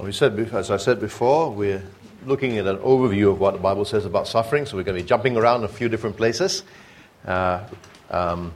We 0.00 0.10
said, 0.10 0.38
as 0.54 0.70
I 0.70 0.78
said 0.78 1.00
before, 1.00 1.50
we're 1.50 1.82
looking 2.24 2.56
at 2.56 2.66
an 2.66 2.78
overview 2.78 3.30
of 3.30 3.38
what 3.38 3.52
the 3.52 3.60
Bible 3.60 3.84
says 3.84 4.06
about 4.06 4.26
suffering, 4.26 4.64
so 4.64 4.76
we're 4.76 4.84
going 4.84 4.96
to 4.96 5.02
be 5.02 5.08
jumping 5.08 5.36
around 5.36 5.64
a 5.64 5.68
few 5.68 5.90
different 5.90 6.16
places. 6.16 6.64
Uh, 7.26 7.60
um, 8.10 8.54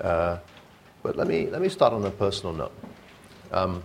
uh, 0.00 0.38
but 1.04 1.16
let 1.16 1.28
me, 1.28 1.46
let 1.46 1.62
me 1.62 1.68
start 1.68 1.92
on 1.92 2.04
a 2.04 2.10
personal 2.10 2.52
note. 2.52 2.72
Um, 3.52 3.84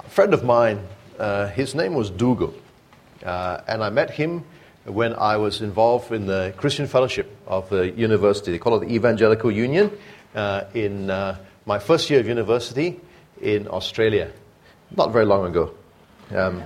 a 0.00 0.08
friend 0.10 0.34
of 0.34 0.44
mine, 0.44 0.86
uh, 1.18 1.48
his 1.48 1.74
name 1.74 1.94
was 1.94 2.10
Dougal, 2.10 2.54
uh, 3.24 3.62
and 3.66 3.82
I 3.82 3.88
met 3.88 4.10
him 4.10 4.44
when 4.84 5.14
I 5.14 5.38
was 5.38 5.62
involved 5.62 6.12
in 6.12 6.26
the 6.26 6.52
Christian 6.58 6.86
fellowship 6.86 7.34
of 7.46 7.70
the 7.70 7.90
university. 7.90 8.52
They 8.52 8.58
call 8.58 8.76
it 8.76 8.86
the 8.86 8.94
Evangelical 8.94 9.50
Union 9.50 9.92
uh, 10.34 10.64
in 10.74 11.08
uh, 11.08 11.38
my 11.64 11.78
first 11.78 12.10
year 12.10 12.20
of 12.20 12.28
university 12.28 13.00
in 13.40 13.66
Australia 13.66 14.30
not 14.96 15.12
very 15.12 15.24
long 15.24 15.46
ago. 15.46 15.74
Um, 16.30 16.62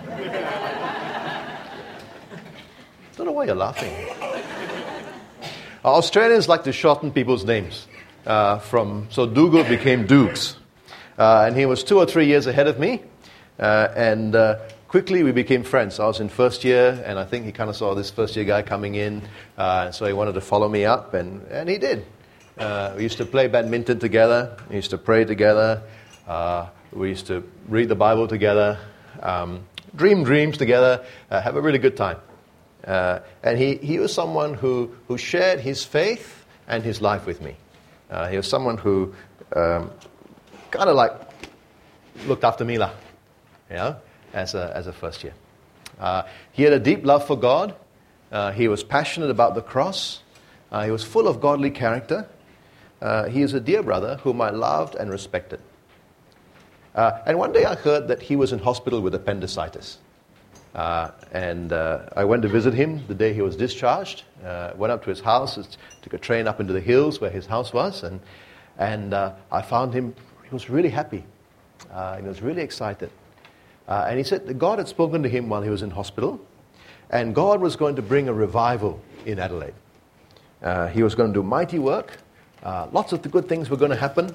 don't 3.16 3.27
know 3.27 3.32
why 3.32 3.45
you're 3.45 3.55
laughing. 3.55 3.95
Australians 5.84 6.48
like 6.48 6.65
to 6.65 6.73
shorten 6.73 7.12
people's 7.12 7.45
names. 7.45 7.87
Uh, 8.27 8.59
from 8.59 9.06
so 9.10 9.27
Dougal 9.27 9.65
became 9.65 10.06
Dukes, 10.06 10.56
uh, 11.18 11.45
and 11.46 11.56
he 11.56 11.66
was 11.66 11.84
two 11.84 11.98
or 11.98 12.06
three 12.06 12.27
years 12.27 12.46
ahead 12.46 12.66
of 12.66 12.79
me, 12.79 13.02
uh, 13.59 13.88
and 13.95 14.34
uh, 14.34 14.59
quickly 14.88 15.23
we 15.23 15.30
became 15.30 15.62
friends. 15.62 16.01
I 16.01 16.06
was 16.06 16.20
in 16.20 16.30
first 16.30 16.65
year, 16.65 17.02
and 17.04 17.18
I 17.18 17.24
think 17.24 17.45
he 17.45 17.52
kind 17.52 17.68
of 17.68 17.77
saw 17.77 17.95
this 17.95 18.10
first 18.10 18.34
year 18.34 18.46
guy 18.46 18.62
coming 18.62 18.95
in, 18.95 19.29
uh, 19.59 19.91
so 19.91 20.06
he 20.06 20.15
wanted 20.15 20.32
to 20.34 20.41
follow 20.41 20.70
me 20.70 20.87
up, 20.87 21.12
and, 21.12 21.46
and 21.48 21.68
he 21.68 21.77
did. 21.77 22.06
Uh, 22.56 22.95
we 22.96 23.02
used 23.02 23.18
to 23.18 23.27
play 23.27 23.46
badminton 23.46 23.98
together. 23.98 24.56
We 24.70 24.77
used 24.77 24.91
to 24.91 24.98
pray 24.98 25.27
together. 25.27 25.82
We 26.94 27.08
used 27.08 27.26
to 27.26 27.42
read 27.68 27.88
the 27.88 27.96
Bible 27.96 28.28
together, 28.28 28.78
um, 29.20 29.64
dream 29.96 30.22
dreams 30.22 30.56
together, 30.56 31.04
uh, 31.28 31.40
have 31.40 31.56
a 31.56 31.60
really 31.60 31.78
good 31.78 31.96
time. 31.96 32.18
Uh, 32.86 33.18
and 33.42 33.59
he, 33.59 33.76
he 33.76 33.98
was 33.98 34.12
someone 34.12 34.54
who, 34.54 34.95
who 35.09 35.18
shared 35.18 35.59
his 35.59 35.84
faith 35.84 36.45
and 36.68 36.84
his 36.84 37.02
life 37.02 37.26
with 37.26 37.42
me. 37.42 37.56
Uh, 38.09 38.28
he 38.28 38.36
was 38.36 38.46
someone 38.46 38.78
who 38.78 39.12
um, 39.56 39.90
kind 40.70 40.88
of 40.88 40.95
like 40.95 41.12
looked 42.26 42.45
after 42.45 42.64
me, 42.64 42.74
you 42.74 42.78
know, 43.70 43.96
as 44.32 44.54
a, 44.54 44.73
as 44.76 44.86
a 44.86 44.92
first 44.92 45.24
year. 45.24 45.34
Uh, 45.98 46.23
he 46.52 46.62
had 46.62 46.73
a 46.73 46.79
deep 46.79 47.04
love 47.04 47.26
for 47.26 47.36
God. 47.36 47.74
Uh, 48.30 48.52
he 48.52 48.68
was 48.68 48.84
passionate 48.84 49.30
about 49.30 49.56
the 49.56 49.62
cross. 49.62 50.23
Uh, 50.70 50.84
he 50.84 50.92
was 50.92 51.02
full 51.02 51.26
of 51.26 51.40
godly 51.40 51.73
character. 51.73 52.29
he 53.30 53.42
is 53.42 53.52
a 53.52 53.60
dear 53.60 53.82
brother 53.82 54.20
whom 54.23 54.40
I 54.40 54.51
loved 54.51 54.95
and 54.95 55.10
respected. 55.10 55.58
Uh, 56.95 57.20
and 57.26 57.38
one 57.38 57.52
day 57.52 57.64
I 57.64 57.74
heard 57.74 58.06
that 58.09 58.23
he 58.23 58.37
was 58.37 58.52
in 58.52 58.60
hospital 58.60 59.00
with 59.00 59.14
appendicitis. 59.14 59.98
Uh, 60.74 61.10
and 61.32 61.73
uh, 61.73 62.06
I 62.16 62.24
went 62.24 62.42
to 62.42 62.48
visit 62.48 62.74
him 62.74 63.04
the 63.09 63.14
day 63.14 63.32
he 63.32 63.42
was 63.42 63.56
discharged. 63.56 64.22
Uh, 64.44 64.72
went 64.76 64.92
up 64.92 65.03
to 65.04 65.10
his 65.10 65.20
house, 65.20 65.56
took 66.03 66.12
a 66.12 66.19
train 66.19 66.47
up 66.47 66.60
into 66.60 66.72
the 66.72 66.81
hills 66.81 67.20
where 67.20 67.31
his 67.31 67.47
house 67.47 67.72
was, 67.72 68.03
and, 68.03 68.20
and 68.78 69.14
uh, 69.14 69.32
I 69.50 69.62
found 69.62 69.92
him, 69.92 70.14
he 70.44 70.50
was 70.50 70.70
really 70.70 70.88
happy. 70.88 71.25
Uh, 71.92 72.16
he 72.16 72.26
was 72.26 72.42
really 72.42 72.62
excited. 72.62 73.10
and 73.88 74.19
he 74.19 74.25
said 74.25 74.47
that 74.47 74.58
God 74.58 74.78
had 74.78 74.88
spoken 74.88 75.22
to 75.22 75.28
him 75.28 75.48
while 75.48 75.62
he 75.62 75.70
was 75.70 75.82
in 75.82 75.91
hospital, 75.91 76.41
and 77.10 77.34
God 77.34 77.60
was 77.60 77.76
going 77.76 77.97
to 77.97 78.03
bring 78.03 78.28
a 78.28 78.32
revival 78.32 79.00
in 79.26 79.38
Adelaide. 79.38 79.75
he 80.92 81.03
was 81.03 81.14
going 81.14 81.32
to 81.32 81.41
do 81.41 81.42
mighty 81.42 81.78
work. 81.78 82.19
lots 82.64 83.12
of 83.12 83.22
the 83.22 83.28
good 83.28 83.48
things 83.48 83.69
were 83.69 83.76
going 83.76 83.92
to 83.92 83.97
happen. 83.97 84.34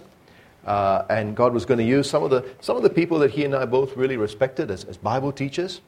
Uh, 0.69 1.03
and 1.09 1.35
God 1.35 1.51
was 1.51 1.65
going 1.65 1.79
to 1.79 1.83
use 1.83 2.07
some 2.07 2.21
of, 2.21 2.29
the, 2.29 2.45
some 2.61 2.77
of 2.77 2.83
the 2.83 2.91
people 2.91 3.17
that 3.19 3.31
he 3.31 3.43
and 3.43 3.55
I 3.55 3.65
both 3.65 3.97
really 3.97 4.17
respected 4.17 4.69
as, 4.69 4.83
as 4.83 4.97
Bible 4.97 5.31
teachers. 5.31 5.81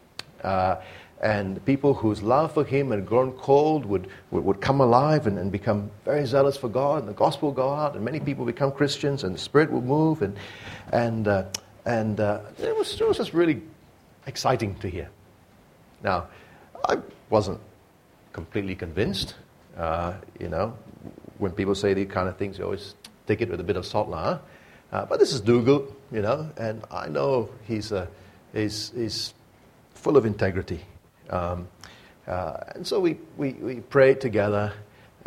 Uh, 0.43 0.77
and 1.21 1.63
people 1.65 1.93
whose 1.93 2.23
love 2.23 2.51
for 2.51 2.65
him 2.65 2.89
had 2.89 3.05
grown 3.05 3.33
cold 3.33 3.85
would, 3.85 4.07
would, 4.31 4.43
would, 4.43 4.59
come 4.59 4.81
alive 4.81 5.27
and, 5.27 5.37
and 5.37 5.51
become 5.51 5.91
very 6.03 6.25
zealous 6.25 6.57
for 6.57 6.67
God, 6.67 7.01
and 7.01 7.07
the 7.07 7.13
gospel 7.13 7.49
will 7.49 7.55
go 7.55 7.71
out, 7.71 7.95
and 7.95 8.03
many 8.03 8.19
people 8.19 8.43
become 8.43 8.71
Christians, 8.71 9.23
and 9.23 9.35
the 9.35 9.39
Spirit 9.39 9.71
would 9.71 9.83
move. 9.83 10.23
And, 10.23 10.35
and, 10.91 11.27
uh, 11.27 11.43
and 11.85 12.19
uh, 12.19 12.41
it, 12.57 12.75
was, 12.75 12.99
it 12.99 13.07
was 13.07 13.17
just 13.17 13.33
really 13.33 13.61
exciting 14.25 14.73
to 14.79 14.89
hear. 14.89 15.09
Now, 16.01 16.27
I 16.89 16.97
wasn't 17.29 17.59
completely 18.33 18.73
convinced. 18.73 19.35
Uh, 19.77 20.15
you 20.39 20.49
know, 20.49 20.75
when 21.37 21.51
people 21.51 21.75
say 21.75 21.93
these 21.93 22.09
kind 22.09 22.27
of 22.27 22.35
things, 22.37 22.57
you 22.57 22.63
always 22.63 22.95
take 23.27 23.41
it 23.41 23.49
with 23.51 23.59
a 23.59 23.63
bit 23.63 23.75
of 23.75 23.85
salt, 23.85 24.09
huh? 24.11 24.39
Uh, 24.91 25.05
but 25.05 25.19
this 25.19 25.31
is 25.31 25.39
Dougal, 25.39 25.87
you 26.11 26.21
know, 26.21 26.49
and 26.57 26.83
I 26.91 27.07
know 27.07 27.49
he's, 27.65 27.91
uh, 27.93 28.07
he's, 28.53 28.91
he's 28.93 29.33
full 29.93 30.17
of 30.17 30.25
integrity. 30.25 30.81
Um, 31.29 31.69
uh, 32.27 32.57
and 32.75 32.85
so 32.85 32.99
we, 32.99 33.17
we, 33.37 33.53
we 33.53 33.75
prayed 33.75 34.19
together 34.19 34.73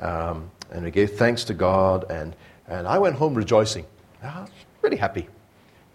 um, 0.01 0.51
and 0.71 0.85
we 0.85 0.91
gave 0.91 1.13
thanks 1.13 1.45
to 1.45 1.55
God, 1.55 2.11
and, 2.11 2.37
and 2.69 2.87
I 2.87 2.99
went 2.99 3.17
home 3.17 3.35
rejoicing. 3.35 3.87
I 4.23 4.43
was 4.43 4.51
really 4.83 4.97
happy. 4.97 5.29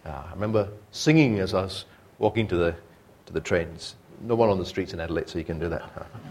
Uh, 0.06 0.24
I 0.28 0.34
remember 0.34 0.70
singing 0.92 1.40
as 1.40 1.54
I 1.54 1.64
was 1.64 1.86
walking 2.18 2.48
to 2.48 2.56
the, 2.56 2.76
to 3.28 3.34
the 3.34 3.42
trains. 3.42 3.96
No 4.22 4.36
one 4.36 4.50
on 4.50 4.58
the 4.58 4.66
streets 4.66 4.94
in 4.94 5.00
Adelaide, 5.00 5.30
so 5.30 5.38
you 5.38 5.46
can 5.46 5.60
do 5.60 5.70
that. 5.70 5.84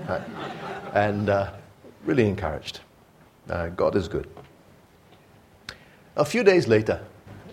and 0.95 1.31
uh, 1.31 1.53
really 2.05 2.27
encouraged. 2.27 2.81
Uh, 3.49 3.69
God 3.69 3.95
is 3.95 4.09
good. 4.09 4.29
A 6.17 6.25
few 6.25 6.43
days 6.43 6.67
later, 6.67 7.01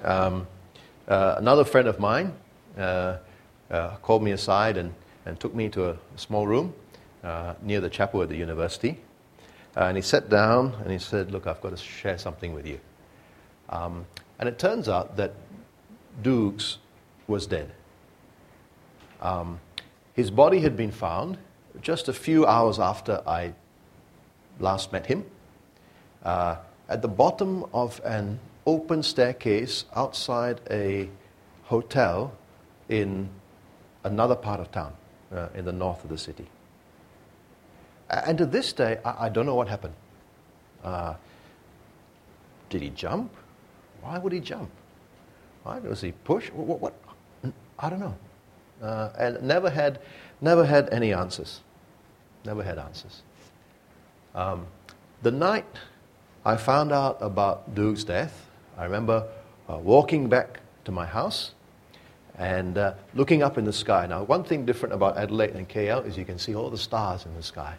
um, 0.06 0.48
uh, 1.08 1.36
another 1.38 1.64
friend 1.64 1.88
of 1.88 2.00
mine 2.00 2.34
uh, 2.78 3.18
uh, 3.70 3.96
called 3.98 4.24
me 4.24 4.32
aside 4.32 4.78
and, 4.78 4.94
and 5.26 5.40
took 5.40 5.54
me 5.54 5.68
to 5.70 5.90
a, 5.90 5.98
small 6.16 6.48
room 6.48 6.74
uh, 7.24 7.56
near 7.62 7.82
the 7.82 7.90
chapel 7.90 8.22
at 8.22 8.30
the 8.30 8.36
university. 8.36 9.00
Uh, 9.76 9.86
and 9.86 9.98
he 9.98 10.02
sat 10.02 10.30
down 10.30 10.74
and 10.84 10.92
he 10.92 11.00
said, 11.00 11.32
Look, 11.32 11.48
I've 11.48 11.60
got 11.62 11.72
to 11.72 11.78
share 11.78 12.18
something 12.18 12.54
with 12.54 12.66
you. 12.66 12.80
Um, 13.70 14.06
and 14.40 14.48
it 14.48 14.60
turns 14.60 14.88
out 14.88 15.18
that 15.18 15.34
Dukes 16.22 16.78
was 17.28 17.48
dead. 17.48 17.72
Um, 19.22 19.60
his 20.14 20.30
body 20.30 20.60
had 20.62 20.78
been 20.78 20.92
found 20.92 21.38
just 21.82 22.08
a 22.08 22.14
few 22.14 22.46
hours 22.46 22.80
after 22.80 23.22
I 23.28 23.54
last 24.60 24.94
met 24.94 25.08
him 25.08 25.26
uh, 26.24 26.58
at 26.88 27.02
the 27.02 27.08
bottom 27.08 27.66
of 27.74 28.00
an 28.06 28.40
open 28.66 29.04
staircase 29.04 29.86
outside 29.96 30.62
a 30.70 31.10
hotel 31.64 32.34
in 32.90 33.30
another 34.04 34.36
part 34.36 34.60
of 34.60 34.72
town, 34.72 34.94
uh, 35.34 35.48
in 35.56 35.66
the 35.66 35.72
north 35.72 36.04
of 36.04 36.10
the 36.10 36.18
city. 36.18 36.48
And 38.10 38.38
to 38.38 38.46
this 38.46 38.74
day, 38.74 39.00
I, 39.04 39.26
I 39.26 39.30
don't 39.30 39.46
know 39.46 39.56
what 39.56 39.68
happened. 39.68 39.96
Uh, 40.84 41.16
did 42.70 42.82
he 42.82 42.90
jump? 42.90 43.32
Why 44.02 44.18
would 44.20 44.34
he 44.34 44.40
jump? 44.40 44.70
Why 45.64 45.80
was 45.80 46.02
he 46.02 46.12
pushed? 46.12 46.54
What, 46.54 46.68
what, 46.68 46.82
what? 46.82 47.54
I 47.80 47.90
don't 47.90 48.00
know. 48.00 48.16
Uh, 48.82 49.10
and 49.18 49.42
never 49.42 49.70
had, 49.70 50.00
never 50.42 50.66
had 50.66 50.90
any 50.92 51.14
answers. 51.14 51.62
Never 52.44 52.64
had 52.64 52.78
answers. 52.78 53.24
Um, 54.36 54.68
the 55.24 55.32
night 55.32 55.66
I 56.46 56.58
found 56.58 56.92
out 56.92 57.18
about 57.22 57.74
Duke's 57.74 58.04
death, 58.04 58.45
I 58.78 58.84
remember 58.84 59.28
uh, 59.70 59.78
walking 59.78 60.28
back 60.30 60.60
to 60.86 60.92
my 60.92 61.06
house 61.06 61.52
and 62.38 62.78
uh, 62.78 62.94
looking 63.14 63.42
up 63.42 63.58
in 63.58 63.66
the 63.66 63.74
sky. 63.74 64.06
Now, 64.08 64.24
one 64.24 64.44
thing 64.44 64.66
different 64.66 64.94
about 64.94 65.18
Adelaide 65.18 65.56
and 65.56 65.68
KL 65.68 66.06
is 66.06 66.18
you 66.18 66.26
can 66.26 66.38
see 66.38 66.56
all 66.56 66.70
the 66.70 66.78
stars 66.78 67.26
in 67.26 67.34
the 67.36 67.44
sky. 67.44 67.76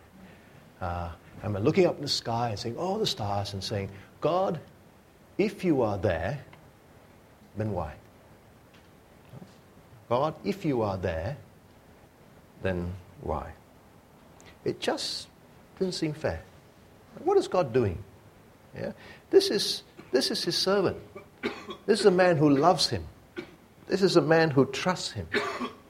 Uh, 0.81 1.11
I 1.43 1.47
remember 1.47 1.61
looking 1.61 1.87
up 1.87 1.97
in 1.97 2.03
the 2.03 2.09
sky 2.09 2.51
and 2.51 2.59
seeing 2.59 2.77
all 2.77 2.99
the 2.99 3.07
stars 3.07 3.53
and 3.53 3.63
saying, 3.63 3.91
God, 4.21 4.59
if 5.37 5.65
you 5.65 5.83
are 5.83 5.99
there, 5.99 6.41
then 7.57 7.73
why? 7.73 7.95
God, 10.09 10.35
if 10.45 10.65
you 10.65 10.83
are 10.83 10.97
there, 10.97 11.37
then 12.63 12.93
why? 13.21 13.53
It 14.65 14.81
just 14.81 15.29
didn't 15.79 15.95
seem 15.95 16.15
fair. 16.15 16.43
What 17.23 17.37
is 17.37 17.49
God 17.49 17.73
doing? 17.73 18.03
Yeah? 18.75 18.93
This 19.31 19.51
is 19.51 19.83
this 20.17 20.31
is 20.31 20.43
his 20.43 20.57
servant. 20.57 20.97
This 21.85 22.01
is 22.01 22.07
a 22.07 22.11
man 22.11 22.39
who 22.39 22.49
loves 22.49 22.89
him. 22.89 23.05
This 23.87 24.01
is 24.01 24.17
a 24.17 24.23
man 24.23 24.51
who 24.51 24.65
trusts 24.65 25.13
him, 25.13 25.29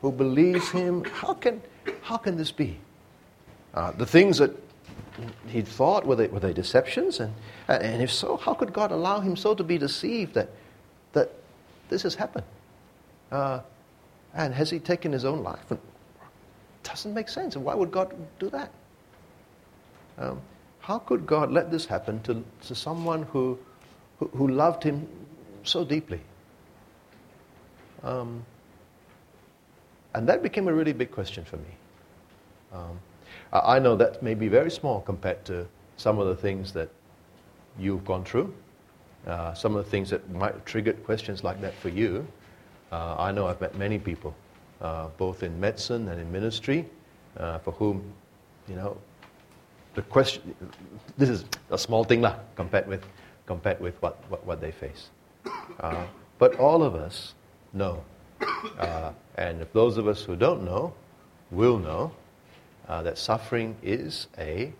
who 0.02 0.11
believes 0.11 0.69
him. 0.69 1.05
How 1.05 1.34
can, 1.34 1.62
how 2.02 2.17
can 2.17 2.37
this 2.37 2.50
be? 2.50 2.76
Uh, 3.73 3.93
the 3.93 4.05
things 4.05 4.38
that 4.38 4.50
he 5.46 5.62
thought 5.62 6.05
were 6.05 6.17
they, 6.17 6.26
were 6.26 6.40
they 6.40 6.52
deceptions? 6.52 7.20
And, 7.20 7.32
and 7.69 8.02
if 8.02 8.11
so, 8.12 8.37
how 8.37 8.52
could 8.52 8.73
God 8.73 8.90
allow 8.90 9.20
him 9.20 9.37
so 9.37 9.55
to 9.55 9.62
be 9.62 9.78
deceived 9.78 10.34
that, 10.34 10.50
that 11.12 11.31
this 11.88 12.02
has 12.02 12.17
happened? 12.17 12.46
Uh, 13.31 13.61
and 14.34 14.52
has 14.52 14.70
he 14.70 14.81
taken 14.81 15.12
his 15.12 15.25
own 15.25 15.44
life? 15.44 15.70
It 15.70 15.78
doesn't 16.82 17.14
make 17.14 17.28
sense. 17.28 17.55
And 17.55 17.64
why 17.64 17.76
would 17.76 17.93
God 17.93 18.12
do 18.40 18.50
that? 18.50 18.73
Um, 20.19 20.40
how 20.81 20.99
could 20.99 21.26
God 21.26 21.52
let 21.52 21.70
this 21.70 21.87
happen 21.87 22.20
to, 22.25 22.44
to 22.62 22.75
someone 22.75 23.23
who, 23.23 23.56
who, 24.18 24.28
who 24.34 24.48
loved 24.48 24.82
him 24.82 25.06
so 25.62 25.84
deeply. 25.84 26.20
Um, 28.02 28.44
And 30.16 30.26
that 30.28 30.42
became 30.42 30.66
a 30.66 30.72
really 30.72 30.94
big 30.94 31.10
question 31.10 31.44
for 31.44 31.58
me. 31.58 31.76
Um, 32.72 32.98
I 33.52 33.78
know 33.78 33.96
that 33.96 34.22
may 34.22 34.34
be 34.34 34.48
very 34.48 34.70
small 34.70 35.02
compared 35.02 35.44
to 35.44 35.66
some 35.98 36.18
of 36.18 36.26
the 36.26 36.34
things 36.34 36.72
that 36.72 36.88
you've 37.78 38.02
gone 38.06 38.24
through, 38.24 38.48
uh, 39.26 39.52
some 39.52 39.76
of 39.76 39.84
the 39.84 39.90
things 39.90 40.08
that 40.08 40.22
might 40.30 40.54
have 40.54 40.64
triggered 40.64 41.04
questions 41.04 41.44
like 41.44 41.60
that 41.60 41.74
for 41.74 41.90
you. 41.90 42.26
Uh, 42.90 43.28
I 43.28 43.30
know 43.30 43.46
I've 43.46 43.60
met 43.60 43.76
many 43.76 43.98
people, 43.98 44.32
uh, 44.80 45.08
both 45.18 45.42
in 45.42 45.60
medicine 45.60 46.08
and 46.08 46.18
in 46.18 46.32
ministry, 46.32 46.88
uh, 47.36 47.58
for 47.58 47.72
whom, 47.72 48.00
you 48.68 48.76
know, 48.76 48.96
the 49.94 50.02
question, 50.02 50.40
this 51.18 51.28
is 51.28 51.44
a 51.68 51.76
small 51.76 52.04
thing 52.04 52.22
lah, 52.22 52.36
compared 52.56 52.88
with, 52.88 53.04
compared 53.46 53.81
with 53.81 54.00
what, 54.02 54.19
what, 54.28 54.44
what 54.44 54.60
they 54.60 54.72
face. 54.72 55.08
Uh, 55.81 56.04
but 56.38 56.56
all 56.56 56.82
of 56.82 56.94
us 56.94 57.34
know. 57.72 58.02
Uh, 58.78 59.12
and 59.37 59.62
if 59.62 59.72
those 59.72 59.96
of 59.96 60.06
us 60.08 60.22
who 60.22 60.37
don't 60.37 60.64
know 60.64 60.93
will 61.50 61.78
know 61.78 62.12
uh, 62.88 63.02
that 63.02 63.19
suffering 63.19 63.76
is 63.82 64.26
a 64.38 64.72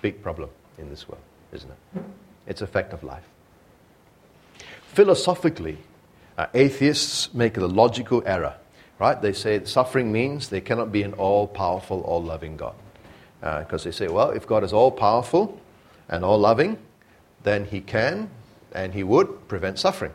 big 0.00 0.22
problem 0.22 0.48
in 0.78 0.88
this 0.88 1.08
world, 1.08 1.22
isn't 1.52 1.70
it? 1.70 2.02
It's 2.46 2.62
a 2.62 2.66
fact 2.66 2.92
of 2.92 3.02
life. 3.02 3.24
Philosophically, 4.92 5.78
uh, 6.38 6.46
atheists 6.54 7.32
make 7.34 7.56
a 7.56 7.66
logical 7.66 8.22
error, 8.26 8.54
right? 8.98 9.20
They 9.20 9.32
say 9.32 9.64
suffering 9.64 10.12
means 10.12 10.48
there 10.48 10.60
cannot 10.60 10.92
be 10.92 11.02
an 11.02 11.14
all 11.14 11.46
powerful, 11.46 12.00
all 12.02 12.22
loving 12.22 12.56
God. 12.56 12.74
Because 13.40 13.82
uh, 13.82 13.84
they 13.84 13.92
say, 13.92 14.08
well, 14.08 14.30
if 14.30 14.46
God 14.46 14.64
is 14.64 14.72
all 14.72 14.90
powerful 14.90 15.60
and 16.08 16.24
all 16.24 16.38
loving, 16.38 16.78
then 17.44 17.64
he 17.64 17.80
can 17.80 18.28
and 18.72 18.92
he 18.92 19.04
would 19.04 19.48
prevent 19.48 19.78
suffering. 19.78 20.12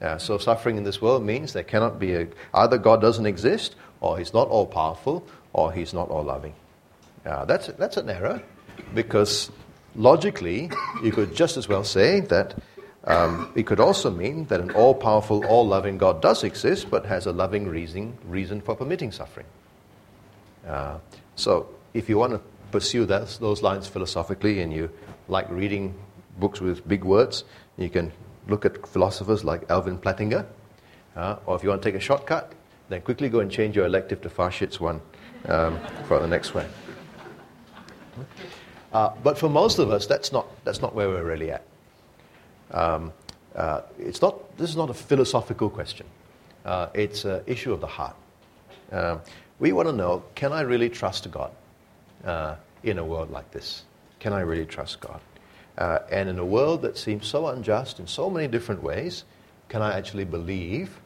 Uh, 0.00 0.18
so 0.18 0.38
suffering 0.38 0.76
in 0.76 0.84
this 0.84 1.00
world 1.02 1.24
means 1.24 1.52
there 1.52 1.64
cannot 1.64 1.98
be 1.98 2.14
a, 2.14 2.28
either 2.54 2.78
God 2.78 3.00
doesn't 3.00 3.26
exist, 3.26 3.74
or 4.00 4.18
he's 4.18 4.32
not 4.32 4.46
all 4.48 4.66
powerful, 4.66 5.26
or 5.52 5.72
he's 5.72 5.92
not 5.92 6.08
all 6.08 6.22
loving. 6.22 6.54
Uh, 7.26 7.44
that's, 7.46 7.66
that's 7.78 7.96
an 7.96 8.08
error 8.08 8.42
because 8.94 9.50
logically 9.96 10.70
you 11.02 11.10
could 11.10 11.34
just 11.34 11.56
as 11.56 11.68
well 11.68 11.82
say 11.82 12.20
that 12.20 12.54
um, 13.04 13.50
it 13.56 13.66
could 13.66 13.80
also 13.80 14.10
mean 14.10 14.44
that 14.46 14.60
an 14.60 14.70
all 14.72 14.94
powerful, 14.94 15.44
all 15.46 15.66
loving 15.66 15.98
God 15.98 16.20
does 16.20 16.44
exist 16.44 16.90
but 16.90 17.06
has 17.06 17.26
a 17.26 17.32
loving 17.32 17.66
reason, 17.66 18.16
reason 18.24 18.60
for 18.60 18.76
permitting 18.76 19.10
suffering. 19.10 19.46
Uh, 20.66 20.98
so 21.34 21.68
if 21.94 22.08
you 22.08 22.18
want 22.18 22.32
to 22.32 22.40
pursue 22.70 23.06
that, 23.06 23.28
those 23.40 23.62
lines 23.62 23.88
philosophically 23.88 24.60
and 24.60 24.72
you 24.72 24.90
like 25.26 25.50
reading 25.50 25.94
books 26.38 26.60
with 26.60 26.86
big 26.86 27.04
words, 27.04 27.44
you 27.76 27.88
can 27.88 28.12
look 28.46 28.64
at 28.64 28.86
philosophers 28.86 29.44
like 29.44 29.70
Alvin 29.70 29.98
Plantinga. 29.98 30.46
Uh, 31.16 31.36
or 31.46 31.56
if 31.56 31.62
you 31.62 31.68
want 31.68 31.82
to 31.82 31.88
take 31.88 31.98
a 31.98 32.02
shortcut, 32.02 32.52
then 32.88 33.00
quickly 33.02 33.28
go 33.28 33.40
and 33.40 33.50
change 33.50 33.76
your 33.76 33.86
elective 33.86 34.20
to 34.22 34.28
Farshid's 34.28 34.80
one 34.80 35.00
um, 35.46 35.78
for 36.06 36.18
the 36.20 36.26
next 36.26 36.54
one. 36.54 36.66
Uh, 38.92 39.10
but 39.22 39.36
for 39.36 39.48
most 39.48 39.78
of 39.78 39.90
us, 39.90 40.06
that's 40.06 40.32
not, 40.32 40.46
that's 40.64 40.80
not 40.80 40.94
where 40.94 41.08
we're 41.08 41.24
really 41.24 41.50
at. 41.50 41.62
Um, 42.70 43.12
uh, 43.54 43.82
it's 43.98 44.22
not, 44.22 44.56
this 44.56 44.70
is 44.70 44.76
not 44.76 44.90
a 44.90 44.94
philosophical 44.94 45.68
question. 45.68 46.06
Uh, 46.64 46.88
it's 46.94 47.24
an 47.24 47.42
issue 47.46 47.72
of 47.72 47.80
the 47.80 47.86
heart. 47.86 48.16
Um, 48.92 49.20
we 49.58 49.72
want 49.72 49.88
to 49.88 49.92
know 49.92 50.22
can 50.34 50.52
I 50.52 50.62
really 50.62 50.88
trust 50.88 51.30
God? 51.30 51.50
uh, 52.24 52.56
in 52.82 52.98
a 52.98 53.04
world 53.04 53.30
like 53.30 53.50
this? 53.50 53.84
Can 54.20 54.32
I 54.32 54.40
really 54.40 54.66
trust 54.66 55.00
God? 55.00 55.20
Uh, 55.78 56.00
and 56.10 56.28
in 56.28 56.40
a 56.40 56.44
world 56.44 56.82
that 56.82 56.98
seems 56.98 57.26
so 57.26 57.46
unjust 57.46 58.00
in 58.00 58.06
so 58.06 58.28
many 58.28 58.48
different 58.48 58.82
ways, 58.82 59.24
can 59.68 59.80
I 59.80 59.96
actually 59.96 60.24
believe 60.24 60.98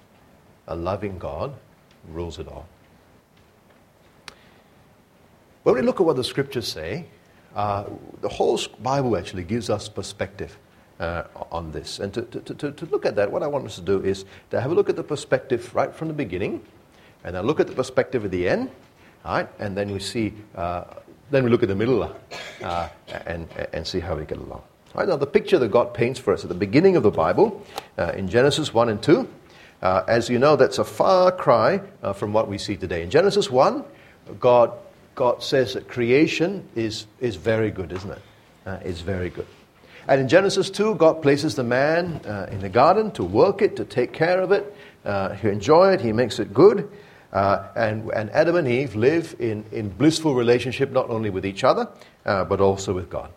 a 0.66 0.74
loving 0.74 1.19
God 1.19 1.54
rules 2.08 2.38
it 2.38 2.48
all? 2.48 2.66
When 5.62 5.74
we 5.74 5.82
look 5.82 6.00
at 6.00 6.06
what 6.06 6.16
the 6.16 6.24
scriptures 6.24 6.66
say, 6.66 7.04
uh, 7.54 7.84
the 8.22 8.30
whole 8.30 8.58
Bible 8.80 9.16
actually 9.16 9.44
gives 9.44 9.69
us 9.69 9.90
perspective 9.90 10.58
uh, 10.98 11.25
on 11.50 11.70
this. 11.70 11.98
And 11.98 12.14
to, 12.14 12.22
to, 12.22 12.40
to, 12.54 12.72
to, 12.72 12.86
look 12.86 13.04
at 13.04 13.14
that, 13.16 13.30
what 13.30 13.42
I 13.42 13.46
want 13.48 13.66
us 13.66 13.75
to 13.75 13.82
do 13.82 14.02
is 14.02 14.25
to 14.50 14.60
have 14.60 14.70
a 14.70 14.75
look 14.75 14.88
at 14.88 14.96
the 14.96 15.04
perspective 15.04 15.75
right 15.75 15.94
from 15.94 16.08
the 16.08 16.14
beginning, 16.14 16.64
and 17.25 17.36
then 17.36 17.44
look 17.44 17.60
at 17.60 17.66
the 17.66 17.75
perspective 17.75 18.25
at 18.25 18.30
the 18.30 18.48
end, 18.48 18.70
right? 19.25 19.48
and 19.58 19.76
then 19.76 19.92
we 19.92 19.98
see 19.98 20.32
uh, 20.56 20.84
then 21.32 21.44
we 21.44 21.50
look 21.50 21.62
at 21.62 21.69
the 21.69 21.75
middle 21.75 22.14
uh, 22.62 22.88
and, 23.26 23.49
and 23.73 23.87
see 23.87 24.00
how 24.00 24.14
we 24.14 24.25
get 24.25 24.38
along. 24.38 24.62
Right, 24.94 25.08
now, 25.08 25.17
the 25.17 25.26
picture 25.26 25.58
that 25.58 25.69
God 25.69 25.94
paints 25.94 26.20
for 26.20 26.34
us 26.34 26.44
at 26.44 26.50
the 26.50 26.55
beginning 26.55 26.96
of 26.96 27.02
the 27.02 27.11
Bible, 27.11 27.64
uh, 27.96 28.12
in 28.14 28.29
Genesis 28.29 28.75
1 28.75 28.90
and 28.90 29.02
2, 29.02 29.26
uh, 29.81 30.05
as 30.06 30.29
you 30.29 30.38
know, 30.38 30.55
that's 30.55 30.79
a 30.79 30.84
far 30.84 31.32
cry 31.32 31.81
uh, 32.02 32.12
from 32.12 32.34
what 32.34 32.46
we 32.46 32.58
see 32.58 32.76
today. 32.76 33.02
In 33.02 33.08
Genesis 33.08 33.50
1, 33.50 33.82
God, 34.38 34.70
God 35.14 35.43
says 35.43 35.73
that 35.73 35.88
creation 35.88 36.69
is, 36.75 37.06
is 37.20 37.37
very 37.37 37.70
good, 37.70 37.90
isn't 37.90 38.11
it? 38.11 38.23
Uh, 38.67 38.78
it's 38.85 39.00
very 39.00 39.31
good. 39.31 39.46
And 40.06 40.20
in 40.20 40.28
Genesis 40.28 40.69
2, 40.69 40.96
God 40.96 41.23
places 41.23 41.55
the 41.55 41.64
man 41.64 42.20
uh, 42.26 42.49
in 42.50 42.61
the 42.61 42.69
garden 42.69 43.11
to 43.12 43.25
work 43.25 43.62
it, 43.62 43.76
to 43.76 43.85
take 43.87 44.12
care 44.12 44.40
of 44.43 44.52
it, 44.52 44.76
uh, 45.06 45.31
to 45.37 45.50
enjoy 45.50 45.93
it, 45.93 46.02
He 46.02 46.12
makes 46.12 46.38
it 46.38 46.52
good. 46.52 46.90
Uh, 47.32 47.67
and, 47.76 48.11
and 48.11 48.31
Adam 48.31 48.56
and 48.56 48.69
Eve 48.69 48.94
live 48.94 49.34
in, 49.38 49.64
in 49.73 49.88
blissful 49.88 50.34
relationship 50.34 50.90
not 50.90 51.08
only 51.08 51.31
with 51.31 51.46
each 51.46 51.64
other, 51.64 51.88
uh, 52.26 52.44
but 52.44 52.61
also 52.61 52.93
with 52.93 53.08
God. 53.08 53.31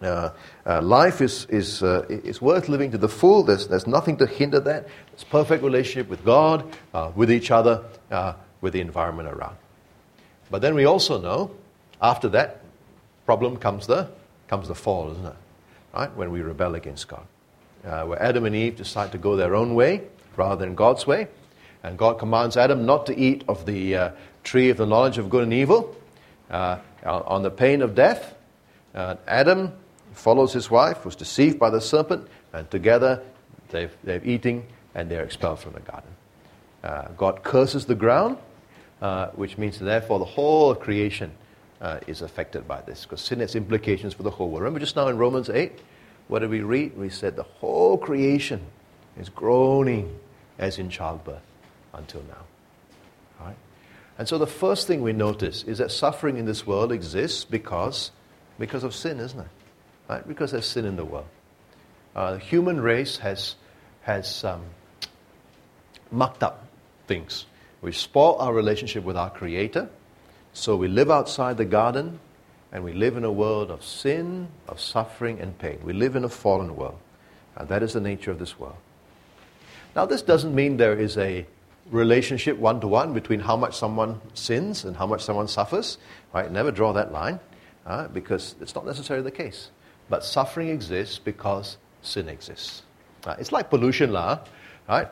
Uh, 0.00 0.30
uh 0.64 0.80
life 0.80 1.20
is, 1.20 1.44
is, 1.46 1.82
uh, 1.82 2.06
is 2.08 2.40
worth 2.40 2.68
living 2.68 2.92
to 2.92 2.98
the 2.98 3.08
full. 3.08 3.42
There's, 3.42 3.66
there's 3.66 3.88
nothing 3.88 4.16
to 4.18 4.26
hinder 4.26 4.60
that. 4.60 4.86
It's 5.12 5.24
perfect 5.24 5.64
relationship 5.64 6.08
with 6.08 6.24
God, 6.24 6.72
uh, 6.94 7.10
with 7.16 7.32
each 7.32 7.50
other, 7.50 7.82
with 8.60 8.74
the 8.74 8.80
environment 8.80 9.28
around. 9.28 9.56
But 10.48 10.62
then 10.62 10.76
we 10.76 10.84
also 10.84 11.20
know, 11.20 11.50
after 12.00 12.28
that 12.28 12.60
problem 13.26 13.56
comes 13.56 13.88
the, 13.88 14.08
comes 14.46 14.68
the 14.68 14.74
fall, 14.76 15.10
isn't 15.10 15.26
it? 15.26 15.36
Right? 15.92 16.14
When 16.14 16.30
we 16.30 16.42
rebel 16.42 16.76
against 16.76 17.08
God. 17.08 17.26
where 17.82 18.22
Adam 18.22 18.44
and 18.44 18.54
Eve 18.54 18.76
decide 18.76 19.10
to 19.12 19.18
go 19.18 19.34
their 19.34 19.56
own 19.56 19.74
way 19.74 20.02
rather 20.36 20.64
than 20.64 20.76
God's 20.76 21.08
way. 21.08 21.26
And 21.82 21.96
God 21.96 22.18
commands 22.18 22.56
Adam 22.56 22.86
not 22.86 23.06
to 23.06 23.16
eat 23.16 23.44
of 23.48 23.66
the 23.66 23.94
uh, 23.94 24.10
tree 24.42 24.70
of 24.70 24.76
the 24.76 24.86
knowledge 24.86 25.18
of 25.18 25.30
good 25.30 25.44
and 25.44 25.52
evil 25.52 25.94
uh, 26.50 26.78
on 27.04 27.42
the 27.42 27.50
pain 27.50 27.82
of 27.82 27.94
death. 27.94 28.34
Uh, 28.94 29.16
Adam 29.26 29.72
follows 30.12 30.52
his 30.52 30.70
wife, 30.70 31.04
was 31.04 31.14
deceived 31.14 31.58
by 31.58 31.70
the 31.70 31.80
serpent, 31.80 32.26
and 32.52 32.68
together 32.70 33.22
they've, 33.70 33.94
they've 34.02 34.26
eating 34.26 34.66
and 34.94 35.10
they're 35.10 35.24
expelled 35.24 35.60
from 35.60 35.74
the 35.74 35.80
garden. 35.80 36.10
Uh, 36.82 37.08
God 37.16 37.42
curses 37.42 37.86
the 37.86 37.94
ground, 37.94 38.38
uh, 39.00 39.28
which 39.28 39.58
means 39.58 39.78
therefore 39.78 40.18
the 40.18 40.24
whole 40.24 40.74
creation 40.74 41.30
uh, 41.80 42.00
is 42.06 42.22
affected 42.22 42.66
by 42.66 42.80
this, 42.80 43.04
because 43.04 43.20
sin 43.20 43.38
has 43.40 43.54
implications 43.54 44.14
for 44.14 44.24
the 44.24 44.30
whole 44.30 44.48
world. 44.48 44.62
Remember 44.62 44.80
just 44.80 44.96
now 44.96 45.08
in 45.08 45.18
Romans 45.18 45.48
8, 45.48 45.78
what 46.26 46.40
did 46.40 46.50
we 46.50 46.60
read? 46.60 46.96
We 46.96 47.08
said 47.08 47.36
the 47.36 47.44
whole 47.44 47.96
creation 47.96 48.60
is 49.18 49.28
groaning 49.28 50.18
as 50.58 50.78
in 50.78 50.90
childbirth 50.90 51.42
until 51.98 52.22
now. 52.22 53.44
Right? 53.44 53.56
And 54.18 54.28
so 54.28 54.38
the 54.38 54.46
first 54.46 54.86
thing 54.86 55.02
we 55.02 55.12
notice 55.12 55.62
is 55.64 55.78
that 55.78 55.90
suffering 55.90 56.38
in 56.38 56.46
this 56.46 56.66
world 56.66 56.92
exists 56.92 57.44
because, 57.44 58.10
because 58.58 58.84
of 58.84 58.94
sin, 58.94 59.20
isn't 59.20 59.38
it? 59.38 59.46
Right? 60.08 60.26
Because 60.26 60.52
there's 60.52 60.66
sin 60.66 60.84
in 60.84 60.96
the 60.96 61.04
world. 61.04 61.26
Uh, 62.16 62.32
the 62.32 62.38
human 62.38 62.80
race 62.80 63.18
has, 63.18 63.54
has 64.02 64.44
um, 64.44 64.62
mucked 66.10 66.42
up 66.42 66.66
things. 67.06 67.46
We 67.80 67.92
spoil 67.92 68.36
our 68.40 68.52
relationship 68.52 69.04
with 69.04 69.16
our 69.16 69.30
Creator, 69.30 69.88
so 70.52 70.74
we 70.74 70.88
live 70.88 71.10
outside 71.10 71.56
the 71.56 71.64
garden 71.64 72.18
and 72.72 72.84
we 72.84 72.92
live 72.92 73.16
in 73.16 73.24
a 73.24 73.32
world 73.32 73.70
of 73.70 73.84
sin, 73.84 74.48
of 74.66 74.80
suffering, 74.80 75.40
and 75.40 75.56
pain. 75.58 75.78
We 75.84 75.92
live 75.92 76.16
in 76.16 76.24
a 76.24 76.28
fallen 76.28 76.76
world. 76.76 76.98
And 77.56 77.68
that 77.68 77.82
is 77.82 77.94
the 77.94 78.00
nature 78.00 78.30
of 78.30 78.38
this 78.38 78.58
world. 78.58 78.76
Now, 79.96 80.04
this 80.04 80.22
doesn't 80.22 80.54
mean 80.54 80.76
there 80.76 80.98
is 80.98 81.16
a 81.16 81.46
relationship 81.90 82.58
one 82.58 82.80
to 82.80 82.88
one 82.88 83.12
between 83.12 83.40
how 83.40 83.56
much 83.56 83.76
someone 83.76 84.20
sins 84.34 84.84
and 84.84 84.96
how 84.96 85.06
much 85.06 85.22
someone 85.22 85.48
suffers. 85.48 85.98
Right? 86.32 86.50
Never 86.50 86.70
draw 86.70 86.92
that 86.92 87.12
line 87.12 87.40
uh, 87.86 88.08
because 88.08 88.54
it's 88.60 88.74
not 88.74 88.86
necessarily 88.86 89.24
the 89.24 89.30
case. 89.30 89.70
But 90.08 90.24
suffering 90.24 90.68
exists 90.68 91.18
because 91.18 91.76
sin 92.02 92.28
exists. 92.28 92.82
Uh, 93.24 93.36
it's 93.38 93.52
like 93.52 93.70
pollution, 93.70 94.12
lah. 94.12 94.40
Right? 94.88 95.08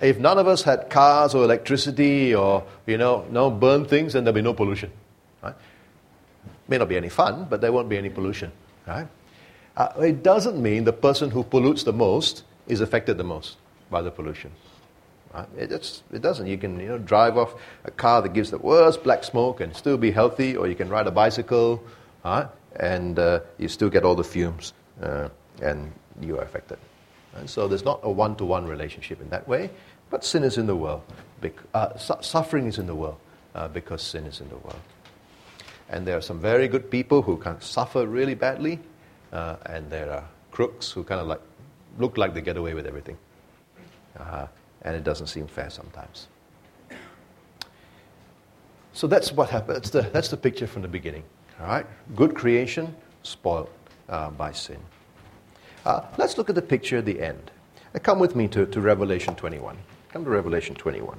If 0.00 0.18
none 0.18 0.38
of 0.38 0.46
us 0.46 0.62
had 0.62 0.90
cars 0.90 1.34
or 1.34 1.44
electricity 1.44 2.34
or 2.34 2.64
you 2.86 2.98
know 2.98 3.26
no 3.30 3.50
burn 3.50 3.84
things, 3.84 4.12
then 4.12 4.24
there'll 4.24 4.34
be 4.34 4.42
no 4.42 4.54
pollution. 4.54 4.92
Right? 5.42 5.54
May 6.68 6.78
not 6.78 6.88
be 6.88 6.96
any 6.96 7.08
fun, 7.08 7.46
but 7.48 7.60
there 7.60 7.72
won't 7.72 7.88
be 7.88 7.98
any 7.98 8.10
pollution. 8.10 8.52
Right? 8.86 9.08
Uh, 9.76 9.88
it 10.00 10.22
doesn't 10.22 10.60
mean 10.60 10.84
the 10.84 10.92
person 10.92 11.30
who 11.30 11.42
pollutes 11.42 11.84
the 11.84 11.92
most 11.92 12.44
is 12.66 12.80
affected 12.80 13.16
the 13.16 13.24
most 13.24 13.56
by 13.90 14.02
the 14.02 14.10
pollution. 14.10 14.52
It, 15.56 15.68
just, 15.68 16.02
it 16.12 16.22
doesn't. 16.22 16.46
You 16.46 16.58
can 16.58 16.80
you 16.80 16.88
know, 16.88 16.98
drive 16.98 17.36
off 17.36 17.54
a 17.84 17.90
car 17.90 18.22
that 18.22 18.32
gives 18.32 18.50
the 18.50 18.58
worst 18.58 19.04
black 19.04 19.24
smoke 19.24 19.60
and 19.60 19.74
still 19.76 19.96
be 19.96 20.10
healthy, 20.10 20.56
or 20.56 20.66
you 20.66 20.74
can 20.74 20.88
ride 20.88 21.06
a 21.06 21.10
bicycle 21.10 21.82
right? 22.24 22.48
and 22.76 23.18
uh, 23.18 23.40
you 23.58 23.68
still 23.68 23.90
get 23.90 24.04
all 24.04 24.14
the 24.14 24.24
fumes 24.24 24.72
uh, 25.02 25.28
and 25.62 25.92
you 26.20 26.38
are 26.38 26.42
affected. 26.42 26.78
And 27.34 27.48
so 27.48 27.68
there's 27.68 27.84
not 27.84 28.00
a 28.02 28.10
one 28.10 28.36
to 28.36 28.44
one 28.44 28.66
relationship 28.66 29.20
in 29.20 29.28
that 29.30 29.46
way, 29.46 29.70
but 30.10 30.24
sin 30.24 30.42
is 30.42 30.58
in 30.58 30.66
the 30.66 30.76
world 30.76 31.02
bec- 31.40 31.62
uh, 31.74 31.96
su- 31.96 32.20
suffering 32.20 32.66
is 32.66 32.78
in 32.78 32.86
the 32.86 32.94
world 32.94 33.18
uh, 33.54 33.68
because 33.68 34.02
sin 34.02 34.24
is 34.26 34.40
in 34.40 34.48
the 34.48 34.56
world. 34.56 34.80
And 35.88 36.06
there 36.06 36.16
are 36.16 36.22
some 36.22 36.40
very 36.40 36.68
good 36.68 36.90
people 36.90 37.22
who 37.22 37.36
can 37.36 37.60
suffer 37.60 38.06
really 38.06 38.34
badly, 38.34 38.78
uh, 39.32 39.56
and 39.66 39.90
there 39.90 40.10
are 40.10 40.24
crooks 40.50 40.90
who 40.90 41.02
kind 41.02 41.20
of 41.20 41.26
like 41.26 41.40
look 41.98 42.18
like 42.18 42.34
they 42.34 42.40
get 42.40 42.56
away 42.56 42.74
with 42.74 42.86
everything. 42.86 43.16
Uh, 44.18 44.46
and 44.82 44.96
it 44.96 45.04
doesn't 45.04 45.26
seem 45.26 45.46
fair 45.46 45.70
sometimes. 45.70 46.28
So 48.92 49.06
that's 49.06 49.32
what 49.32 49.48
happened. 49.50 49.76
That's 49.76 49.90
the, 49.90 50.02
that's 50.02 50.28
the 50.28 50.36
picture 50.36 50.66
from 50.66 50.82
the 50.82 50.88
beginning. 50.88 51.22
All 51.60 51.66
right? 51.66 51.86
Good 52.16 52.34
creation, 52.34 52.94
spoiled 53.22 53.70
uh, 54.08 54.30
by 54.30 54.52
sin. 54.52 54.78
Uh, 55.84 56.02
let's 56.16 56.36
look 56.36 56.48
at 56.48 56.54
the 56.54 56.62
picture 56.62 56.98
at 56.98 57.04
the 57.04 57.20
end. 57.20 57.50
Uh, 57.94 57.98
come 57.98 58.18
with 58.18 58.34
me 58.34 58.48
to, 58.48 58.66
to 58.66 58.80
Revelation 58.80 59.34
21. 59.34 59.76
Come 60.12 60.24
to 60.24 60.30
Revelation 60.30 60.74
21. 60.74 61.18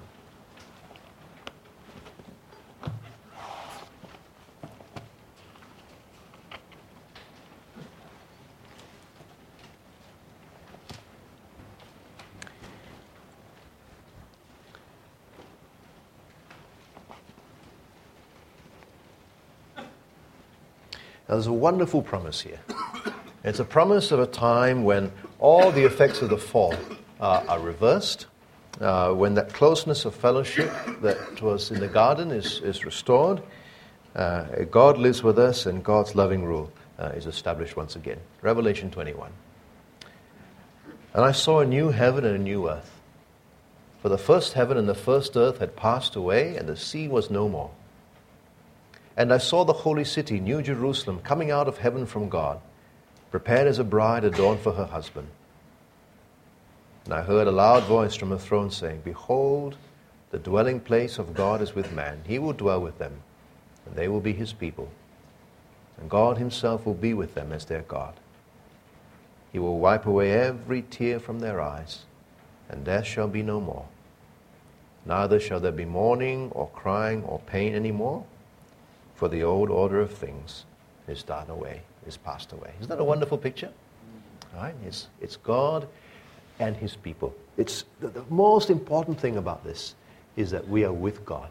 Now, 21.29 21.35
there's 21.35 21.45
a 21.45 21.53
wonderful 21.53 22.01
promise 22.01 22.41
here. 22.41 22.59
It's 23.43 23.59
a 23.59 23.63
promise 23.63 24.11
of 24.11 24.19
a 24.19 24.25
time 24.25 24.83
when 24.83 25.11
all 25.37 25.71
the 25.71 25.83
effects 25.83 26.23
of 26.23 26.31
the 26.31 26.39
fall 26.39 26.73
uh, 27.19 27.43
are 27.47 27.59
reversed, 27.59 28.25
uh, 28.81 29.13
when 29.13 29.35
that 29.35 29.53
closeness 29.53 30.05
of 30.05 30.15
fellowship 30.15 30.71
that 31.01 31.39
was 31.39 31.69
in 31.69 31.81
the 31.81 31.87
garden 31.87 32.31
is, 32.31 32.61
is 32.61 32.83
restored. 32.83 33.43
Uh, 34.15 34.45
God 34.71 34.97
lives 34.97 35.21
with 35.21 35.37
us, 35.37 35.67
and 35.67 35.83
God's 35.83 36.15
loving 36.15 36.45
rule 36.45 36.71
uh, 36.97 37.09
is 37.09 37.27
established 37.27 37.77
once 37.77 37.95
again. 37.95 38.17
Revelation 38.41 38.89
21. 38.89 39.31
And 41.13 41.23
I 41.23 41.31
saw 41.31 41.59
a 41.59 41.65
new 41.65 41.91
heaven 41.91 42.25
and 42.25 42.37
a 42.37 42.39
new 42.39 42.67
earth. 42.67 42.99
For 44.01 44.09
the 44.09 44.17
first 44.17 44.53
heaven 44.53 44.77
and 44.77 44.89
the 44.89 44.95
first 44.95 45.37
earth 45.37 45.59
had 45.59 45.75
passed 45.75 46.15
away, 46.15 46.55
and 46.55 46.67
the 46.67 46.75
sea 46.75 47.07
was 47.07 47.29
no 47.29 47.47
more. 47.47 47.69
And 49.19 49.33
I 49.33 49.37
saw 49.37 49.65
the 49.65 49.73
holy 49.73 50.05
city, 50.05 50.39
New 50.39 50.61
Jerusalem, 50.61 51.19
coming 51.19 51.51
out 51.51 51.67
of 51.67 51.79
heaven 51.79 52.05
from 52.05 52.29
God, 52.29 52.61
prepared 53.31 53.67
as 53.67 53.77
a 53.77 53.83
bride 53.83 54.23
adorned 54.23 54.61
for 54.61 54.71
her 54.71 54.85
husband. 54.85 55.27
And 57.03 57.13
I 57.13 57.23
heard 57.23 57.45
a 57.45 57.51
loud 57.51 57.83
voice 57.83 58.15
from 58.15 58.29
the 58.29 58.39
throne 58.39 58.71
saying, 58.71 59.01
Behold, 59.03 59.75
the 60.31 60.39
dwelling 60.39 60.79
place 60.79 61.19
of 61.19 61.33
God 61.33 61.61
is 61.61 61.75
with 61.75 61.91
man. 61.91 62.21
He 62.25 62.39
will 62.39 62.53
dwell 62.53 62.79
with 62.79 62.97
them, 62.97 63.21
and 63.85 63.93
they 63.93 64.07
will 64.07 64.21
be 64.21 64.31
his 64.31 64.53
people. 64.53 64.87
And 65.99 66.09
God 66.09 66.37
himself 66.37 66.85
will 66.85 66.93
be 66.93 67.13
with 67.13 67.35
them 67.35 67.51
as 67.51 67.65
their 67.65 67.81
God. 67.81 68.13
He 69.51 69.59
will 69.59 69.79
wipe 69.79 70.05
away 70.05 70.31
every 70.31 70.81
tear 70.83 71.19
from 71.19 71.41
their 71.41 71.59
eyes, 71.59 72.05
and 72.69 72.85
death 72.85 73.05
shall 73.05 73.27
be 73.27 73.43
no 73.43 73.59
more. 73.59 73.85
Neither 75.05 75.41
shall 75.41 75.59
there 75.59 75.73
be 75.73 75.83
mourning 75.83 76.51
or 76.51 76.69
crying 76.69 77.23
or 77.23 77.39
pain 77.39 77.75
any 77.75 77.91
more 77.91 78.23
for 79.19 79.27
the 79.27 79.43
old 79.43 79.69
order 79.69 79.99
of 79.99 80.13
things 80.13 80.63
is 81.09 81.23
done 81.23 81.49
away, 81.49 81.81
is 82.07 82.15
passed 82.15 82.53
away. 82.53 82.71
Isn't 82.79 82.87
that 82.87 83.01
a 83.01 83.03
wonderful 83.03 83.37
picture? 83.37 83.69
Right? 84.55 84.73
It's, 84.85 85.09
it's 85.19 85.35
God 85.35 85.89
and 86.57 86.73
His 86.77 86.95
people. 86.95 87.35
It's 87.57 87.83
the, 87.99 88.07
the 88.07 88.23
most 88.29 88.69
important 88.69 89.19
thing 89.19 89.35
about 89.35 89.65
this 89.65 89.93
is 90.37 90.51
that 90.51 90.69
we 90.69 90.85
are 90.85 90.93
with 90.93 91.25
God. 91.25 91.49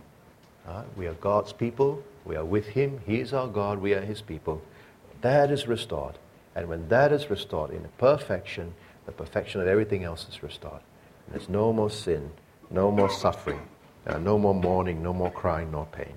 Right? 0.67 0.87
We 0.97 1.09
are 1.09 1.13
God's 1.13 1.53
people. 1.53 2.03
We 2.25 2.37
are 2.37 2.45
with 2.45 2.69
Him. 2.69 3.01
He 3.07 3.21
is 3.21 3.35
our 3.35 3.47
God. 3.47 3.81
We 3.81 3.93
are 3.93 4.01
His 4.01 4.23
people. 4.23 4.63
That 5.21 5.51
is 5.51 5.69
restored. 5.69 6.15
And 6.55 6.71
when 6.71 6.89
that 6.89 7.13
is 7.13 7.29
restored 7.29 7.71
in 7.71 7.87
perfection, 7.99 8.73
the 9.05 9.13
perfection 9.13 9.61
of 9.61 9.69
everything 9.69 10.05
else 10.05 10.27
is 10.31 10.43
restored. 10.43 10.81
There's 11.31 11.51
no 11.51 11.75
more 11.75 11.91
sin, 11.91 12.31
no 12.71 12.91
more 12.91 13.11
suffering, 13.11 13.61
uh, 14.07 14.17
no 14.17 14.39
more 14.39 14.55
mourning, 14.55 15.03
no 15.03 15.13
more 15.13 15.31
crying, 15.31 15.71
no 15.71 15.87
pain. 15.93 16.15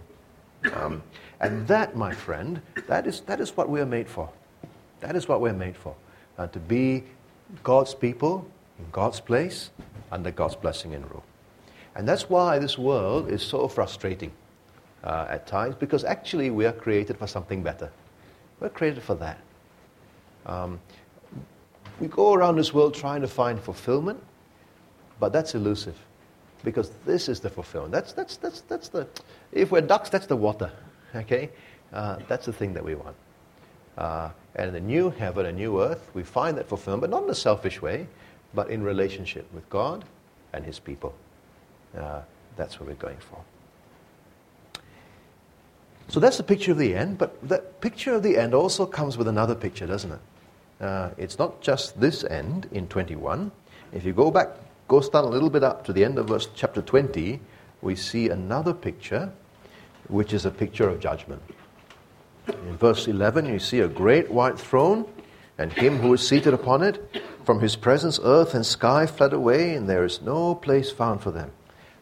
Um, 0.73 1.01
and 1.39 1.67
that, 1.67 1.95
my 1.95 2.13
friend, 2.13 2.61
that 2.87 3.07
is, 3.07 3.21
that 3.21 3.39
is 3.39 3.55
what 3.57 3.69
we 3.69 3.79
are 3.81 3.85
made 3.85 4.07
for. 4.07 4.29
That 4.99 5.15
is 5.15 5.27
what 5.27 5.41
we're 5.41 5.53
made 5.53 5.75
for. 5.75 5.95
Uh, 6.37 6.47
to 6.47 6.59
be 6.59 7.03
God's 7.63 7.95
people 7.95 8.47
in 8.79 8.85
God's 8.91 9.19
place 9.19 9.71
under 10.11 10.31
God's 10.31 10.55
blessing 10.55 10.93
and 10.93 11.09
rule. 11.09 11.23
And 11.95 12.07
that's 12.07 12.29
why 12.29 12.59
this 12.59 12.77
world 12.77 13.29
is 13.29 13.41
so 13.41 13.67
frustrating 13.67 14.31
uh, 15.03 15.27
at 15.29 15.47
times, 15.47 15.75
because 15.75 16.03
actually 16.03 16.51
we 16.51 16.65
are 16.65 16.71
created 16.71 17.17
for 17.17 17.27
something 17.27 17.63
better. 17.63 17.91
We're 18.59 18.69
created 18.69 19.03
for 19.03 19.15
that. 19.15 19.39
Um, 20.45 20.79
we 21.99 22.07
go 22.07 22.33
around 22.33 22.55
this 22.55 22.73
world 22.73 22.93
trying 22.93 23.21
to 23.21 23.27
find 23.27 23.59
fulfillment, 23.59 24.21
but 25.19 25.33
that's 25.33 25.53
elusive 25.55 25.97
because 26.63 26.91
this 27.05 27.27
is 27.27 27.39
the 27.39 27.49
fulfillment. 27.49 27.91
That's, 27.91 28.13
that's, 28.13 28.37
that's, 28.37 28.61
that's 28.61 28.89
the, 28.89 29.07
if 29.51 29.71
we're 29.71 29.81
ducks, 29.81 30.09
that's 30.09 30.27
the 30.27 30.35
water. 30.35 30.71
Okay? 31.15 31.49
Uh, 31.91 32.17
that's 32.27 32.45
the 32.45 32.53
thing 32.53 32.73
that 32.73 32.83
we 32.83 32.95
want. 32.95 33.15
Uh, 33.97 34.29
and 34.55 34.69
in 34.69 34.73
the 34.73 34.79
new 34.79 35.09
heaven 35.09 35.45
and 35.45 35.57
new 35.57 35.81
earth, 35.81 36.09
we 36.13 36.23
find 36.23 36.57
that 36.57 36.67
fulfillment, 36.67 37.01
but 37.01 37.09
not 37.09 37.23
in 37.23 37.29
a 37.29 37.35
selfish 37.35 37.81
way, 37.81 38.07
but 38.53 38.69
in 38.69 38.81
relationship 38.83 39.51
with 39.53 39.69
God 39.69 40.05
and 40.53 40.65
His 40.65 40.79
people. 40.79 41.13
Uh, 41.97 42.21
that's 42.55 42.79
what 42.79 42.87
we're 42.87 42.95
going 42.95 43.17
for. 43.17 43.43
So 46.07 46.19
that's 46.19 46.37
the 46.37 46.43
picture 46.43 46.71
of 46.71 46.77
the 46.77 46.93
end, 46.93 47.17
but 47.17 47.47
that 47.47 47.79
picture 47.79 48.13
of 48.15 48.23
the 48.23 48.37
end 48.37 48.53
also 48.53 48.85
comes 48.85 49.17
with 49.17 49.27
another 49.27 49.55
picture, 49.55 49.87
doesn't 49.87 50.11
it? 50.11 50.19
Uh, 50.81 51.09
it's 51.17 51.37
not 51.37 51.61
just 51.61 51.99
this 51.99 52.23
end 52.23 52.67
in 52.71 52.87
21. 52.87 53.51
If 53.93 54.03
you 54.03 54.11
go 54.11 54.31
back, 54.31 54.49
go 54.87 54.99
stand 54.99 55.25
a 55.25 55.29
little 55.29 55.49
bit 55.49 55.63
up 55.63 55.85
to 55.85 55.93
the 55.93 56.03
end 56.03 56.17
of 56.17 56.27
verse 56.27 56.49
chapter 56.55 56.81
20, 56.81 57.39
we 57.81 57.95
see 57.95 58.29
another 58.29 58.73
picture, 58.73 59.31
which 60.11 60.33
is 60.33 60.45
a 60.45 60.51
picture 60.51 60.87
of 60.87 60.99
judgment. 60.99 61.41
In 62.47 62.77
verse 62.77 63.07
11, 63.07 63.45
you 63.47 63.59
see 63.59 63.79
a 63.79 63.87
great 63.87 64.29
white 64.29 64.59
throne 64.59 65.05
and 65.57 65.71
him 65.71 65.97
who 65.97 66.13
is 66.13 66.27
seated 66.27 66.53
upon 66.53 66.81
it. 66.81 67.23
From 67.45 67.59
his 67.59 67.75
presence, 67.75 68.19
earth 68.23 68.53
and 68.53 68.65
sky 68.65 69.05
fled 69.05 69.33
away, 69.33 69.73
and 69.73 69.89
there 69.89 70.05
is 70.05 70.21
no 70.21 70.55
place 70.55 70.91
found 70.91 71.21
for 71.21 71.31
them. 71.31 71.51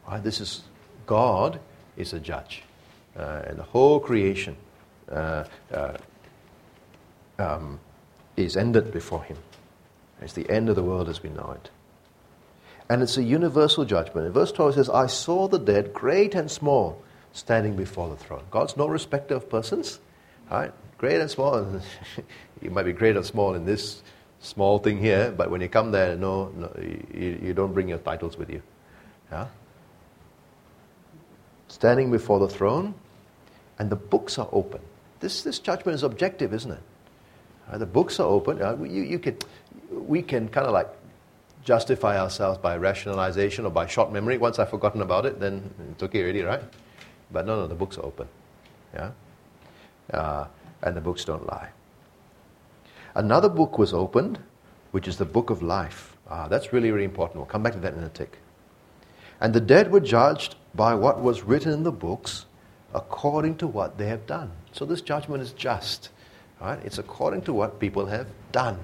Right, 0.08 0.24
this 0.24 0.42
is 0.42 0.64
God 1.06 1.60
is 1.98 2.14
a 2.14 2.20
judge, 2.20 2.64
uh, 3.18 3.44
and 3.48 3.58
the 3.58 3.64
whole 3.64 4.00
creation 4.00 4.56
uh, 5.12 5.46
uh, 5.74 5.98
um, 7.38 7.80
is 8.36 8.58
ended 8.58 8.92
before 8.92 9.24
him. 9.24 9.38
It's 10.22 10.34
the 10.34 10.50
end 10.50 10.70
of 10.70 10.76
the 10.76 10.84
world 10.84 11.10
as 11.10 11.24
we 11.24 11.30
know 11.30 11.56
it. 11.56 11.70
And 12.90 13.02
it's 13.02 13.18
a 13.18 13.24
universal 13.24 13.86
judgment. 13.86 14.28
In 14.28 14.34
verse 14.34 14.52
12 14.52 14.72
it 14.72 14.76
says, 14.76 14.90
I 14.90 15.08
saw 15.08 15.48
the 15.48 15.60
dead, 15.60 15.94
great 15.94 16.34
and 16.34 16.50
small, 16.50 17.02
standing 17.34 17.76
before 17.76 18.10
the 18.10 18.16
throne. 18.16 18.44
God's 18.52 18.78
no 18.78 18.88
respecter 18.88 19.36
of 19.36 19.50
persons. 19.50 20.00
Right? 20.50 20.72
Great 20.98 21.22
and 21.22 21.30
small. 21.30 21.82
you 22.62 22.70
might 22.72 22.84
be 22.84 22.94
great 22.94 23.16
or 23.16 23.24
small 23.24 23.56
in 23.56 23.66
this 23.66 24.02
small 24.40 24.80
thing 24.80 24.98
here, 24.98 25.34
but 25.36 25.52
when 25.52 25.62
you 25.62 25.70
come 25.70 25.92
there, 25.92 26.16
no, 26.16 26.50
no 26.56 26.72
you, 26.80 27.40
you 27.42 27.54
don't 27.54 27.74
bring 27.74 27.90
your 27.90 28.00
titles 28.00 28.38
with 28.38 28.50
you. 28.50 28.62
Yeah? 29.32 29.48
Standing 31.68 32.12
before 32.12 32.40
the 32.40 32.48
throne, 32.48 32.96
and 33.80 33.90
the 33.90 33.96
books 33.96 34.38
are 34.38 34.50
open. 34.52 34.82
This, 35.22 35.42
this 35.44 35.60
judgment 35.60 35.96
is 35.96 36.04
objective, 36.04 36.54
isn't 36.54 36.72
it? 36.72 36.84
Uh, 37.72 37.78
the 37.78 37.86
books 37.86 38.20
are 38.20 38.28
open. 38.28 38.62
Uh, 38.62 38.78
you, 38.84 39.04
you 39.04 39.20
can, 39.20 39.38
we 39.92 40.22
can 40.22 40.50
kind 40.50 40.68
of 40.68 40.74
like 40.74 40.90
justify 41.64 42.20
ourselves 42.20 42.58
by 42.58 42.78
rationalization 42.78 43.66
or 43.66 43.70
by 43.70 43.86
short 43.86 44.12
memory. 44.12 44.38
Once 44.38 44.60
I've 44.60 44.70
forgotten 44.70 45.02
about 45.02 45.26
it, 45.26 45.40
then 45.40 45.70
it's 45.92 46.04
okay 46.04 46.24
already, 46.24 46.42
right? 46.42 46.62
But 47.32 47.46
no, 47.46 47.56
no, 47.56 47.68
the 47.68 47.76
books 47.76 47.98
are 47.98 48.06
open. 48.06 48.28
Yeah? 48.94 49.12
Uh, 50.12 50.48
and 50.82 50.96
the 50.96 51.02
books 51.02 51.24
don't 51.26 51.46
lie. 51.46 51.70
Another 53.16 53.50
book 53.50 53.78
was 53.78 53.94
opened, 53.94 54.40
which 54.92 55.08
is 55.08 55.18
the 55.18 55.26
book 55.26 55.50
of 55.50 55.62
life. 55.62 56.16
Ah, 56.30 56.48
that's 56.48 56.72
really, 56.74 56.92
really 56.92 57.06
important. 57.06 57.38
We'll 57.38 57.46
come 57.46 57.64
back 57.64 57.74
to 57.74 57.80
that 57.80 57.94
in 57.94 58.04
a 58.04 58.10
tick. 58.10 58.38
And 59.42 59.54
the 59.54 59.62
dead 59.62 59.92
were 59.92 60.00
judged 60.00 60.56
by 60.76 60.94
what 60.96 61.22
was 61.22 61.44
written 61.44 61.72
in 61.72 61.84
the 61.84 61.92
books 61.92 62.46
according 62.94 63.58
to 63.58 63.68
what 63.68 63.98
they 63.98 64.08
have 64.08 64.26
done. 64.26 64.52
So 64.72 64.86
this 64.86 65.02
judgment 65.02 65.42
is 65.42 65.52
just. 65.54 66.10
Right? 66.60 66.80
It's 66.84 66.98
according 66.98 67.44
to 67.44 67.54
what 67.54 67.80
people 67.80 68.06
have 68.08 68.28
done. 68.52 68.80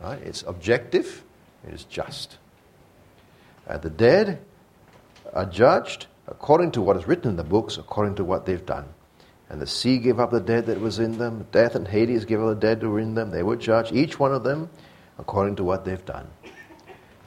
Right? 0.00 0.20
It's 0.22 0.42
objective, 0.42 1.24
it 1.66 1.74
is 1.74 1.84
just. 1.84 2.38
Uh, 3.66 3.78
the 3.78 3.90
dead 3.90 4.40
are 5.32 5.46
judged 5.46 6.06
according 6.28 6.72
to 6.72 6.82
what 6.82 6.96
is 6.96 7.06
written 7.08 7.30
in 7.30 7.36
the 7.36 7.44
books, 7.44 7.78
according 7.78 8.14
to 8.16 8.24
what 8.24 8.46
they've 8.46 8.64
done. 8.64 8.86
And 9.48 9.60
the 9.60 9.66
sea 9.66 9.98
gave 9.98 10.20
up 10.20 10.30
the 10.30 10.40
dead 10.40 10.66
that 10.66 10.80
was 10.80 10.98
in 10.98 11.16
them. 11.16 11.46
Death 11.52 11.74
and 11.74 11.88
Hades 11.88 12.26
gave 12.26 12.40
up 12.40 12.48
the 12.48 12.66
dead 12.66 12.80
that 12.80 12.88
were 12.88 13.00
in 13.00 13.14
them. 13.14 13.30
They 13.30 13.42
were 13.42 13.56
judged, 13.56 13.92
each 13.94 14.18
one 14.18 14.34
of 14.34 14.44
them, 14.44 14.68
according 15.18 15.56
to 15.56 15.64
what 15.64 15.84
they've 15.84 16.04
done. 16.04 16.28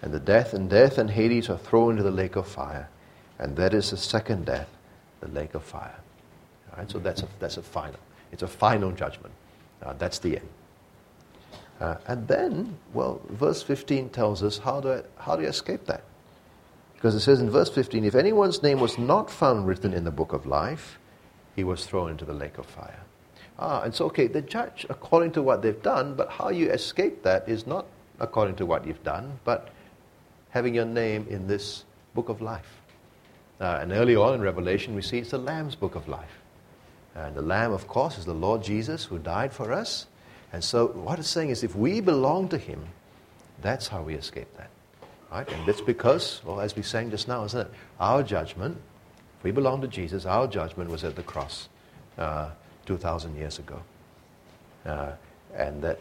And 0.03 0.13
the 0.13 0.19
death 0.19 0.53
and 0.53 0.69
death 0.69 0.97
and 0.97 1.09
Hades 1.09 1.49
are 1.49 1.57
thrown 1.57 1.91
into 1.91 2.03
the 2.03 2.11
lake 2.11 2.35
of 2.35 2.47
fire. 2.47 2.89
And 3.39 3.55
that 3.55 3.73
is 3.73 3.89
the 3.89 3.97
second 3.97 4.45
death, 4.45 4.69
the 5.19 5.29
lake 5.29 5.55
of 5.55 5.63
fire. 5.63 5.99
All 6.71 6.77
right, 6.77 6.89
so 6.89 6.99
that's 6.99 7.23
a, 7.23 7.27
that's 7.39 7.57
a 7.57 7.63
final. 7.63 7.99
It's 8.31 8.43
a 8.43 8.47
final 8.47 8.91
judgment. 8.91 9.33
Uh, 9.81 9.93
that's 9.93 10.19
the 10.19 10.37
end. 10.37 10.49
Uh, 11.79 11.95
and 12.07 12.27
then, 12.27 12.77
well, 12.93 13.19
verse 13.29 13.63
15 13.63 14.09
tells 14.09 14.43
us 14.43 14.59
how 14.59 14.79
do, 14.79 14.91
I, 14.91 15.01
how 15.17 15.35
do 15.35 15.41
you 15.41 15.47
escape 15.47 15.85
that? 15.85 16.03
Because 17.01 17.15
it 17.15 17.21
says 17.21 17.41
in 17.41 17.49
verse 17.49 17.71
15, 17.71 18.05
if 18.05 18.13
anyone's 18.13 18.61
name 18.61 18.79
was 18.79 18.99
not 18.99 19.31
found 19.31 19.65
written 19.65 19.91
in 19.91 20.03
the 20.03 20.11
book 20.11 20.33
of 20.33 20.45
life, 20.45 20.99
he 21.55 21.63
was 21.63 21.83
thrown 21.83 22.11
into 22.11 22.25
the 22.25 22.33
lake 22.33 22.59
of 22.59 22.67
fire. 22.67 22.99
Ah, 23.57 23.81
and 23.81 23.95
so, 23.95 24.05
okay, 24.05 24.27
the 24.27 24.43
judge 24.43 24.85
according 24.87 25.31
to 25.31 25.41
what 25.41 25.63
they've 25.63 25.81
done, 25.81 26.13
but 26.13 26.29
how 26.29 26.49
you 26.49 26.69
escape 26.69 27.23
that 27.23 27.49
is 27.49 27.65
not 27.65 27.87
according 28.19 28.55
to 28.57 28.67
what 28.67 28.85
you've 28.85 29.03
done, 29.03 29.39
but 29.45 29.69
having 30.51 30.75
your 30.75 30.85
name 30.85 31.25
in 31.27 31.47
this 31.47 31.85
book 32.13 32.29
of 32.29 32.39
life. 32.39 32.79
Uh, 33.59 33.79
and 33.81 33.91
early 33.93 34.15
on 34.15 34.35
in 34.35 34.41
Revelation, 34.41 34.93
we 34.93 35.01
see 35.01 35.17
it's 35.17 35.31
the 35.31 35.39
Lamb's 35.39 35.73
book 35.73 35.95
of 35.95 36.07
life. 36.07 36.37
And 37.15 37.35
the 37.35 37.41
Lamb, 37.41 37.71
of 37.71 37.87
course, 37.87 38.19
is 38.19 38.25
the 38.25 38.33
Lord 38.35 38.61
Jesus 38.61 39.05
who 39.05 39.17
died 39.17 39.51
for 39.53 39.73
us. 39.73 40.05
And 40.53 40.63
so, 40.63 40.89
what 40.89 41.17
it's 41.17 41.27
saying 41.27 41.49
is 41.49 41.63
if 41.63 41.75
we 41.75 41.99
belong 41.99 42.47
to 42.49 42.59
Him, 42.59 42.85
that's 43.59 43.87
how 43.87 44.03
we 44.03 44.13
escape 44.13 44.55
that. 44.57 44.69
Right? 45.31 45.49
And 45.49 45.65
that's 45.65 45.81
because, 45.81 46.41
well, 46.43 46.59
as 46.59 46.75
we 46.75 46.81
sang 46.81 47.09
just 47.09 47.27
now, 47.27 47.45
isn't 47.45 47.67
it? 47.67 47.71
Our 47.99 48.21
judgment, 48.21 48.77
if 49.37 49.43
we 49.43 49.51
belong 49.51 49.81
to 49.81 49.87
Jesus, 49.87 50.25
our 50.25 50.45
judgment 50.45 50.89
was 50.89 51.03
at 51.05 51.15
the 51.15 51.23
cross 51.23 51.69
uh, 52.17 52.49
2,000 52.85 53.35
years 53.37 53.57
ago. 53.57 53.81
Uh, 54.85 55.11
and 55.55 55.81
that 55.81 55.99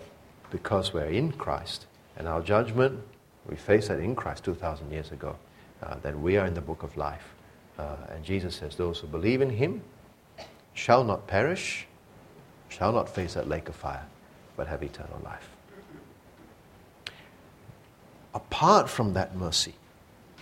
because 0.51 0.93
we're 0.93 1.05
in 1.05 1.33
Christ 1.33 1.87
and 2.17 2.27
our 2.27 2.41
judgment, 2.41 3.01
we 3.49 3.57
face 3.57 3.89
that 3.89 4.01
in 4.01 4.17
Christ 4.17 4.45
2,000 4.45 4.91
years 4.91 5.13
ago, 5.13 5.37
uh, 5.83 5.97
we 6.17 6.37
are 6.37 6.47
in 6.47 6.55
the 6.55 6.61
book 6.61 6.83
of 6.83 6.97
life. 6.97 7.35
Uh, 7.79 7.97
and 8.13 8.25
Jesus 8.25 8.57
says, 8.57 8.75
Those 8.75 8.99
who 8.99 9.07
believe 9.07 9.41
in 9.41 9.51
Him 9.51 9.83
shall 10.75 11.05
not 11.05 11.27
perish, 11.27 11.87
shall 12.69 12.93
not 12.93 13.09
face 13.09 13.35
that 13.35 13.49
lake 13.49 13.69
of 13.69 13.77
fire, 13.77 14.07
but 14.57 14.67
have 14.67 14.83
eternal 14.83 15.21
life. 15.25 15.49
Apart 18.35 18.89
from 18.89 19.15
that 19.15 19.37
mercy, 19.37 19.75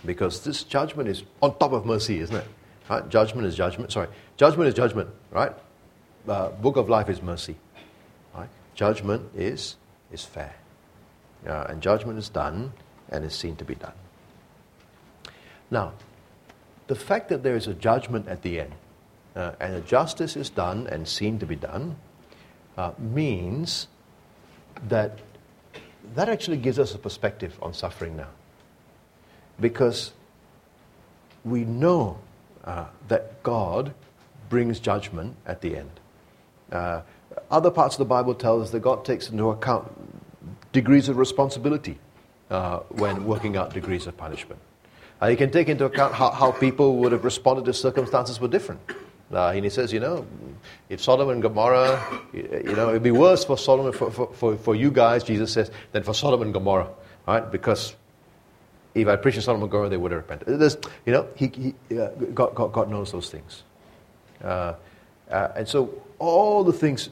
because 0.05 0.43
this 0.43 0.63
judgment 0.63 1.09
is 1.09 1.23
on 1.41 1.57
top 1.57 1.71
of 1.71 1.85
mercy, 1.85 2.19
isn't 2.19 2.35
it? 2.35 2.45
Right? 2.89 3.07
Judgment 3.09 3.47
is 3.47 3.55
judgment. 3.55 3.91
Sorry, 3.91 4.07
judgment 4.37 4.67
is 4.67 4.73
judgment, 4.73 5.09
right? 5.31 5.53
Uh, 6.27 6.49
book 6.49 6.77
of 6.77 6.89
life 6.89 7.09
is 7.09 7.21
mercy. 7.21 7.55
Right? 8.35 8.49
Judgment 8.75 9.29
is, 9.35 9.75
is 10.11 10.23
fair. 10.23 10.55
Uh, 11.47 11.65
and 11.69 11.81
judgment 11.81 12.19
is 12.19 12.29
done 12.29 12.73
and 13.09 13.23
is 13.23 13.33
seen 13.33 13.55
to 13.55 13.65
be 13.65 13.75
done. 13.75 13.93
Now, 15.71 15.93
the 16.87 16.95
fact 16.95 17.29
that 17.29 17.43
there 17.43 17.55
is 17.55 17.67
a 17.67 17.73
judgment 17.73 18.27
at 18.27 18.41
the 18.41 18.59
end 18.59 18.73
uh, 19.35 19.53
and 19.59 19.75
a 19.75 19.81
justice 19.81 20.35
is 20.35 20.49
done 20.49 20.87
and 20.87 21.07
seen 21.07 21.39
to 21.39 21.45
be 21.45 21.55
done 21.55 21.95
uh, 22.77 22.91
means 22.97 23.87
that 24.87 25.19
that 26.15 26.29
actually 26.29 26.57
gives 26.57 26.79
us 26.79 26.95
a 26.95 26.97
perspective 26.97 27.57
on 27.61 27.73
suffering 27.73 28.15
now. 28.15 28.29
Because 29.59 30.11
we 31.43 31.65
know 31.65 32.19
uh, 32.63 32.85
that 33.07 33.41
God 33.43 33.93
brings 34.49 34.79
judgment 34.79 35.35
at 35.45 35.61
the 35.61 35.77
end. 35.77 35.91
Uh, 36.71 37.01
other 37.51 37.71
parts 37.71 37.95
of 37.95 37.99
the 37.99 38.05
Bible 38.05 38.33
tell 38.33 38.61
us 38.61 38.71
that 38.71 38.79
God 38.79 39.05
takes 39.05 39.29
into 39.29 39.49
account 39.49 39.91
degrees 40.71 41.09
of 41.09 41.17
responsibility 41.17 41.99
uh, 42.49 42.79
when 42.89 43.25
working 43.25 43.57
out 43.57 43.73
degrees 43.73 44.07
of 44.07 44.17
punishment. 44.17 44.59
Uh, 45.21 45.27
you 45.27 45.37
can 45.37 45.51
take 45.51 45.67
into 45.67 45.85
account 45.85 46.13
how, 46.13 46.31
how 46.31 46.51
people 46.51 46.97
would 46.97 47.11
have 47.11 47.23
responded 47.23 47.67
if 47.67 47.75
circumstances 47.75 48.39
were 48.39 48.47
different. 48.47 48.79
Uh, 49.31 49.49
and 49.49 49.63
he 49.63 49.69
says, 49.69 49.93
you 49.93 49.99
know, 49.99 50.25
if 50.89 51.01
Sodom 51.01 51.29
and 51.29 51.41
Gomorrah, 51.41 52.21
you 52.33 52.75
know, 52.75 52.89
it'd 52.89 53.03
be 53.03 53.11
worse 53.11 53.45
for 53.45 53.57
Sodom 53.57 53.91
for, 53.93 54.09
for, 54.09 54.33
for, 54.33 54.57
for 54.57 54.75
you 54.75 54.89
guys, 54.89 55.23
Jesus 55.23 55.53
says, 55.53 55.69
than 55.91 56.03
for 56.03 56.13
Sodom 56.13 56.41
and 56.41 56.53
Gomorrah, 56.53 56.89
right? 57.27 57.51
Because 57.51 57.95
if 58.95 59.07
I 59.07 59.15
preached 59.17 59.37
in 59.37 59.43
Sodom 59.43 59.61
and 59.61 59.69
Gomorrah, 59.69 59.89
they 59.89 59.97
would 59.97 60.11
have 60.11 60.21
repented. 60.21 60.59
There's, 60.59 60.77
you 61.05 61.13
know, 61.13 61.27
he, 61.35 61.47
he, 61.47 61.99
uh, 61.99 62.09
God, 62.33 62.55
God, 62.55 62.73
God, 62.73 62.89
knows 62.89 63.11
those 63.11 63.29
things. 63.29 63.63
Uh, 64.43 64.73
uh, 65.29 65.49
and 65.55 65.67
so 65.67 66.01
all 66.17 66.63
the 66.63 66.73
things, 66.73 67.09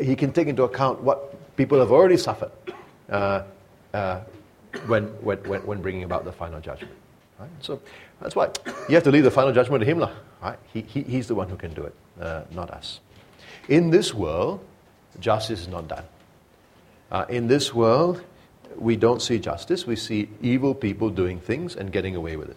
he 0.00 0.16
can 0.16 0.32
take 0.32 0.48
into 0.48 0.62
account 0.62 1.02
what 1.02 1.56
people 1.56 1.78
have 1.80 1.92
already 1.92 2.16
suffered 2.16 2.52
uh, 3.10 3.42
uh, 3.92 4.20
when, 4.86 5.04
when, 5.22 5.38
when 5.66 5.82
bringing 5.82 6.04
about 6.04 6.24
the 6.24 6.32
final 6.32 6.60
judgment. 6.60 6.94
Right? 7.38 7.50
So 7.60 7.80
that's 8.20 8.34
why 8.34 8.50
you 8.88 8.94
have 8.94 9.04
to 9.04 9.10
leave 9.10 9.24
the 9.24 9.30
final 9.30 9.52
judgment 9.52 9.82
to 9.82 9.86
him. 9.86 10.04
Right? 10.42 10.58
He, 10.72 10.82
he, 10.82 11.02
he's 11.02 11.28
the 11.28 11.34
one 11.34 11.48
who 11.48 11.56
can 11.56 11.72
do 11.72 11.84
it, 11.84 11.94
uh, 12.20 12.42
not 12.50 12.70
us. 12.70 13.00
In 13.68 13.90
this 13.90 14.14
world, 14.14 14.64
justice 15.20 15.60
is 15.60 15.68
not 15.68 15.88
done. 15.88 16.04
Uh, 17.10 17.24
in 17.28 17.46
this 17.48 17.74
world, 17.74 18.22
we 18.76 18.96
don't 18.96 19.20
see 19.20 19.38
justice. 19.38 19.86
We 19.86 19.96
see 19.96 20.28
evil 20.42 20.74
people 20.74 21.10
doing 21.10 21.40
things 21.40 21.76
and 21.76 21.92
getting 21.92 22.16
away 22.16 22.36
with 22.36 22.50
it. 22.50 22.56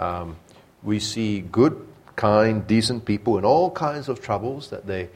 Um, 0.00 0.36
we 0.82 1.00
see 1.00 1.40
good, 1.40 1.86
kind, 2.16 2.66
decent 2.66 3.04
people 3.04 3.38
in 3.38 3.44
all 3.44 3.70
kinds 3.70 4.08
of 4.08 4.20
troubles 4.20 4.70
that 4.70 4.86
they 4.86 5.08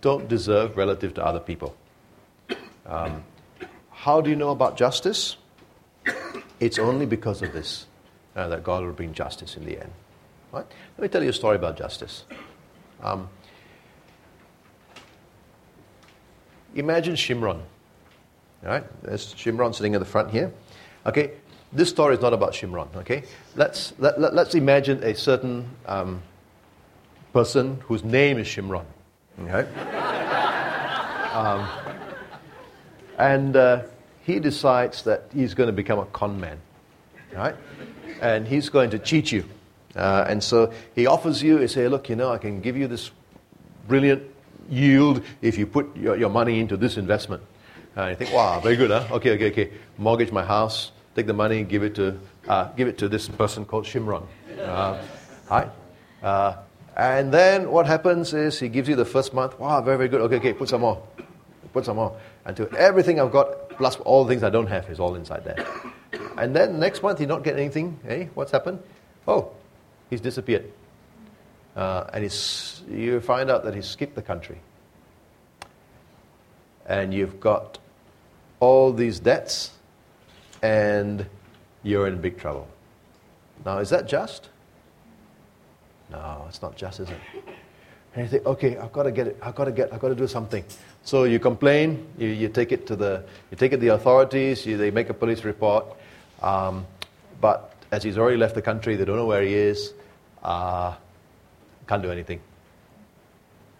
don't 0.00 0.28
deserve 0.28 0.76
relative 0.76 1.14
to 1.14 1.24
other 1.24 1.40
people. 1.40 1.76
Um, 2.86 3.24
how 3.90 4.20
do 4.20 4.30
you 4.30 4.36
know 4.36 4.50
about 4.50 4.76
justice? 4.76 5.36
It's 6.58 6.78
only 6.78 7.06
because 7.06 7.42
of 7.42 7.52
this 7.52 7.86
uh, 8.36 8.48
that 8.48 8.64
God 8.64 8.84
will 8.84 8.92
bring 8.92 9.12
justice 9.12 9.56
in 9.56 9.64
the 9.64 9.80
end. 9.80 9.90
Right? 10.52 10.66
Let 10.98 11.02
me 11.02 11.08
tell 11.08 11.22
you 11.22 11.30
a 11.30 11.34
story 11.34 11.56
about 11.56 11.76
justice. 11.76 12.24
Um, 13.02 13.28
imagine 16.74 17.14
Shimron. 17.14 17.60
All 18.64 18.68
right, 18.68 19.02
there's 19.02 19.34
Shimron 19.34 19.74
sitting 19.74 19.94
in 19.94 20.00
the 20.00 20.06
front 20.06 20.30
here. 20.30 20.52
Okay, 21.04 21.32
this 21.72 21.88
story 21.88 22.14
is 22.14 22.20
not 22.20 22.32
about 22.32 22.52
Shimron. 22.52 22.94
Okay, 22.96 23.24
let's 23.56 23.92
let, 23.98 24.20
let, 24.20 24.34
us 24.34 24.54
imagine 24.54 25.02
a 25.02 25.14
certain 25.14 25.68
um, 25.86 26.22
person 27.32 27.80
whose 27.86 28.04
name 28.04 28.38
is 28.38 28.46
Shimron. 28.46 28.84
Okay, 29.40 29.68
um, 31.32 31.68
and 33.18 33.56
uh, 33.56 33.82
he 34.22 34.38
decides 34.38 35.02
that 35.04 35.24
he's 35.34 35.54
going 35.54 35.66
to 35.66 35.72
become 35.72 35.98
a 35.98 36.06
con 36.06 36.38
man. 36.38 36.60
Right, 37.34 37.54
and 38.20 38.46
he's 38.46 38.68
going 38.68 38.90
to 38.90 38.98
cheat 38.98 39.32
you. 39.32 39.44
Uh, 39.96 40.24
and 40.28 40.42
so 40.42 40.72
he 40.94 41.06
offers 41.06 41.42
you, 41.42 41.58
he 41.58 41.66
say, 41.66 41.88
look, 41.88 42.08
you 42.08 42.16
know, 42.16 42.30
I 42.30 42.38
can 42.38 42.60
give 42.60 42.76
you 42.76 42.88
this 42.88 43.10
brilliant 43.88 44.22
yield 44.70 45.22
if 45.42 45.58
you 45.58 45.66
put 45.66 45.94
your, 45.96 46.16
your 46.16 46.30
money 46.30 46.60
into 46.60 46.76
this 46.76 46.96
investment. 46.96 47.42
And 47.96 48.10
you 48.10 48.16
think, 48.16 48.34
wow, 48.34 48.60
very 48.60 48.76
good, 48.76 48.90
huh? 48.90 49.06
Okay, 49.16 49.32
okay, 49.32 49.50
okay. 49.50 49.70
Mortgage 49.98 50.32
my 50.32 50.44
house, 50.44 50.92
take 51.14 51.26
the 51.26 51.34
money, 51.34 51.62
give 51.62 51.82
it 51.82 51.94
to, 51.96 52.18
uh, 52.48 52.70
give 52.72 52.88
it 52.88 52.96
to 52.98 53.08
this 53.08 53.28
person 53.28 53.64
called 53.64 53.84
Shimron. 53.84 54.26
Uh, 54.58 55.02
right? 55.50 55.68
Uh, 56.22 56.56
and 56.96 57.32
then 57.32 57.70
what 57.70 57.86
happens 57.86 58.32
is 58.32 58.58
he 58.58 58.68
gives 58.68 58.88
you 58.88 58.96
the 58.96 59.04
first 59.04 59.34
month, 59.34 59.58
wow, 59.58 59.80
very, 59.82 59.96
very 59.96 60.08
good. 60.08 60.20
Okay, 60.22 60.36
okay, 60.36 60.52
put 60.52 60.68
some 60.68 60.82
more. 60.82 61.02
Put 61.72 61.84
some 61.84 61.96
more. 61.96 62.16
Until 62.44 62.68
everything 62.76 63.20
I've 63.20 63.32
got, 63.32 63.70
plus 63.70 63.96
all 63.96 64.24
the 64.24 64.30
things 64.30 64.42
I 64.42 64.50
don't 64.50 64.66
have, 64.66 64.88
is 64.90 65.00
all 65.00 65.14
inside 65.14 65.44
there. 65.44 65.66
And 66.36 66.54
then 66.54 66.78
next 66.78 67.02
month 67.02 67.20
you 67.20 67.26
don't 67.26 67.42
get 67.42 67.58
anything. 67.58 67.98
Hey, 68.04 68.30
what's 68.34 68.52
happened? 68.52 68.82
Oh, 69.26 69.52
he's 70.10 70.20
disappeared. 70.20 70.70
Uh, 71.74 72.04
and 72.12 72.22
he's, 72.22 72.82
you 72.90 73.20
find 73.20 73.50
out 73.50 73.64
that 73.64 73.74
he's 73.74 73.86
skipped 73.86 74.14
the 74.14 74.22
country. 74.22 74.58
And 76.86 77.14
you've 77.14 77.40
got 77.40 77.78
all 78.60 78.92
these 78.92 79.20
debts, 79.20 79.70
and 80.62 81.26
you're 81.82 82.06
in 82.06 82.20
big 82.20 82.38
trouble. 82.38 82.68
Now, 83.64 83.78
is 83.78 83.90
that 83.90 84.06
just? 84.06 84.50
No, 86.10 86.44
it's 86.48 86.60
not 86.60 86.76
just, 86.76 87.00
is 87.00 87.08
it? 87.08 87.16
And 88.14 88.24
you 88.24 88.28
think, 88.28 88.46
okay, 88.46 88.76
I've 88.76 88.92
got 88.92 89.04
to 89.04 89.12
get 89.12 89.26
it. 89.28 89.38
I've 89.40 89.54
got 89.54 89.64
to 89.64 89.72
get. 89.72 89.92
I've 89.92 90.00
got 90.00 90.08
to 90.08 90.14
do 90.14 90.26
something. 90.26 90.64
So 91.02 91.24
you 91.24 91.38
complain. 91.38 92.06
You, 92.18 92.28
you 92.28 92.48
take 92.48 92.70
it 92.70 92.86
to 92.88 92.96
the. 92.96 93.24
You 93.50 93.56
take 93.56 93.72
it 93.72 93.76
to 93.76 93.80
the 93.80 93.94
authorities. 93.94 94.66
You, 94.66 94.76
they 94.76 94.90
make 94.90 95.08
a 95.08 95.14
police 95.14 95.44
report. 95.44 95.86
Um, 96.42 96.86
but 97.40 97.74
as 97.90 98.02
he's 98.02 98.18
already 98.18 98.36
left 98.36 98.54
the 98.54 98.62
country, 98.62 98.96
they 98.96 99.04
don't 99.04 99.16
know 99.16 99.26
where 99.26 99.42
he 99.42 99.54
is. 99.54 99.94
Uh, 100.42 100.94
can't 101.86 102.02
do 102.02 102.10
anything. 102.10 102.40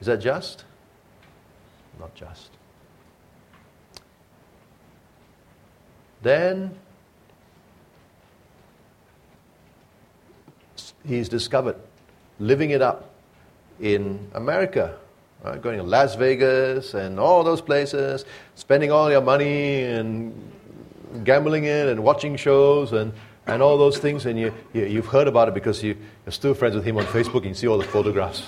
Is 0.00 0.06
that 0.06 0.20
just? 0.20 0.64
Not 1.98 2.14
just. 2.14 2.50
Then 6.22 6.74
he's 11.04 11.28
discovered 11.28 11.76
living 12.38 12.70
it 12.70 12.82
up 12.82 13.10
in 13.80 14.30
America, 14.34 14.96
right? 15.44 15.60
going 15.60 15.78
to 15.78 15.84
Las 15.84 16.14
Vegas 16.16 16.94
and 16.94 17.18
all 17.18 17.44
those 17.44 17.60
places, 17.60 18.24
spending 18.54 18.90
all 18.90 19.10
your 19.10 19.20
money 19.20 19.82
and 19.84 20.51
gambling 21.24 21.64
in 21.64 21.88
and 21.88 22.02
watching 22.02 22.36
shows 22.36 22.92
and 22.92 23.12
and 23.46 23.60
all 23.60 23.76
those 23.76 23.98
things, 23.98 24.26
and 24.26 24.38
you, 24.38 24.54
you, 24.72 24.96
have 24.96 25.06
heard 25.06 25.26
about 25.26 25.48
it 25.48 25.54
because 25.54 25.82
you, 25.82 25.96
you're 26.24 26.32
still 26.32 26.54
friends 26.54 26.76
with 26.76 26.84
him 26.84 26.96
on 26.96 27.04
Facebook 27.06 27.38
and 27.38 27.46
you 27.46 27.54
see 27.54 27.66
all 27.66 27.78
the 27.78 27.84
photographs. 27.84 28.46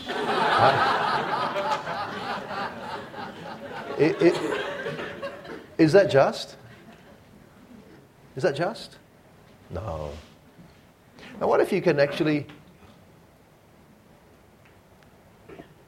it, 3.99 4.23
it, 4.23 4.63
is 5.79 5.93
that 5.93 6.11
just? 6.11 6.57
Is 8.37 8.45
that 8.45 8.55
just? 8.55 8.99
No. 9.71 10.11
Now, 11.41 11.49
what 11.49 11.61
if 11.61 11.73
you 11.73 11.83
can 11.83 11.99
actually 11.99 12.47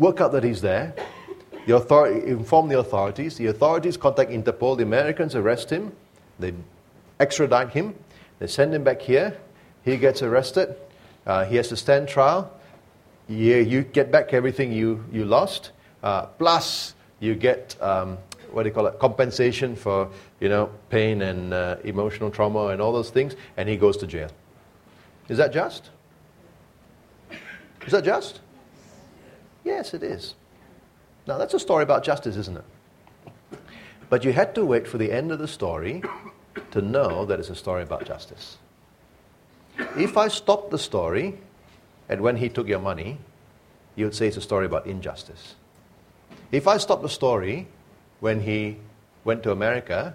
work 0.00 0.20
out 0.20 0.32
that 0.32 0.42
he's 0.42 0.60
there? 0.60 0.94
The 1.66 1.76
inform 2.26 2.68
the 2.68 2.78
authorities. 2.78 3.36
The 3.36 3.46
authorities 3.46 3.96
contact 3.96 4.30
Interpol. 4.30 4.76
The 4.76 4.84
Americans 4.84 5.34
arrest 5.34 5.70
him. 5.70 5.92
They 6.38 6.52
extradite 7.18 7.70
him. 7.70 7.94
They 8.38 8.46
send 8.46 8.74
him 8.74 8.84
back 8.84 9.00
here. 9.00 9.36
He 9.84 9.96
gets 9.96 10.22
arrested. 10.22 10.76
Uh, 11.26 11.44
he 11.44 11.56
has 11.56 11.68
to 11.68 11.76
stand 11.76 12.08
trial. 12.08 12.52
Yeah, 13.28 13.56
you 13.56 13.82
get 13.82 14.10
back 14.10 14.32
everything 14.32 14.72
you, 14.72 15.04
you 15.10 15.24
lost. 15.24 15.72
Uh, 16.02 16.26
plus, 16.26 16.94
you 17.18 17.34
get 17.34 17.76
um, 17.80 18.18
what 18.52 18.62
do 18.62 18.68
you 18.68 18.74
call 18.74 18.86
it? 18.86 18.98
Compensation 18.98 19.76
for 19.76 20.08
you 20.40 20.48
know 20.48 20.70
pain 20.88 21.22
and 21.22 21.52
uh, 21.52 21.76
emotional 21.84 22.30
trauma 22.30 22.68
and 22.68 22.80
all 22.80 22.92
those 22.92 23.10
things. 23.10 23.34
And 23.56 23.68
he 23.68 23.76
goes 23.76 23.96
to 23.98 24.06
jail. 24.06 24.30
Is 25.28 25.38
that 25.38 25.52
just? 25.52 25.90
Is 27.84 27.92
that 27.92 28.04
just? 28.04 28.40
Yes, 29.64 29.94
it 29.94 30.02
is. 30.02 30.34
Now, 31.26 31.38
that's 31.38 31.54
a 31.54 31.58
story 31.58 31.82
about 31.82 32.04
justice, 32.04 32.36
isn't 32.36 32.56
it? 32.56 32.64
But 34.08 34.24
you 34.24 34.32
had 34.32 34.54
to 34.54 34.64
wait 34.64 34.86
for 34.86 34.98
the 34.98 35.10
end 35.12 35.32
of 35.32 35.38
the 35.38 35.48
story 35.48 36.02
to 36.70 36.80
know 36.80 37.24
that 37.24 37.40
it's 37.40 37.50
a 37.50 37.54
story 37.54 37.82
about 37.82 38.06
justice. 38.06 38.58
If 39.96 40.16
I 40.16 40.28
stopped 40.28 40.70
the 40.70 40.78
story 40.78 41.38
at 42.08 42.20
when 42.20 42.36
he 42.36 42.48
took 42.48 42.68
your 42.68 42.78
money, 42.78 43.18
you'd 43.94 44.14
say 44.14 44.28
it's 44.28 44.36
a 44.36 44.42
story 44.42 44.66
about 44.66 44.86
injustice. 44.86 45.54
If 46.52 46.68
I 46.68 46.78
stopped 46.78 47.02
the 47.02 47.08
story 47.08 47.66
when 48.20 48.40
he 48.40 48.78
went 49.24 49.42
to 49.42 49.50
America, 49.50 50.14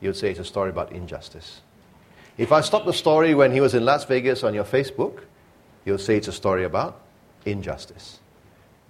you'd 0.00 0.16
say 0.16 0.30
it's 0.30 0.40
a 0.40 0.44
story 0.44 0.70
about 0.70 0.92
injustice. 0.92 1.60
If 2.36 2.52
I 2.52 2.62
stopped 2.62 2.86
the 2.86 2.92
story 2.92 3.34
when 3.34 3.52
he 3.52 3.60
was 3.60 3.74
in 3.74 3.84
Las 3.84 4.04
Vegas 4.04 4.42
on 4.42 4.54
your 4.54 4.64
Facebook, 4.64 5.20
you'll 5.84 5.98
say 5.98 6.16
it's 6.16 6.28
a 6.28 6.32
story 6.32 6.64
about 6.64 7.00
injustice. 7.44 8.18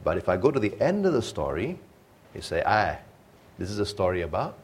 But 0.03 0.16
if 0.16 0.29
I 0.29 0.37
go 0.37 0.50
to 0.50 0.61
the 0.61 0.81
end 0.81 1.05
of 1.05 1.12
the 1.12 1.22
story, 1.22 1.79
you 2.35 2.40
say, 2.40 2.62
ah, 2.64 2.96
this 3.60 3.70
is 3.70 3.78
a 3.78 3.84
story 3.84 4.22
about 4.22 4.56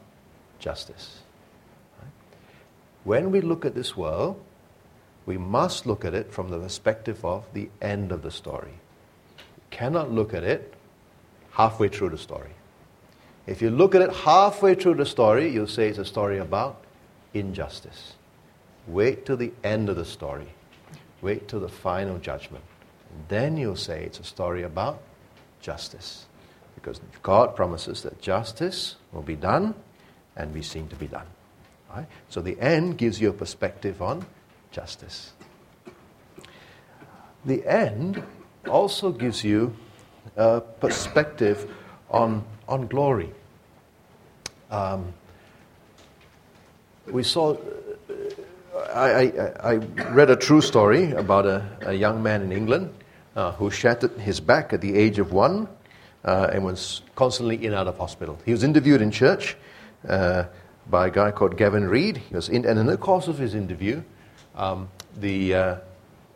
justice. 0.57 1.19
When 3.03 3.29
we 3.29 3.41
look 3.41 3.63
at 3.63 3.75
this 3.75 3.95
world, 3.95 4.43
we 5.27 5.37
must 5.37 5.85
look 5.85 6.03
at 6.03 6.15
it 6.15 6.33
from 6.33 6.49
the 6.49 6.57
perspective 6.57 7.23
of 7.23 7.45
the 7.53 7.69
end 7.79 8.11
of 8.11 8.23
the 8.23 8.31
story. 8.31 8.73
You 9.37 9.63
cannot 9.69 10.11
look 10.11 10.33
at 10.33 10.43
it 10.43 10.73
halfway 11.51 11.89
through 11.89 12.09
the 12.09 12.17
story. 12.17 12.49
If 13.45 13.61
you 13.61 13.69
look 13.69 13.93
at 13.93 14.01
it 14.01 14.11
halfway 14.11 14.73
through 14.73 14.95
the 14.95 15.05
story, 15.05 15.47
you'll 15.47 15.67
say 15.67 15.89
it's 15.89 15.99
a 15.99 16.05
story 16.05 16.39
about 16.39 16.81
injustice. 17.35 18.13
Wait 18.87 19.27
till 19.27 19.37
the 19.37 19.53
end 19.63 19.89
of 19.89 19.95
the 19.95 20.05
story. 20.05 20.47
Wait 21.21 21.47
till 21.47 21.59
the 21.59 21.69
final 21.69 22.17
judgment. 22.17 22.63
Then 23.27 23.57
you'll 23.57 23.75
say 23.75 24.03
it's 24.03 24.19
a 24.19 24.23
story 24.23 24.63
about 24.63 25.01
justice. 25.61 26.26
Because 26.87 27.01
God 27.21 27.53
promises 27.53 28.03
that 28.03 28.21
justice 28.21 28.95
will 29.11 29.21
be 29.21 29.35
done 29.35 29.75
and 30.37 30.53
be 30.53 30.61
seen 30.61 30.87
to 30.87 30.95
be 30.95 31.07
done. 31.07 31.25
Right? 31.93 32.05
So 32.29 32.39
the 32.39 32.57
end 32.61 32.97
gives 32.97 33.19
you 33.19 33.27
a 33.27 33.33
perspective 33.33 34.01
on 34.01 34.25
justice. 34.71 35.33
The 37.43 37.67
end 37.67 38.23
also 38.69 39.11
gives 39.11 39.43
you 39.43 39.75
a 40.37 40.61
perspective 40.61 41.69
on, 42.09 42.45
on 42.69 42.87
glory. 42.87 43.31
Um, 44.71 45.13
we 47.07 47.23
saw, 47.23 47.57
I, 48.93 49.09
I, 49.09 49.71
I, 49.71 49.73
read 50.13 50.29
a 50.29 50.37
true 50.37 50.61
story 50.61 51.11
about 51.11 51.45
a, 51.45 51.65
a 51.81 51.93
young 51.93 52.23
man 52.23 52.43
in 52.43 52.53
England 52.53 52.93
uh, 53.35 53.51
who 53.51 53.71
shattered 53.71 54.17
his 54.19 54.39
back 54.39 54.71
at 54.71 54.79
the 54.79 54.95
age 54.95 55.19
of 55.19 55.33
one 55.33 55.67
uh, 56.27 56.49
and 56.51 56.63
was 56.63 57.01
constantly 57.15 57.55
in 57.55 57.67
and 57.67 57.75
out 57.75 57.87
of 57.87 57.97
hospital. 57.97 58.37
He 58.45 58.51
was 58.51 58.63
interviewed 58.63 59.01
in 59.01 59.11
church 59.11 59.55
uh, 60.07 60.43
by 60.89 61.07
a 61.07 61.09
guy 61.09 61.31
called 61.31 61.57
Gavin 61.57 61.87
Reed. 61.87 62.17
He 62.17 62.35
was 62.35 62.49
in, 62.49 62.65
and 62.65 62.77
in 62.77 62.85
the 62.85 62.97
course 62.97 63.29
of 63.29 63.37
his 63.37 63.55
interview, 63.55 64.03
um, 64.53 64.89
the, 65.15 65.55
uh, 65.55 65.75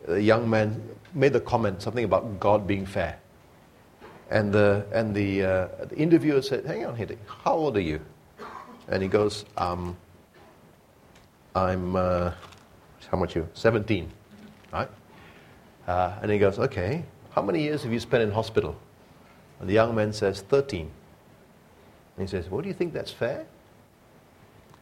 the 0.08 0.22
young 0.22 0.48
man 0.48 0.82
made 1.14 1.34
the 1.34 1.40
comment, 1.40 1.82
something 1.82 2.04
about 2.04 2.40
God 2.40 2.66
being 2.66 2.86
fair. 2.86 3.18
And 4.30 4.50
the, 4.50 4.86
and 4.92 5.14
the, 5.14 5.44
uh, 5.44 5.68
the 5.84 5.96
interviewer 5.96 6.40
said, 6.40 6.64
Hang 6.64 6.86
on, 6.86 6.96
Hiddick, 6.96 7.18
how 7.44 7.52
old 7.52 7.76
are 7.76 7.80
you? 7.80 8.00
And 8.88 9.02
he 9.02 9.08
goes, 9.08 9.44
um, 9.58 9.94
I'm, 11.54 11.96
uh, 11.96 12.32
how 13.10 13.18
much 13.18 13.36
you? 13.36 13.46
17, 13.52 14.10
right? 14.72 14.88
Uh, 15.86 16.14
and 16.22 16.30
he 16.30 16.38
goes, 16.38 16.58
Okay, 16.58 17.04
how 17.32 17.42
many 17.42 17.62
years 17.62 17.82
have 17.82 17.92
you 17.92 18.00
spent 18.00 18.22
in 18.22 18.30
hospital? 18.30 18.74
And 19.62 19.70
the 19.70 19.74
young 19.74 19.94
man 19.94 20.12
says, 20.12 20.40
13. 20.40 20.90
And 22.16 22.28
he 22.28 22.28
says, 22.28 22.50
What 22.50 22.62
do 22.62 22.68
you 22.68 22.74
think 22.74 22.92
that's 22.92 23.12
fair? 23.12 23.46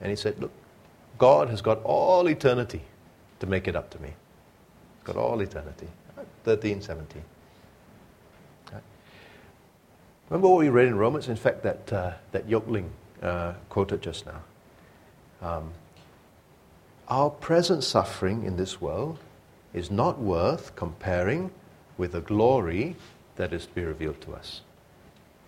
And 0.01 0.09
he 0.09 0.17
said, 0.17 0.41
Look, 0.41 0.53
God 1.19 1.51
has 1.51 1.61
got 1.61 1.83
all 1.85 2.27
eternity 2.27 2.81
to 3.41 3.47
make 3.47 3.69
it 3.69 3.77
up 3.77 3.91
to 3.91 4.01
me. 4.01 4.15
Got 5.05 5.17
all 5.17 5.39
eternity. 5.43 5.87
13, 6.45 6.81
17. 6.81 7.23
Remember 10.31 10.49
what 10.49 10.61
we 10.61 10.71
read 10.71 10.89
in 10.89 10.97
Romans? 10.97 11.29
In 11.29 11.37
fact, 11.37 11.63
that, 11.65 11.93
uh, 11.93 12.13
that 12.33 12.49
Yoke 12.49 12.69
Ling 12.69 12.91
uh, 13.23 13.53
quoted 13.69 14.01
just 14.01 14.25
now. 14.25 14.41
Um, 15.43 15.73
our 17.09 17.29
present 17.29 17.85
suffering 17.85 18.45
in 18.45 18.57
this 18.57 18.81
world 18.81 19.19
is 19.75 19.91
not 19.91 20.21
worth 20.21 20.75
comparing 20.75 21.51
with 21.99 22.13
the 22.13 22.21
glory 22.23 22.97
that 23.37 23.53
is 23.53 23.67
to 23.67 23.75
be 23.75 23.85
revealed 23.85 24.23
to 24.23 24.33
us. 24.33 24.63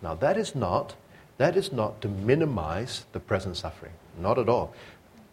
Now, 0.02 0.14
that 0.16 0.36
is 0.36 0.54
not, 0.54 0.94
that 1.38 1.56
is 1.56 1.72
not 1.72 2.00
to 2.02 2.08
minimize 2.08 3.04
the 3.12 3.20
present 3.20 3.56
suffering. 3.56 3.92
Not 4.18 4.38
at 4.38 4.48
all. 4.48 4.74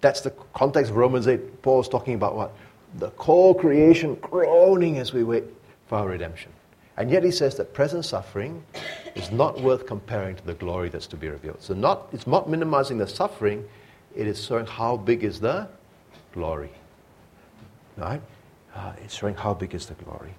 That's 0.01 0.21
the 0.21 0.32
context 0.53 0.91
of 0.91 0.97
Romans 0.97 1.27
8. 1.27 1.62
Paul 1.62 1.82
is 1.82 1.89
talking 1.89 2.13
about 2.13 2.36
what? 2.36 2.55
The 2.97 3.10
core 3.12 3.55
creation 3.55 4.15
groaning 4.15 4.97
as 4.97 5.13
we 5.13 5.23
wait 5.23 5.43
for 5.88 5.97
our 5.97 6.08
redemption. 6.08 6.51
And 6.97 7.10
yet 7.10 7.23
he 7.23 7.32
says 7.32 7.55
that 7.55 7.73
present 7.73 8.05
suffering 8.05 8.63
is 9.15 9.32
not 9.32 9.60
worth 9.62 9.86
comparing 9.86 10.36
to 10.36 10.45
the 10.45 10.53
glory 10.53 10.89
that's 10.89 11.08
to 11.08 11.15
be 11.15 11.29
revealed. 11.29 11.62
So 11.62 11.73
not, 11.73 12.10
it's 12.12 12.27
not 12.27 12.49
minimizing 12.49 12.97
the 12.97 13.08
suffering, 13.08 13.65
it 14.15 14.27
is 14.27 14.43
showing 14.43 14.65
how 14.65 14.97
big 14.97 15.23
is 15.23 15.39
the 15.39 15.67
glory. 16.34 16.71
Right? 17.95 18.21
Uh, 18.75 18.93
it's 19.03 19.13
showing 19.13 19.36
how 19.36 19.53
big 19.53 19.73
is 19.73 19.86
the 19.86 19.93
glory. 19.95 20.34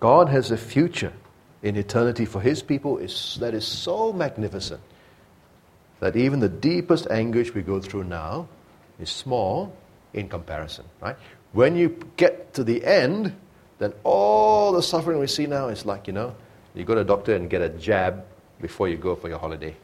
God 0.00 0.28
has 0.28 0.50
a 0.50 0.56
future 0.56 1.12
in 1.64 1.76
eternity 1.76 2.26
for 2.26 2.42
his 2.42 2.62
people 2.62 2.98
is, 2.98 3.38
that 3.40 3.54
is 3.54 3.66
so 3.66 4.12
magnificent 4.12 4.82
that 5.98 6.14
even 6.14 6.38
the 6.38 6.48
deepest 6.48 7.10
anguish 7.10 7.54
we 7.54 7.62
go 7.62 7.80
through 7.80 8.04
now 8.04 8.46
is 9.00 9.08
small 9.08 9.74
in 10.12 10.28
comparison. 10.28 10.84
Right? 11.00 11.16
When 11.52 11.74
you 11.74 11.98
get 12.18 12.52
to 12.54 12.64
the 12.64 12.84
end, 12.84 13.34
then 13.78 13.94
all 14.04 14.72
the 14.72 14.82
suffering 14.82 15.18
we 15.18 15.26
see 15.26 15.46
now 15.46 15.68
is 15.68 15.86
like, 15.86 16.06
you 16.06 16.12
know, 16.12 16.36
you 16.74 16.84
go 16.84 16.94
to 16.94 17.00
a 17.00 17.04
doctor 17.04 17.34
and 17.34 17.48
get 17.48 17.62
a 17.62 17.70
jab 17.70 18.26
before 18.60 18.88
you 18.88 18.98
go 18.98 19.16
for 19.16 19.30
your 19.30 19.38
holiday. 19.38 19.74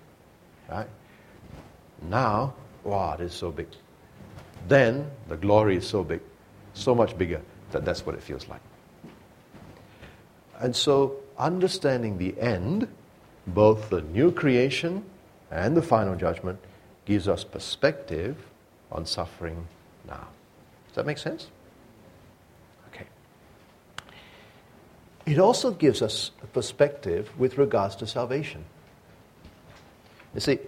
Right? 0.71 0.89
Now, 2.03 2.55
wow, 2.85 3.17
this 3.17 3.33
is 3.33 3.39
so 3.39 3.51
big. 3.51 3.69
Then 4.69 5.11
the 5.29 5.37
glory 5.37 5.77
is 5.77 5.89
so 5.89 6.05
big, 6.05 6.21
so 6.75 6.95
much 6.95 7.17
bigger 7.17 7.41
that 7.71 7.87
that's 7.87 8.05
what 8.05 8.15
it 8.15 8.23
feels 8.23 8.47
like. 8.49 8.61
And 10.61 10.77
so, 10.77 11.17
understanding 11.41 12.19
the 12.19 12.39
end, 12.41 12.87
both 13.47 13.89
the 13.91 14.03
new 14.03 14.31
creation 14.31 15.05
and 15.51 15.77
the 15.77 15.83
final 15.83 16.15
judgment, 16.15 16.59
gives 17.07 17.27
us 17.27 17.43
perspective 17.43 18.37
on 18.93 19.07
suffering 19.07 19.67
now. 20.07 20.29
Does 20.89 20.97
that 20.97 21.07
make 21.07 21.19
sense? 21.19 21.49
Okay. 22.89 23.07
It 25.27 25.39
also 25.39 25.71
gives 25.71 26.03
us 26.03 26.31
a 26.43 26.47
perspective 26.47 27.31
with 27.39 27.59
regards 27.59 27.97
to 27.97 28.07
salvation. 28.07 28.65
You 30.35 30.41
see, 30.41 30.59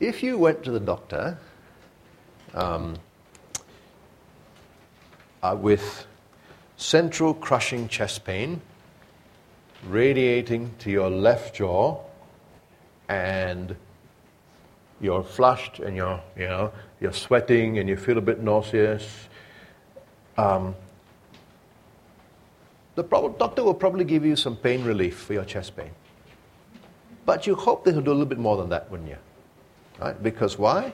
if 0.00 0.22
you 0.22 0.38
went 0.38 0.64
to 0.64 0.70
the 0.70 0.80
doctor 0.80 1.38
um, 2.54 2.96
uh, 5.42 5.56
with 5.58 6.06
central 6.76 7.34
crushing 7.34 7.88
chest 7.88 8.24
pain 8.24 8.60
radiating 9.84 10.74
to 10.80 10.90
your 10.90 11.10
left 11.10 11.56
jaw 11.56 11.98
and 13.08 13.76
you're 15.00 15.22
flushed 15.22 15.78
and 15.78 15.96
you're, 15.96 16.20
you 16.36 16.46
know, 16.46 16.72
you're 17.00 17.12
sweating 17.12 17.78
and 17.78 17.88
you 17.88 17.96
feel 17.96 18.18
a 18.18 18.22
bit 18.22 18.42
nauseous 18.42 19.28
um, 20.38 20.74
the 22.94 23.04
prob- 23.04 23.38
doctor 23.38 23.62
will 23.64 23.74
probably 23.74 24.04
give 24.04 24.24
you 24.24 24.36
some 24.36 24.56
pain 24.56 24.84
relief 24.84 25.18
for 25.18 25.32
your 25.32 25.44
chest 25.44 25.76
pain. 25.76 25.90
But 27.24 27.46
you 27.46 27.54
hope 27.54 27.84
they 27.84 27.92
will 27.92 28.02
do 28.02 28.10
a 28.10 28.12
little 28.12 28.26
bit 28.26 28.38
more 28.38 28.56
than 28.56 28.68
that, 28.70 28.90
wouldn't 28.90 29.08
you? 29.08 29.18
Right? 29.98 30.20
Because 30.22 30.58
why? 30.58 30.92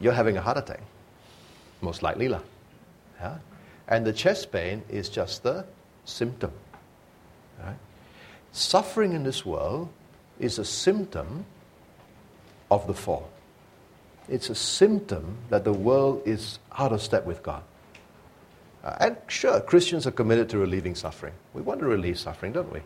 You're 0.00 0.12
having 0.12 0.36
a 0.36 0.40
heart 0.40 0.56
attack. 0.56 0.80
Most 1.80 2.02
likely. 2.02 2.28
Yeah? 3.20 3.38
And 3.88 4.06
the 4.06 4.12
chest 4.12 4.50
pain 4.50 4.82
is 4.88 5.08
just 5.08 5.42
the 5.42 5.64
symptom. 6.04 6.52
Right? 7.62 7.76
Suffering 8.52 9.12
in 9.12 9.22
this 9.22 9.44
world 9.44 9.88
is 10.38 10.58
a 10.58 10.64
symptom 10.64 11.44
of 12.70 12.86
the 12.86 12.94
fall. 12.94 13.30
It's 14.28 14.50
a 14.50 14.54
symptom 14.54 15.36
that 15.50 15.64
the 15.64 15.72
world 15.72 16.22
is 16.24 16.58
out 16.76 16.92
of 16.92 17.00
step 17.00 17.24
with 17.24 17.42
God. 17.42 17.62
Uh, 18.82 18.96
and 19.00 19.16
sure, 19.28 19.60
Christians 19.60 20.06
are 20.06 20.12
committed 20.12 20.48
to 20.50 20.58
relieving 20.58 20.94
suffering. 20.94 21.32
We 21.54 21.62
want 21.62 21.80
to 21.80 21.86
relieve 21.86 22.18
suffering, 22.18 22.52
don't 22.52 22.72
we? 22.72 22.80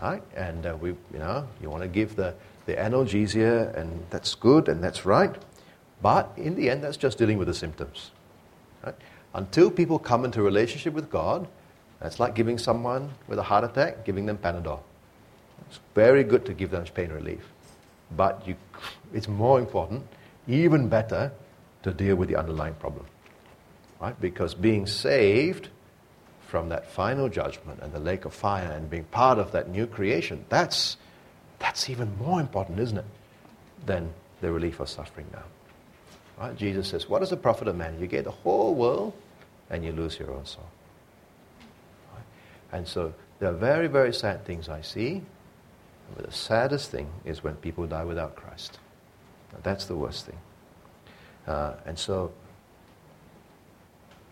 Right? 0.00 0.22
And 0.34 0.66
uh, 0.66 0.76
we, 0.80 0.90
you 0.90 1.18
know, 1.18 1.46
you 1.62 1.70
want 1.70 1.82
to 1.82 1.88
give 1.88 2.16
the, 2.16 2.34
the 2.66 2.74
analgesia, 2.74 3.74
and 3.76 4.04
that's 4.10 4.34
good 4.34 4.68
and 4.68 4.82
that's 4.82 5.04
right. 5.04 5.34
But 6.02 6.32
in 6.36 6.54
the 6.54 6.70
end, 6.70 6.82
that's 6.82 6.96
just 6.96 7.18
dealing 7.18 7.38
with 7.38 7.48
the 7.48 7.54
symptoms. 7.54 8.10
Right? 8.84 8.94
Until 9.34 9.70
people 9.70 9.98
come 9.98 10.24
into 10.24 10.42
relationship 10.42 10.94
with 10.94 11.10
God, 11.10 11.46
that's 12.00 12.18
like 12.18 12.34
giving 12.34 12.58
someone 12.58 13.10
with 13.28 13.38
a 13.38 13.42
heart 13.42 13.64
attack, 13.64 14.04
giving 14.04 14.26
them 14.26 14.38
Panadol. 14.38 14.80
It's 15.68 15.80
very 15.94 16.24
good 16.24 16.46
to 16.46 16.54
give 16.54 16.70
them 16.70 16.84
pain 16.84 17.10
relief. 17.10 17.46
But 18.16 18.46
you, 18.46 18.56
it's 19.12 19.28
more 19.28 19.58
important, 19.58 20.06
even 20.48 20.88
better, 20.88 21.30
to 21.82 21.92
deal 21.92 22.16
with 22.16 22.28
the 22.28 22.36
underlying 22.36 22.74
problem. 22.74 23.06
Right? 24.00 24.18
Because 24.20 24.54
being 24.54 24.86
saved 24.86 25.68
from 26.46 26.70
that 26.70 26.90
final 26.90 27.28
judgment 27.28 27.80
and 27.82 27.92
the 27.92 28.00
lake 28.00 28.24
of 28.24 28.34
fire 28.34 28.72
and 28.72 28.90
being 28.90 29.04
part 29.04 29.38
of 29.38 29.52
that 29.52 29.68
new 29.68 29.86
creation, 29.86 30.44
that's, 30.48 30.96
that's 31.58 31.88
even 31.90 32.16
more 32.18 32.40
important, 32.40 32.80
isn't 32.80 32.98
it, 32.98 33.04
than 33.86 34.12
the 34.40 34.50
relief 34.50 34.80
of 34.80 34.88
suffering 34.88 35.26
now. 35.32 35.44
Right? 36.38 36.56
Jesus 36.56 36.88
says, 36.88 37.08
What 37.08 37.22
is 37.22 37.30
the 37.30 37.36
profit 37.36 37.68
of 37.68 37.76
man? 37.76 38.00
You 38.00 38.06
get 38.06 38.24
the 38.24 38.30
whole 38.30 38.74
world 38.74 39.12
and 39.68 39.84
you 39.84 39.92
lose 39.92 40.18
your 40.18 40.32
own 40.32 40.46
soul. 40.46 40.66
And 42.72 42.86
so 42.86 43.14
there 43.38 43.50
are 43.50 43.56
very, 43.56 43.88
very 43.88 44.12
sad 44.12 44.44
things 44.44 44.68
I 44.68 44.80
see. 44.80 45.22
But 46.14 46.26
the 46.26 46.32
saddest 46.32 46.90
thing 46.90 47.08
is 47.24 47.44
when 47.44 47.54
people 47.56 47.86
die 47.86 48.04
without 48.04 48.36
Christ. 48.36 48.78
Now, 49.52 49.58
that's 49.62 49.84
the 49.84 49.96
worst 49.96 50.26
thing. 50.26 50.38
Uh, 51.46 51.74
and 51.86 51.98
so, 51.98 52.32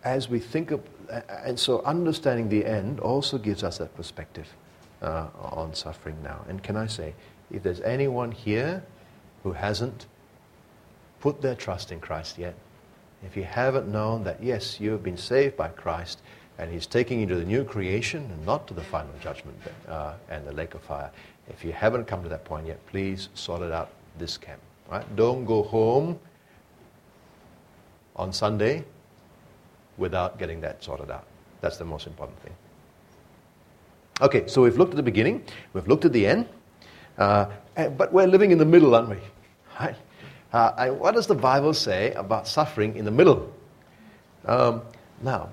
as 0.05 0.29
we 0.29 0.39
think 0.39 0.71
of, 0.71 0.83
and 1.29 1.59
so 1.59 1.83
understanding 1.83 2.49
the 2.49 2.65
end 2.65 3.01
also 3.01 3.39
gives 3.39 3.63
us 3.65 3.79
that 3.79 3.95
perspective 3.97 4.49
uh, 5.03 5.29
on 5.41 5.75
suffering 5.75 6.17
now. 6.23 6.45
And 6.49 6.63
can 6.63 6.77
I 6.77 6.87
say, 6.87 7.15
if 7.51 7.63
there's 7.63 7.81
anyone 7.81 8.33
here 8.33 8.85
who 9.43 9.53
hasn't 9.53 10.07
put 11.21 11.41
their 11.41 11.55
trust 11.55 11.91
in 11.91 12.01
Christ 12.01 12.39
yet, 12.39 12.55
if 13.25 13.37
you 13.37 13.45
haven't 13.45 13.89
known 13.89 14.25
that, 14.25 14.43
yes, 14.43 14.81
you 14.81 14.93
have 14.93 15.03
been 15.03 15.17
saved 15.17 15.57
by 15.57 15.69
Christ 15.69 16.21
and 16.59 16.71
He's 16.73 16.87
taking 16.87 17.21
you 17.21 17.27
to 17.27 17.37
the 17.37 17.45
new 17.45 17.65
creation 17.65 18.23
and 18.31 18.45
not 18.45 18.67
to 18.69 18.75
the 18.75 18.83
final 18.83 19.13
judgment 19.23 19.57
uh, 19.87 20.15
and 20.29 20.47
the 20.47 20.53
lake 20.53 20.75
of 20.75 20.83
fire, 20.83 21.11
if 21.49 21.65
you 21.65 21.73
haven't 21.73 22.05
come 22.07 22.23
to 22.23 22.29
that 22.29 22.45
point 22.45 22.67
yet, 22.67 22.85
please 22.87 23.29
sort 23.35 23.63
it 23.63 23.73
out 23.73 23.91
this 24.19 24.37
camp. 24.37 24.61
Right? 24.91 25.05
Don't 25.17 25.45
go 25.45 25.63
home 25.63 26.19
on 28.17 28.33
Sunday 28.33 28.85
without 29.97 30.39
getting 30.39 30.61
that 30.61 30.83
sorted 30.83 31.11
out. 31.11 31.25
That's 31.61 31.77
the 31.77 31.85
most 31.85 32.07
important 32.07 32.39
thing. 32.41 32.55
Okay, 34.21 34.47
so 34.47 34.63
we've 34.63 34.77
looked 34.77 34.91
at 34.91 34.97
the 34.97 35.03
beginning, 35.03 35.45
we've 35.73 35.87
looked 35.87 36.05
at 36.05 36.13
the 36.13 36.27
end, 36.27 36.49
uh, 37.19 37.47
but 37.97 38.13
we're 38.13 38.27
living 38.27 38.51
in 38.51 38.59
the 38.59 38.65
middle, 38.65 38.95
aren't 38.95 39.11
we? 39.11 39.19
Right? 39.81 39.95
Uh, 40.53 40.89
what 40.89 41.15
does 41.15 41.29
the 41.29 41.37
Bible 41.37 41.73
say 41.73 42.13
about 42.15 42.49
suffering 42.49 42.97
in 42.97 43.05
the 43.05 43.13
middle? 43.13 43.53
Um, 44.45 44.83
now, 45.23 45.51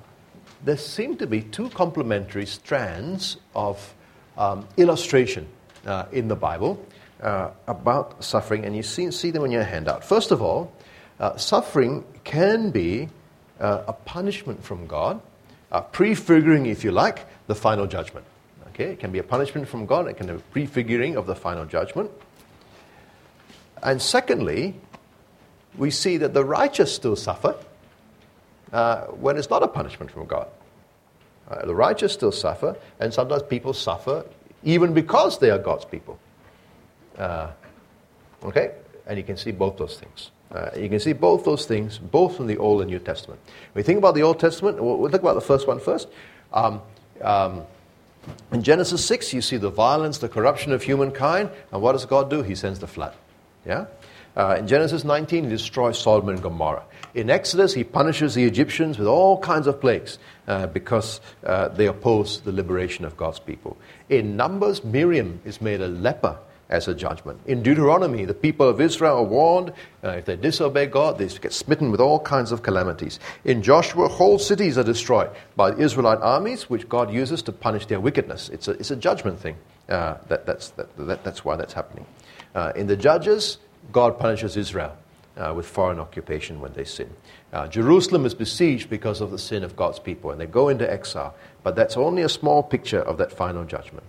there 0.66 0.78
seem 0.78 1.16
to 1.18 1.28
be 1.28 1.42
two 1.42 1.70
complementary 1.70 2.46
strands 2.46 3.38
of 3.56 3.94
um, 4.38 4.68
illustration 4.78 5.48
uh, 5.86 6.06
in 6.12 6.28
the 6.28 6.36
Bible 6.36 6.84
uh, 7.22 7.52
about 7.68 8.24
suffering, 8.24 8.66
and 8.66 8.76
you 8.76 8.84
see, 8.84 9.10
see 9.12 9.32
them 9.32 9.46
in 9.46 9.52
your 9.52 9.64
handout. 9.64 10.04
First 10.04 10.32
of 10.32 10.42
all, 10.42 10.74
uh, 11.20 11.38
suffering 11.38 12.04
can 12.24 12.72
be 12.72 13.08
uh, 13.60 13.84
a 13.88 13.94
punishment 13.94 14.64
from 14.64 14.88
God, 14.88 15.22
uh, 15.72 15.82
prefiguring, 15.82 16.66
if 16.66 16.84
you 16.84 16.92
like, 16.92 17.26
the 17.48 17.56
final 17.56 17.86
judgment. 17.86 18.26
Okay, 18.70 18.86
it 18.86 19.00
can 19.00 19.12
be 19.12 19.20
a 19.20 19.24
punishment 19.24 19.68
from 19.70 19.86
God, 19.86 20.08
it 20.08 20.18
can 20.18 20.28
be 20.28 20.34
a 20.34 20.38
prefiguring 20.38 21.16
of 21.16 21.28
the 21.28 21.36
final 21.36 21.66
judgment. 21.66 22.12
And 23.84 24.02
secondly, 24.02 24.74
we 25.78 25.92
see 25.92 26.18
that 26.18 26.34
the 26.34 26.44
righteous 26.44 26.94
still 26.94 27.16
suffer 27.16 27.56
uh, 28.74 29.06
when 29.06 29.38
it's 29.38 29.50
not 29.50 29.64
a 29.64 29.68
punishment 29.68 30.12
from 30.12 30.26
God. 30.26 30.48
Uh, 31.50 31.66
the 31.66 31.76
righteous 31.76 32.14
still 32.14 32.32
suffer, 32.32 32.76
and 33.00 33.14
sometimes 33.14 33.44
people 33.44 33.74
suffer 33.74 34.26
even 34.64 34.94
because 34.94 35.38
they 35.40 35.52
are 35.52 35.60
God's 35.60 35.86
people. 35.86 36.20
Uh, 37.18 37.52
okay? 38.44 38.72
And 39.06 39.18
you 39.18 39.24
can 39.24 39.38
see 39.38 39.52
both 39.52 39.78
those 39.78 39.98
things. 39.98 40.32
Uh, 40.52 40.70
you 40.78 40.90
can 40.90 41.00
see 41.00 41.14
both 41.14 41.44
those 41.46 41.66
things, 41.66 41.98
both 41.98 42.40
in 42.40 42.48
the 42.48 42.58
Old 42.58 42.82
and 42.82 42.90
New 42.90 43.00
Testament. 43.00 43.40
When 43.74 43.82
you 43.82 43.86
think 43.86 44.00
about 44.00 44.16
the 44.16 44.24
Old 44.24 44.40
Testament, 44.40 44.82
we'll, 44.82 44.98
we'll 44.98 45.12
think 45.12 45.22
about 45.22 45.36
the 45.36 45.42
first 45.42 45.68
one 45.68 45.80
first. 45.80 46.08
Um, 46.54 46.82
um, 47.22 47.64
in 48.52 48.64
Genesis 48.64 49.06
6, 49.06 49.34
you 49.34 49.42
see 49.42 49.58
the 49.58 49.70
violence, 49.70 50.18
the 50.18 50.30
corruption 50.30 50.72
of 50.72 50.82
humankind, 50.82 51.50
and 51.72 51.82
what 51.82 51.92
does 51.92 52.06
God 52.06 52.30
do? 52.30 52.42
He 52.42 52.56
sends 52.56 52.80
the 52.80 52.88
flood. 52.88 53.14
Yeah? 53.66 53.86
Uh, 54.36 54.58
in 54.60 54.68
Genesis 54.68 55.04
19, 55.04 55.46
he 55.46 55.50
destroys 55.50 55.98
Sodom 55.98 56.30
and 56.30 56.42
Gomorrah. 56.42 56.84
In 57.14 57.30
Exodus, 57.30 57.74
he 57.74 57.84
punishes 57.84 58.36
the 58.36 58.44
Egyptians 58.44 59.00
with 59.00 59.08
all 59.08 59.40
kinds 59.40 59.68
of 59.68 59.80
plagues 59.80 60.20
uh, 60.48 60.68
because 60.68 61.22
uh, 61.46 61.70
they 61.70 61.88
oppose 61.88 62.42
the 62.42 62.52
liberation 62.52 63.06
of 63.06 63.16
God's 63.16 63.40
people. 63.40 63.78
In 64.10 64.36
Numbers, 64.36 64.84
Miriam 64.84 65.40
is 65.46 65.62
made 65.62 65.82
a 65.82 65.88
leper 65.88 66.38
as 66.70 66.88
a 66.88 66.94
judgment. 66.94 67.40
In 67.46 67.62
Deuteronomy, 67.62 68.26
the 68.26 68.34
people 68.34 68.68
of 68.68 68.82
Israel 68.82 69.18
are 69.18 69.24
warned 69.24 69.72
uh, 70.04 70.10
if 70.10 70.26
they 70.26 70.36
disobey 70.36 70.88
God, 70.88 71.18
they 71.18 71.28
get 71.28 71.54
smitten 71.54 71.92
with 71.92 72.02
all 72.02 72.20
kinds 72.20 72.52
of 72.52 72.64
calamities. 72.64 73.20
In 73.44 73.62
Joshua, 73.62 74.08
whole 74.08 74.40
cities 74.40 74.78
are 74.78 74.84
destroyed 74.84 75.30
by 75.56 75.72
the 75.72 75.82
Israelite 75.82 76.20
armies, 76.22 76.70
which 76.70 76.90
God 76.90 77.14
uses 77.14 77.42
to 77.44 77.52
punish 77.52 77.86
their 77.86 78.00
wickedness. 78.00 78.50
It's 78.50 78.68
a, 78.68 78.72
it's 78.72 78.92
a 78.92 78.96
judgment 78.96 79.40
thing. 79.40 79.58
Uh, 79.88 80.18
that, 80.28 80.46
that's, 80.46 80.70
that, 80.72 80.98
that, 80.98 81.24
that's 81.24 81.46
why 81.46 81.56
that's 81.56 81.74
happening. 81.74 82.06
Uh, 82.56 82.72
in 82.76 82.88
the 82.88 82.98
Judges, 82.98 83.60
God 83.92 84.20
punishes 84.20 84.58
Israel 84.58 84.96
uh, 85.38 85.54
with 85.56 85.66
foreign 85.66 86.00
occupation 86.00 86.60
when 86.62 86.74
they 86.74 86.84
sin. 86.84 87.10
Uh, 87.54 87.68
Jerusalem 87.68 88.26
is 88.26 88.34
besieged 88.34 88.90
because 88.90 89.22
of 89.22 89.32
the 89.32 89.40
sin 89.40 89.64
of 89.64 89.76
God's 89.76 90.00
people, 90.00 90.32
and 90.32 90.40
they 90.40 90.46
go 90.46 90.70
into 90.70 90.90
exile. 90.90 91.36
But 91.64 91.76
that's 91.76 91.98
only 91.98 92.22
a 92.22 92.30
small 92.30 92.64
picture 92.64 93.02
of 93.02 93.18
that 93.18 93.32
final 93.32 93.64
judgment. 93.64 94.06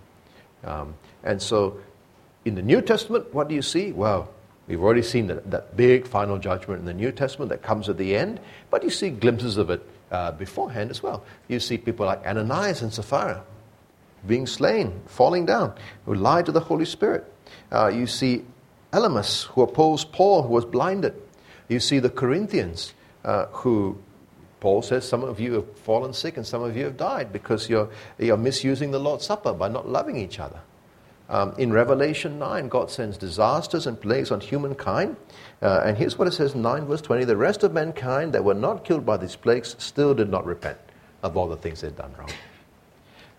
Um, 0.63 0.95
and 1.23 1.41
so, 1.41 1.79
in 2.45 2.55
the 2.55 2.61
New 2.61 2.81
Testament, 2.81 3.33
what 3.33 3.47
do 3.47 3.55
you 3.55 3.61
see? 3.61 3.91
Well, 3.91 4.29
we've 4.67 4.81
already 4.81 5.01
seen 5.01 5.27
that, 5.27 5.49
that 5.51 5.75
big 5.75 6.07
final 6.07 6.37
judgment 6.37 6.79
in 6.79 6.85
the 6.85 6.93
New 6.93 7.11
Testament 7.11 7.49
that 7.49 7.61
comes 7.61 7.89
at 7.89 7.97
the 7.97 8.15
end, 8.15 8.39
but 8.69 8.83
you 8.83 8.89
see 8.89 9.09
glimpses 9.09 9.57
of 9.57 9.69
it 9.69 9.85
uh, 10.11 10.31
beforehand 10.31 10.89
as 10.89 11.03
well. 11.03 11.23
You 11.47 11.59
see 11.59 11.77
people 11.77 12.05
like 12.05 12.25
Ananias 12.25 12.81
and 12.81 12.93
Sapphira 12.93 13.43
being 14.25 14.47
slain, 14.47 15.01
falling 15.05 15.45
down, 15.45 15.73
who 16.05 16.15
lied 16.15 16.45
to 16.47 16.51
the 16.51 16.59
Holy 16.59 16.85
Spirit. 16.85 17.31
Uh, 17.71 17.87
you 17.87 18.07
see 18.07 18.43
Elymas, 18.97 19.45
who 19.45 19.61
opposed 19.61 20.11
Paul, 20.11 20.43
who 20.43 20.53
was 20.53 20.65
blinded. 20.65 21.13
You 21.67 21.79
see 21.79 21.99
the 21.99 22.09
Corinthians, 22.09 22.93
uh, 23.23 23.45
who 23.47 23.97
Paul 24.59 24.81
says 24.81 25.07
some 25.07 25.23
of 25.23 25.39
you 25.39 25.53
have 25.53 25.77
fallen 25.79 26.13
sick 26.13 26.37
and 26.37 26.45
some 26.45 26.63
of 26.63 26.75
you 26.75 26.85
have 26.85 26.97
died 26.97 27.31
because 27.31 27.69
you're, 27.69 27.89
you're 28.17 28.37
misusing 28.37 28.89
the 28.91 28.99
Lord's 28.99 29.25
Supper 29.25 29.53
by 29.53 29.67
not 29.67 29.87
loving 29.87 30.17
each 30.17 30.39
other. 30.39 30.59
Um, 31.29 31.53
in 31.57 31.73
Revelation 31.73 32.39
9, 32.39 32.69
God 32.69 32.89
sends 32.89 33.17
disasters 33.17 33.85
and 33.85 33.99
plagues 33.99 34.31
on 34.31 34.39
humankind. 34.39 35.17
Uh, 35.61 35.81
and 35.85 35.97
here's 35.97 36.17
what 36.17 36.27
it 36.27 36.31
says 36.31 36.55
in 36.55 36.61
9 36.61 36.85
verse 36.85 37.01
20 37.01 37.25
The 37.25 37.37
rest 37.37 37.63
of 37.63 37.73
mankind 37.73 38.33
that 38.33 38.43
were 38.43 38.53
not 38.53 38.83
killed 38.83 39.05
by 39.05 39.17
these 39.17 39.35
plagues 39.35 39.75
still 39.77 40.13
did 40.13 40.29
not 40.29 40.45
repent 40.45 40.77
of 41.21 41.35
all 41.37 41.47
the 41.47 41.57
things 41.57 41.81
they'd 41.81 41.95
done 41.95 42.13
wrong. 42.17 42.31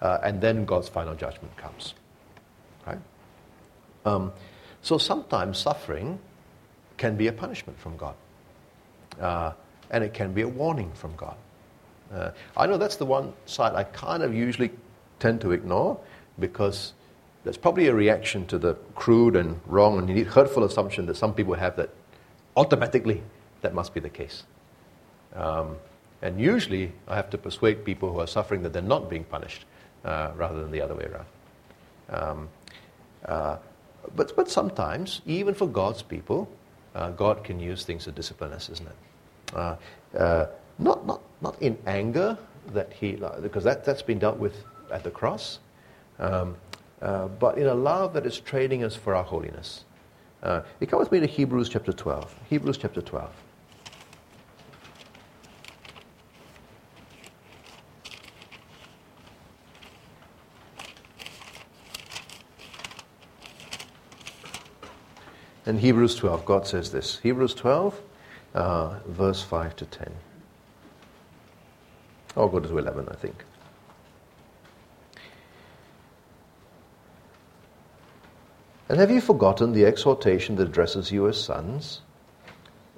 Uh, 0.01 0.18
and 0.23 0.40
then 0.40 0.64
God's 0.64 0.88
final 0.88 1.14
judgment 1.14 1.57
comes. 1.57 1.94
Right? 2.87 2.99
Um, 4.05 4.33
so 4.83 4.99
sometimes 4.99 5.59
suffering 5.59 6.19
can 6.97 7.17
be 7.17 7.27
a 7.29 7.33
punishment 7.33 7.79
from 7.79 7.97
God, 7.97 8.14
uh, 9.21 9.53
and 9.91 10.05
it 10.05 10.14
can 10.14 10.33
be 10.33 10.43
a 10.43 10.49
warning 10.49 10.93
from 10.95 11.14
God. 11.17 11.37
Uh, 12.12 12.31
I 12.57 12.67
know 12.67 12.79
that's 12.79 12.97
the 12.97 13.07
one 13.07 13.33
side 13.47 13.75
I 13.75 13.85
kind 13.85 14.23
of 14.23 14.35
usually 14.35 14.71
tend 15.19 15.41
to 15.43 15.53
ignore 15.53 15.99
because 16.38 16.95
that's 17.45 17.59
probably 17.59 17.88
a 17.88 17.95
reaction 17.95 18.47
to 18.47 18.59
the 18.59 18.75
crude 18.95 19.37
and 19.37 19.61
wrong 19.67 19.99
and 19.99 20.27
hurtful 20.27 20.64
assumption 20.64 21.07
that 21.07 21.17
some 21.17 21.35
people 21.35 21.55
have 21.55 21.77
that 21.77 21.91
automatically 22.57 23.23
that 23.61 23.75
must 23.75 23.95
be 23.95 24.01
the 24.01 24.11
case. 24.11 24.45
Um, 25.35 25.77
And 26.21 26.41
usually 26.41 26.93
I 27.07 27.14
have 27.14 27.31
to 27.31 27.38
persuade 27.38 27.85
people 27.85 28.12
who 28.12 28.21
are 28.21 28.27
suffering 28.27 28.62
that 28.62 28.73
they're 28.73 28.83
not 28.83 29.09
being 29.09 29.25
punished 29.25 29.67
uh, 30.05 30.33
rather 30.37 30.61
than 30.61 30.73
the 30.73 30.83
other 30.83 30.95
way 30.95 31.07
around. 31.07 31.29
Um, 32.11 32.49
uh, 33.25 33.57
but, 34.16 34.35
but 34.37 34.51
sometimes, 34.51 35.21
even 35.27 35.55
for 35.55 35.68
God's 35.68 36.03
people, 36.03 36.49
uh, 36.94 37.11
God 37.11 37.44
can 37.44 37.61
use 37.61 37.85
things 37.85 38.05
to 38.05 38.12
discipline 38.12 38.53
us, 38.53 38.68
isn't 38.71 38.88
it? 38.88 38.97
Uh, 39.55 39.77
uh, 40.16 40.47
not, 40.79 41.07
not, 41.07 41.21
not 41.40 41.61
in 41.62 41.77
anger, 41.87 42.37
that 42.73 42.92
he, 42.92 43.18
because 43.40 43.64
that, 43.64 43.85
that's 43.85 44.03
been 44.03 44.18
dealt 44.18 44.38
with 44.38 44.64
at 44.92 45.05
the 45.05 45.11
cross, 45.11 45.59
um, 46.18 46.57
uh, 47.01 47.29
but 47.29 47.59
in 47.59 47.66
a 47.66 47.75
love 47.75 48.12
that 48.12 48.27
is 48.27 48.40
training 48.40 48.85
us 48.85 48.94
for 48.94 49.14
our 49.14 49.25
holiness. 49.25 49.85
Uh, 50.42 50.62
with 51.01 51.11
me 51.11 51.21
to 51.21 51.27
Hebrews 51.27 51.68
chapter 51.68 51.92
12. 51.92 52.35
Hebrews 52.49 52.79
chapter 52.79 53.01
12. 53.01 53.31
In 65.68 65.76
Hebrews 65.76 66.14
12, 66.14 66.46
God 66.46 66.66
says 66.66 66.92
this 66.92 67.18
Hebrews 67.18 67.52
12, 67.52 68.00
uh, 68.54 68.98
verse 69.07 69.42
5 69.42 69.76
to 69.76 69.85
10. 69.85 70.14
I'll 72.38 72.48
go 72.48 72.59
to 72.59 72.78
11, 72.78 73.07
I 73.11 73.14
think. 73.14 73.44
And 78.88 78.98
have 78.98 79.11
you 79.11 79.20
forgotten 79.20 79.74
the 79.74 79.85
exhortation 79.85 80.57
that 80.57 80.68
addresses 80.68 81.12
you 81.12 81.28
as 81.28 81.38
sons? 81.38 82.00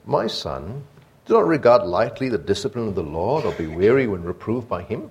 My 0.06 0.28
son, 0.28 0.85
do 1.26 1.35
not 1.35 1.48
regard 1.48 1.83
lightly 1.83 2.28
the 2.28 2.38
discipline 2.38 2.87
of 2.87 2.94
the 2.94 3.02
Lord, 3.02 3.44
or 3.44 3.52
be 3.52 3.66
weary 3.66 4.06
when 4.06 4.22
reproved 4.22 4.68
by 4.68 4.83
him. 4.83 5.11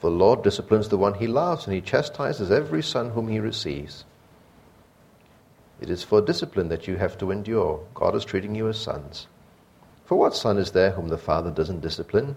For 0.00 0.08
the 0.08 0.16
Lord 0.16 0.42
disciplines 0.42 0.88
the 0.88 0.96
one 0.96 1.12
he 1.12 1.26
loves, 1.26 1.66
and 1.66 1.74
he 1.74 1.82
chastises 1.82 2.50
every 2.50 2.82
son 2.82 3.10
whom 3.10 3.28
he 3.28 3.40
receives. 3.40 4.06
It 5.82 5.90
is 5.90 6.04
for 6.04 6.20
discipline 6.20 6.68
that 6.68 6.86
you 6.86 6.94
have 6.98 7.18
to 7.18 7.32
endure. 7.32 7.84
God 7.92 8.14
is 8.14 8.24
treating 8.24 8.54
you 8.54 8.68
as 8.68 8.78
sons. 8.78 9.26
For 10.04 10.14
what 10.16 10.36
son 10.36 10.56
is 10.56 10.70
there 10.70 10.92
whom 10.92 11.08
the 11.08 11.18
Father 11.18 11.50
doesn't 11.50 11.80
discipline? 11.80 12.36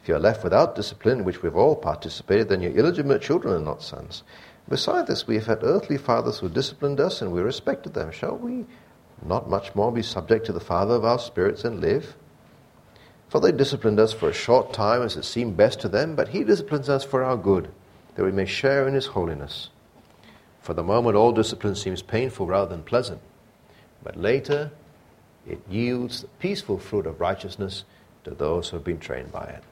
If 0.00 0.08
you 0.08 0.14
are 0.14 0.18
left 0.18 0.42
without 0.42 0.74
discipline, 0.74 1.22
which 1.22 1.42
we've 1.42 1.54
all 1.54 1.76
participated, 1.76 2.48
then 2.48 2.62
your 2.62 2.72
illegitimate 2.72 3.20
children 3.20 3.52
are 3.52 3.64
not 3.64 3.82
sons. 3.82 4.22
Besides 4.70 5.06
this, 5.06 5.26
we 5.26 5.34
have 5.34 5.44
had 5.44 5.64
earthly 5.64 5.98
fathers 5.98 6.38
who 6.38 6.48
disciplined 6.48 6.98
us, 6.98 7.20
and 7.20 7.30
we 7.30 7.42
respected 7.42 7.92
them. 7.92 8.10
Shall 8.10 8.38
we 8.38 8.64
not 9.22 9.50
much 9.50 9.74
more 9.74 9.92
be 9.92 10.00
subject 10.00 10.46
to 10.46 10.54
the 10.54 10.58
Father 10.58 10.94
of 10.94 11.04
our 11.04 11.18
spirits 11.18 11.62
and 11.62 11.82
live? 11.82 12.16
For 13.28 13.38
they 13.38 13.52
disciplined 13.52 14.00
us 14.00 14.14
for 14.14 14.30
a 14.30 14.32
short 14.32 14.72
time 14.72 15.02
as 15.02 15.18
it 15.18 15.24
seemed 15.26 15.58
best 15.58 15.80
to 15.80 15.90
them, 15.90 16.16
but 16.16 16.28
He 16.28 16.42
disciplines 16.42 16.88
us 16.88 17.04
for 17.04 17.22
our 17.22 17.36
good, 17.36 17.68
that 18.14 18.24
we 18.24 18.32
may 18.32 18.46
share 18.46 18.88
in 18.88 18.94
His 18.94 19.08
holiness. 19.08 19.68
For 20.66 20.74
the 20.74 20.82
moment, 20.82 21.14
all 21.14 21.30
discipline 21.30 21.76
seems 21.76 22.02
painful 22.02 22.48
rather 22.48 22.68
than 22.68 22.82
pleasant, 22.82 23.20
but 24.02 24.16
later 24.16 24.72
it 25.46 25.60
yields 25.70 26.22
the 26.22 26.28
peaceful 26.40 26.76
fruit 26.76 27.06
of 27.06 27.20
righteousness 27.20 27.84
to 28.24 28.30
those 28.32 28.68
who 28.68 28.76
have 28.76 28.82
been 28.82 28.98
trained 28.98 29.30
by 29.30 29.44
it. 29.44 29.62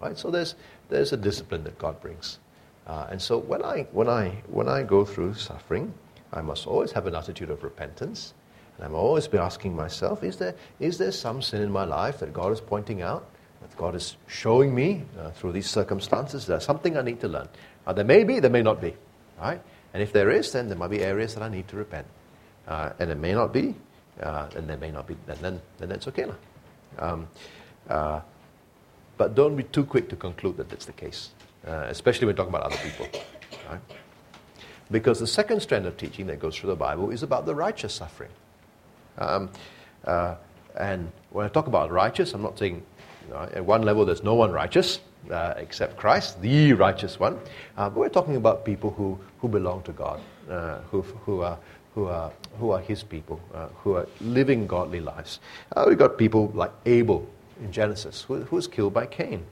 Right? 0.00 0.16
So 0.16 0.30
there's, 0.30 0.54
there's 0.90 1.12
a 1.12 1.16
discipline 1.16 1.64
that 1.64 1.76
God 1.76 2.00
brings. 2.00 2.38
Uh, 2.86 3.08
and 3.10 3.20
so 3.20 3.36
when 3.36 3.64
I, 3.64 3.88
when, 3.90 4.08
I, 4.08 4.28
when 4.46 4.68
I 4.68 4.84
go 4.84 5.04
through 5.04 5.34
suffering, 5.34 5.92
I 6.32 6.40
must 6.40 6.68
always 6.68 6.92
have 6.92 7.08
an 7.08 7.16
attitude 7.16 7.50
of 7.50 7.64
repentance. 7.64 8.32
And 8.76 8.86
I'm 8.86 8.94
always 8.94 9.26
be 9.26 9.38
asking 9.38 9.74
myself, 9.74 10.22
is 10.22 10.36
there, 10.36 10.54
is 10.78 10.98
there 10.98 11.10
some 11.10 11.42
sin 11.42 11.62
in 11.62 11.72
my 11.72 11.84
life 11.84 12.20
that 12.20 12.32
God 12.32 12.52
is 12.52 12.60
pointing 12.60 13.02
out? 13.02 13.28
That 13.60 13.76
God 13.76 13.96
is 13.96 14.16
showing 14.28 14.72
me 14.72 15.02
uh, 15.18 15.32
through 15.32 15.50
these 15.50 15.68
circumstances? 15.68 16.46
There's 16.46 16.64
something 16.64 16.96
I 16.96 17.02
need 17.02 17.18
to 17.22 17.28
learn. 17.28 17.48
Uh, 17.84 17.92
there 17.92 18.04
may 18.04 18.22
be, 18.22 18.38
there 18.38 18.52
may 18.52 18.62
not 18.62 18.80
be. 18.80 18.94
Right? 19.40 19.60
And 19.94 20.02
if 20.02 20.12
there 20.12 20.30
is, 20.30 20.52
then 20.52 20.68
there 20.68 20.76
might 20.76 20.90
be 20.90 21.00
areas 21.00 21.34
that 21.34 21.42
I 21.42 21.48
need 21.48 21.68
to 21.68 21.76
repent. 21.76 22.06
Uh, 22.66 22.90
and 22.98 23.10
it 23.10 23.18
may 23.18 23.32
not 23.32 23.52
be, 23.52 23.74
uh, 24.22 24.48
and 24.54 24.68
there 24.68 24.76
may 24.76 24.90
not 24.90 25.06
be, 25.06 25.16
then, 25.26 25.38
then, 25.40 25.60
then 25.78 25.88
that's 25.88 26.06
okay. 26.08 26.26
Um, 26.98 27.28
uh, 27.88 28.20
but 29.16 29.34
don't 29.34 29.56
be 29.56 29.62
too 29.64 29.84
quick 29.84 30.08
to 30.10 30.16
conclude 30.16 30.56
that 30.58 30.68
that's 30.68 30.84
the 30.84 30.92
case, 30.92 31.30
uh, 31.66 31.86
especially 31.88 32.26
when 32.26 32.36
talking 32.36 32.54
about 32.54 32.64
other 32.64 32.76
people. 32.76 33.08
Right? 33.68 33.80
Because 34.90 35.18
the 35.18 35.26
second 35.26 35.60
strand 35.60 35.86
of 35.86 35.96
teaching 35.96 36.26
that 36.26 36.38
goes 36.38 36.56
through 36.56 36.70
the 36.70 36.76
Bible 36.76 37.10
is 37.10 37.22
about 37.22 37.46
the 37.46 37.54
righteous 37.54 37.94
suffering. 37.94 38.30
Um, 39.18 39.50
uh, 40.04 40.36
and 40.78 41.10
when 41.30 41.44
I 41.44 41.48
talk 41.48 41.66
about 41.66 41.90
righteous, 41.90 42.32
I'm 42.34 42.42
not 42.42 42.58
saying 42.58 42.82
you 43.26 43.34
know, 43.34 43.48
at 43.52 43.64
one 43.64 43.82
level 43.82 44.04
there's 44.04 44.22
no 44.22 44.34
one 44.34 44.52
righteous 44.52 45.00
uh, 45.30 45.54
except 45.56 45.96
Christ, 45.96 46.40
the 46.40 46.72
righteous 46.72 47.20
one. 47.20 47.38
Uh, 47.76 47.90
but 47.90 47.96
we're 47.96 48.08
talking 48.08 48.36
about 48.36 48.64
people 48.64 48.90
who, 48.90 49.18
who 49.40 49.48
belong 49.48 49.82
to 49.82 49.92
God, 49.92 50.20
uh, 50.48 50.78
who, 50.90 51.02
who, 51.02 51.42
are, 51.42 51.58
who, 51.94 52.06
are, 52.06 52.32
who 52.58 52.70
are 52.70 52.80
His 52.80 53.02
people, 53.02 53.40
uh, 53.54 53.68
who 53.82 53.94
are 53.94 54.08
living 54.20 54.66
godly 54.66 55.00
lives. 55.00 55.40
Uh, 55.74 55.84
we've 55.86 55.98
got 55.98 56.16
people 56.18 56.50
like 56.54 56.72
Abel 56.86 57.28
in 57.60 57.72
Genesis, 57.72 58.22
who, 58.22 58.42
who 58.42 58.56
was 58.56 58.66
killed 58.66 58.94
by 58.94 59.06
Cain. 59.06 59.44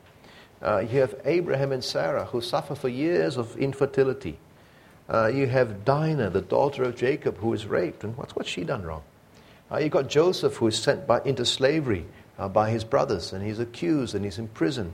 Uh, 0.63 0.79
you 0.79 1.01
have 1.01 1.15
Abraham 1.25 1.73
and 1.73 1.85
Sarah, 1.85 2.25
who 2.25 2.41
suffer 2.41 2.75
for 2.75 2.89
years 2.89 3.37
of 3.37 3.57
infertility. 3.59 4.39
you 5.11 5.47
have 5.47 5.85
Dinah, 5.85 6.31
the 6.31 6.41
daughter 6.41 6.85
of 6.85 6.97
Jacob, 6.97 7.37
who 7.37 7.53
is 7.53 7.67
raped. 7.67 8.05
And 8.05 8.17
what's, 8.17 8.35
what's 8.35 8.49
she 8.49 8.65
done 8.65 8.83
wrong? 8.83 9.03
you've 9.79 9.91
got 9.91 10.09
Joseph, 10.09 10.57
who 10.57 10.69
is 10.69 10.79
sent 10.79 11.07
by, 11.07 11.21
into 11.25 11.45
slavery 11.45 12.07
by 12.53 12.71
his 12.71 12.85
brothers, 12.85 13.35
and 13.35 13.45
he's 13.45 13.59
accused 13.59 14.15
and 14.15 14.25
he's 14.25 14.39
in 14.39 14.49
prison. 14.49 14.93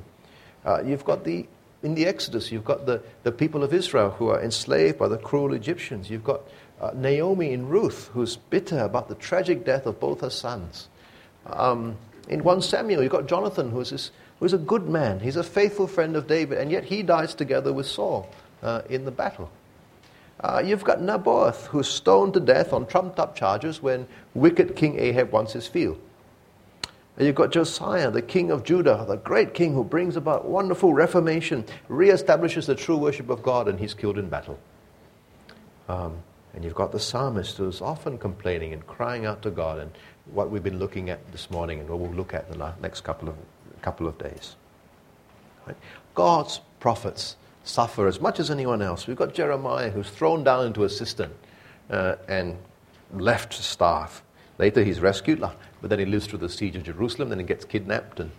Uh, 0.65 0.83
you've 0.85 1.05
got 1.05 1.25
the, 1.25 1.47
in 1.83 1.95
the 1.95 2.07
Exodus, 2.07 2.53
you've 2.53 2.65
got 2.65 2.87
the, 2.87 3.03
the 3.23 3.33
people 3.33 3.63
of 3.65 3.75
Israel 3.75 4.11
who 4.11 4.29
are 4.29 4.43
enslaved 4.43 4.99
by 4.99 5.09
the 5.09 5.19
cruel 5.19 5.55
Egyptians. 5.55 6.11
You've 6.11 6.25
got 6.25 6.43
uh, 6.81 6.91
Naomi 6.95 7.53
in 7.53 7.69
Ruth, 7.69 8.11
who's 8.13 8.37
bitter 8.37 8.81
about 8.81 9.09
the 9.09 9.15
tragic 9.15 9.65
death 9.65 9.87
of 9.87 10.01
both 10.01 10.21
her 10.21 10.31
sons. 10.31 10.89
Um, 11.47 11.97
in 12.29 12.45
1 12.45 12.63
Samuel, 12.63 13.03
you've 13.03 13.13
got 13.13 13.27
Jonathan, 13.27 13.71
who's, 13.71 13.91
this, 13.91 14.11
who's 14.39 14.53
a 14.53 14.59
good 14.59 14.89
man. 14.89 15.21
He's 15.21 15.37
a 15.37 15.43
faithful 15.43 15.87
friend 15.87 16.17
of 16.17 16.27
David, 16.27 16.59
and 16.59 16.71
yet 16.71 16.85
he 16.85 17.03
dies 17.03 17.35
together 17.35 17.73
with 17.73 17.87
Saul 17.87 18.29
uh, 18.63 18.83
in 18.89 19.05
the 19.05 19.11
battle. 19.11 19.51
Uh, 20.41 20.63
you've 20.65 20.85
got 20.85 21.01
Naboth, 21.01 21.67
who's 21.67 21.89
stoned 21.89 22.35
to 22.35 22.41
death 22.41 22.73
on 22.73 22.87
trumped 22.87 23.19
up 23.19 23.37
charges 23.37 23.83
when 23.83 24.07
wicked 24.35 24.75
King 24.75 24.99
Ahab 24.99 25.31
wants 25.31 25.53
his 25.53 25.69
field. 25.69 26.01
And 27.17 27.27
you've 27.27 27.37
got 27.37 27.53
Josiah, 27.53 28.11
the 28.11 28.23
king 28.23 28.51
of 28.51 28.65
Judah, 28.65 29.05
the 29.07 29.17
great 29.17 29.53
king 29.53 29.75
who 29.75 29.85
brings 29.85 30.17
about 30.17 30.47
wonderful 30.47 30.95
reformation, 30.95 31.65
reestablishes 31.89 32.67
the 32.67 32.75
true 32.75 32.97
worship 32.97 33.29
of 33.29 33.43
God, 33.43 33.69
and 33.69 33.79
he's 33.79 33.93
killed 33.93 34.19
in 34.19 34.29
battle. 34.29 34.59
Um, 35.89 36.23
and 36.55 36.65
you've 36.65 36.75
got 36.75 36.93
the 36.93 37.01
psalmist 37.01 37.59
who's 37.59 37.81
often 37.81 38.17
complaining 38.17 38.73
and 38.73 38.87
crying 38.87 39.27
out 39.27 39.43
to 39.43 39.51
God, 39.51 39.79
and 39.79 39.91
what 40.27 40.51
we've 40.51 40.63
been 40.63 40.79
looking 40.79 41.11
at 41.11 41.33
this 41.33 41.51
morning 41.51 41.81
and 41.81 41.89
what 41.89 41.99
we'll 41.99 42.13
look 42.13 42.33
at 42.35 42.47
in 42.51 42.59
the 42.59 42.73
next 42.81 43.03
couple 43.03 43.29
of, 43.29 43.35
couple 43.83 44.07
of 44.07 44.17
days. 44.19 44.57
Right? 45.67 45.77
God's 46.15 46.61
prophets 46.81 47.37
suffer 47.65 48.07
as 48.07 48.21
much 48.21 48.41
as 48.41 48.51
anyone 48.51 48.83
else. 48.83 49.07
We've 49.07 49.17
got 49.17 49.35
Jeremiah 49.35 49.91
who's 49.91 50.09
thrown 50.09 50.45
down 50.45 50.67
into 50.67 50.85
a 50.85 50.89
cistern 50.89 51.33
uh, 51.91 52.17
and 52.29 52.57
left 53.13 53.53
to 53.57 53.63
starve. 53.63 54.23
Later 54.59 54.83
he's 54.85 55.01
rescued, 55.01 55.41
but 55.83 55.91
then 55.91 55.99
he 55.99 56.07
lives 56.07 56.27
through 56.27 56.39
the 56.39 56.49
siege 56.49 56.77
of 56.77 56.85
Jerusalem, 56.85 57.29
then 57.29 57.41
he 57.41 57.45
gets 57.45 57.65
kidnapped, 57.65 58.21
and, 58.21 58.31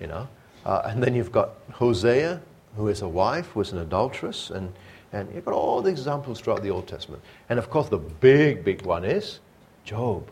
you 0.00 0.06
know. 0.06 0.28
Uh, 0.64 0.82
and 0.86 1.02
then 1.02 1.14
you've 1.14 1.32
got 1.32 1.50
Hosea, 1.72 2.40
who 2.76 2.88
is 2.88 3.02
a 3.02 3.08
wife, 3.08 3.48
who 3.48 3.60
is 3.60 3.72
an 3.72 3.78
adulteress, 3.78 4.50
and, 4.50 4.72
and 5.12 5.28
you've 5.34 5.44
got 5.44 5.52
all 5.52 5.82
the 5.82 5.90
examples 5.90 6.40
throughout 6.40 6.62
the 6.62 6.70
Old 6.70 6.86
Testament. 6.86 7.20
And 7.50 7.58
of 7.58 7.68
course, 7.68 7.88
the 7.88 7.98
big, 7.98 8.64
big 8.64 8.82
one 8.82 9.04
is 9.04 9.40
Job. 9.84 10.30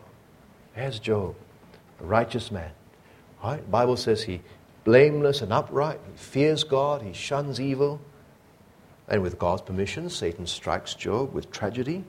There's 0.75 0.97
Job, 0.97 1.35
a 1.99 2.05
righteous 2.05 2.51
man. 2.51 2.71
Right? 3.43 3.61
The 3.61 3.69
Bible 3.69 3.97
says 3.97 4.23
he 4.23 4.41
blameless 4.85 5.41
and 5.41 5.51
upright, 5.53 5.99
he 6.09 6.17
fears 6.17 6.63
God, 6.63 7.01
he 7.01 7.13
shuns 7.13 7.59
evil. 7.59 7.99
And 9.07 9.21
with 9.21 9.37
God's 9.37 9.61
permission, 9.61 10.09
Satan 10.09 10.47
strikes 10.47 10.93
Job 10.93 11.33
with 11.33 11.51
tragedy. 11.51 12.05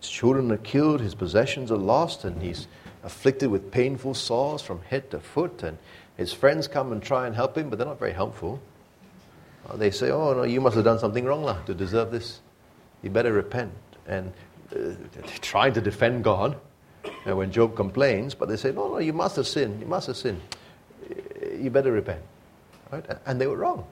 His 0.00 0.08
children 0.08 0.50
are 0.50 0.56
killed, 0.56 1.00
his 1.00 1.14
possessions 1.14 1.70
are 1.70 1.76
lost, 1.76 2.24
and 2.24 2.40
he's 2.42 2.68
afflicted 3.06 3.50
with 3.50 3.70
painful 3.70 4.12
sores 4.12 4.60
from 4.60 4.82
head 4.82 5.10
to 5.12 5.20
foot. 5.20 5.62
And 5.62 5.78
his 6.16 6.32
friends 6.32 6.68
come 6.68 6.92
and 6.92 7.02
try 7.02 7.26
and 7.26 7.34
help 7.34 7.56
him, 7.56 7.70
but 7.70 7.78
they're 7.78 7.86
not 7.86 8.00
very 8.00 8.12
helpful. 8.12 8.60
Uh, 9.68 9.76
they 9.76 9.90
say, 9.90 10.10
Oh, 10.10 10.34
no, 10.34 10.42
you 10.42 10.60
must 10.60 10.74
have 10.74 10.84
done 10.84 10.98
something 10.98 11.24
wrong 11.24 11.44
lah, 11.44 11.62
to 11.64 11.74
deserve 11.74 12.10
this. 12.10 12.40
You 13.02 13.10
better 13.10 13.32
repent. 13.32 13.72
And 14.06 14.32
uh, 14.74 14.92
trying 15.40 15.72
to 15.74 15.80
defend 15.80 16.24
God 16.24 16.58
and 17.24 17.32
uh, 17.32 17.36
when 17.36 17.52
Job 17.52 17.76
complains, 17.76 18.34
but 18.34 18.48
they 18.48 18.56
say, 18.56 18.72
No, 18.72 18.88
no, 18.88 18.98
you 18.98 19.12
must 19.12 19.36
have 19.36 19.46
sinned. 19.46 19.80
You 19.80 19.86
must 19.86 20.08
have 20.08 20.16
sinned. 20.16 20.40
You 21.56 21.70
better 21.70 21.92
repent. 21.92 22.22
Right? 22.90 23.04
And 23.24 23.40
they 23.40 23.46
were 23.46 23.56
wrong. 23.56 23.86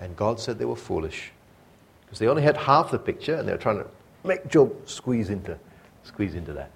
And 0.00 0.16
God 0.16 0.38
said 0.40 0.58
they 0.58 0.64
were 0.64 0.76
foolish. 0.76 1.32
Because 2.04 2.20
they 2.20 2.28
only 2.28 2.42
had 2.42 2.56
half 2.56 2.90
the 2.90 2.98
picture 2.98 3.34
and 3.34 3.46
they 3.46 3.52
were 3.52 3.58
trying 3.58 3.78
to 3.78 3.86
make 4.24 4.48
Job 4.48 4.88
squeeze 4.88 5.30
into, 5.30 5.58
squeeze 6.04 6.34
into 6.34 6.52
that. 6.52 6.70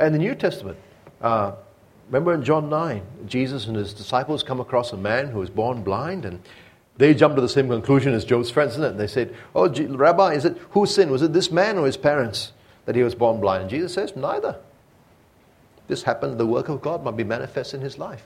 And 0.00 0.14
the 0.14 0.18
New 0.18 0.34
Testament, 0.34 0.78
uh, 1.20 1.52
remember 2.08 2.32
in 2.32 2.42
John 2.42 2.70
9, 2.70 3.02
Jesus 3.26 3.66
and 3.66 3.76
his 3.76 3.92
disciples 3.92 4.42
come 4.42 4.58
across 4.58 4.92
a 4.92 4.96
man 4.96 5.28
who 5.28 5.38
was 5.38 5.50
born 5.50 5.82
blind, 5.82 6.24
and 6.24 6.40
they 6.96 7.12
jump 7.14 7.34
to 7.34 7.42
the 7.42 7.48
same 7.48 7.68
conclusion 7.68 8.14
as 8.14 8.24
Job's 8.24 8.50
friends, 8.50 8.72
isn't 8.72 8.84
it? 8.84 8.90
And 8.92 9.00
they 9.00 9.06
said, 9.06 9.36
Oh, 9.54 9.68
Rabbi, 9.68 10.32
is 10.32 10.46
it 10.46 10.56
who 10.70 10.86
sinned? 10.86 11.10
Was 11.10 11.22
it 11.22 11.34
this 11.34 11.52
man 11.52 11.76
or 11.76 11.84
his 11.84 11.98
parents 11.98 12.52
that 12.86 12.96
he 12.96 13.02
was 13.02 13.14
born 13.14 13.40
blind? 13.40 13.62
And 13.62 13.70
Jesus 13.70 13.92
says, 13.92 14.16
Neither. 14.16 14.56
This 15.86 16.04
happened, 16.04 16.38
the 16.38 16.46
work 16.46 16.68
of 16.68 16.80
God 16.80 17.04
might 17.04 17.16
be 17.16 17.24
manifest 17.24 17.74
in 17.74 17.80
his 17.80 17.98
life. 17.98 18.24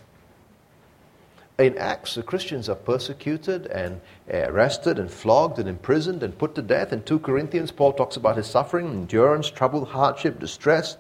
In 1.59 1.79
Acts, 1.79 2.15
the 2.15 2.23
Christians 2.23 2.69
are 2.69 2.75
persecuted 2.75 3.67
and 3.67 4.01
arrested 4.29 4.99
and 4.99 5.11
flogged 5.11 5.59
and 5.59 5.69
imprisoned 5.69 6.23
and 6.23 6.37
put 6.37 6.55
to 6.57 6.63
death. 6.63 6.93
In 6.93 7.03
2 7.03 7.21
Corinthians, 7.21 7.71
Paul 7.71 7.93
talks 7.93 8.17
about 8.17 8.37
his 8.37 8.49
suffering, 8.49 8.89
endurance, 8.89 9.51
trouble, 9.51 9.85
hardship, 9.85 10.41
distress, 10.41 10.97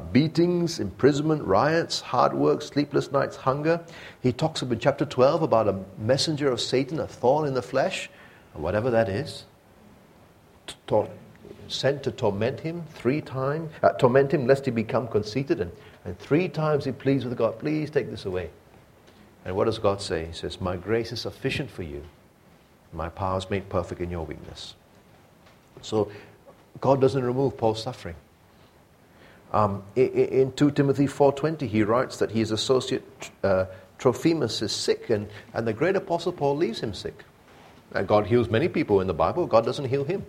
beatings, 0.00 0.80
imprisonment, 0.80 1.42
riots, 1.44 2.00
hard 2.00 2.34
work, 2.34 2.62
sleepless 2.62 3.12
nights, 3.12 3.36
hunger. 3.36 3.80
He 4.22 4.32
talks 4.32 4.62
in 4.62 4.78
chapter 4.78 5.04
12 5.04 5.42
about 5.42 5.68
a 5.68 5.78
messenger 5.98 6.50
of 6.50 6.60
Satan, 6.60 6.98
a 6.98 7.06
thorn 7.06 7.46
in 7.46 7.54
the 7.54 7.62
flesh, 7.62 8.10
whatever 8.54 8.90
that 8.90 9.08
is, 9.08 9.44
to, 10.88 11.08
sent 11.68 12.02
to 12.02 12.10
torment 12.10 12.60
him 12.60 12.82
three 12.94 13.20
times, 13.20 13.70
uh, 13.82 13.90
torment 13.92 14.32
him 14.32 14.46
lest 14.46 14.64
he 14.64 14.70
become 14.70 15.06
conceited. 15.06 15.60
And, 15.60 15.70
and 16.04 16.18
three 16.18 16.48
times 16.48 16.84
he 16.84 16.92
pleads 16.92 17.24
with 17.24 17.36
God, 17.38 17.58
please 17.58 17.90
take 17.90 18.10
this 18.10 18.24
away. 18.24 18.50
And 19.44 19.54
what 19.54 19.66
does 19.66 19.78
God 19.78 20.00
say? 20.00 20.26
He 20.26 20.32
says, 20.32 20.60
My 20.60 20.76
grace 20.76 21.12
is 21.12 21.20
sufficient 21.20 21.70
for 21.70 21.82
you. 21.82 22.02
My 22.92 23.08
power 23.08 23.38
is 23.38 23.50
made 23.50 23.68
perfect 23.68 24.00
in 24.00 24.10
your 24.10 24.24
weakness. 24.24 24.74
So 25.82 26.10
God 26.80 27.00
doesn't 27.00 27.22
remove 27.22 27.56
Paul's 27.56 27.82
suffering. 27.82 28.14
Um, 29.54 29.84
in 29.94 30.52
2 30.56 30.72
Timothy 30.72 31.06
4.20, 31.06 31.68
he 31.68 31.84
writes 31.84 32.16
that 32.16 32.32
his 32.32 32.50
associate 32.50 33.04
uh, 33.44 33.66
Trophimus 33.98 34.60
is 34.62 34.72
sick, 34.72 35.10
and, 35.10 35.28
and 35.52 35.64
the 35.64 35.72
great 35.72 35.94
apostle 35.94 36.32
Paul 36.32 36.56
leaves 36.56 36.80
him 36.80 36.92
sick. 36.92 37.22
And 37.92 38.08
God 38.08 38.26
heals 38.26 38.50
many 38.50 38.66
people 38.66 39.00
in 39.00 39.06
the 39.06 39.14
Bible. 39.14 39.46
God 39.46 39.64
doesn't 39.64 39.84
heal 39.84 40.02
him. 40.02 40.26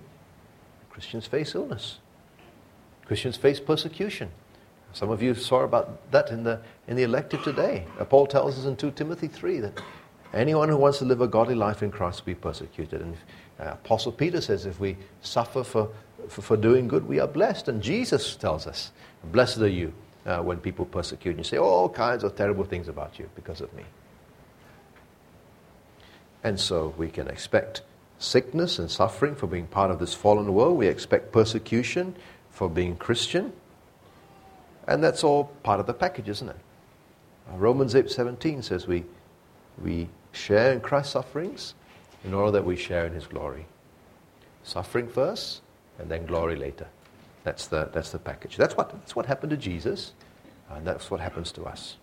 Christians 0.92 1.26
face 1.26 1.56
illness. 1.56 1.98
Christians 3.06 3.36
face 3.36 3.60
persecution. 3.60 4.30
Some 4.94 5.10
of 5.10 5.24
you 5.24 5.34
saw 5.34 5.62
about 5.62 6.12
that 6.12 6.30
in 6.30 6.44
the, 6.44 6.62
in 6.88 6.96
the 6.96 7.02
elective 7.02 7.44
today. 7.44 7.88
Uh, 8.00 8.06
Paul 8.06 8.28
tells 8.28 8.60
us 8.60 8.66
in 8.66 8.76
2 8.76 8.92
Timothy 8.92 9.28
3 9.28 9.60
that 9.62 9.82
anyone 10.36 10.70
who 10.70 10.78
wants 10.78 11.00
to 11.00 11.06
live 11.06 11.22
a 11.22 11.28
godly 11.28 11.56
life 11.56 11.82
in 11.82 11.90
Christ 11.92 12.22
will 12.22 12.34
be 12.34 12.36
persecuted. 12.36 13.02
And 13.02 13.18
uh, 13.60 13.72
Apostle 13.72 14.12
Peter 14.12 14.42
says 14.42 14.66
if 14.66 14.80
we 14.80 14.98
suffer 15.22 15.64
for, 15.64 15.90
for, 16.28 16.42
for, 16.42 16.58
doing 16.58 16.88
good, 16.88 17.08
we 17.08 17.20
are 17.20 17.28
blessed. 17.28 17.70
And 17.70 17.82
Jesus 17.82 18.36
tells 18.36 18.68
us, 18.68 18.92
Blessed 19.24 19.60
are 19.60 19.68
you 19.68 19.94
uh, 20.26 20.40
when 20.40 20.58
people 20.58 20.86
persecute 20.86 21.38
you 21.38 21.44
say 21.44 21.58
all 21.58 21.90
kinds 21.90 22.24
of 22.24 22.36
terrible 22.36 22.64
things 22.64 22.88
about 22.88 23.18
you 23.18 23.30
because 23.36 23.62
of 23.62 23.74
me. 23.74 23.84
And 26.44 26.60
so 26.60 26.94
we 26.98 27.10
can 27.10 27.28
expect 27.28 27.82
sickness 28.20 28.78
and 28.78 28.90
suffering 28.90 29.36
for 29.36 29.48
being 29.48 29.68
part 29.68 29.92
of 29.92 30.00
this 30.00 30.14
fallen 30.14 30.54
world. 30.54 30.78
We 30.78 30.88
expect 30.88 31.32
persecution 31.32 32.16
for 32.50 32.70
being 32.70 32.96
Christian. 32.98 33.52
And 34.88 35.04
that's 35.04 35.24
all 35.24 35.46
part 35.64 35.80
of 35.80 35.88
the 35.88 35.94
package, 35.94 36.30
isn't 36.30 36.50
it? 36.50 36.56
Uh, 37.52 37.58
Romans 37.58 37.94
8:17 37.94 38.64
says 38.64 38.88
we, 38.88 39.06
we 39.82 40.10
share 40.36 40.74
in 40.74 40.82
Christ's 40.82 41.14
sufferings 41.14 41.74
in 42.24 42.34
order 42.34 42.52
that 42.52 42.66
we 42.66 42.76
share 42.76 43.06
in 43.06 43.14
his 43.14 43.28
glory. 43.28 43.66
Suffering 44.64 45.08
first, 45.08 45.62
and 46.00 46.10
then 46.10 46.26
glory 46.26 46.56
later. 46.56 46.88
That's 47.44 47.68
the, 47.68 47.90
that's 47.94 48.12
the 48.12 48.20
package. 48.20 48.58
That's 48.58 48.76
what, 48.76 48.90
that's 48.90 49.16
what 49.16 49.26
happened 49.26 49.52
to 49.52 49.58
Jesus, 49.58 50.14
and 50.70 50.86
that's 50.86 51.12
what 51.12 51.20
happens 51.20 51.52
to 51.54 51.64
us. 51.66 51.98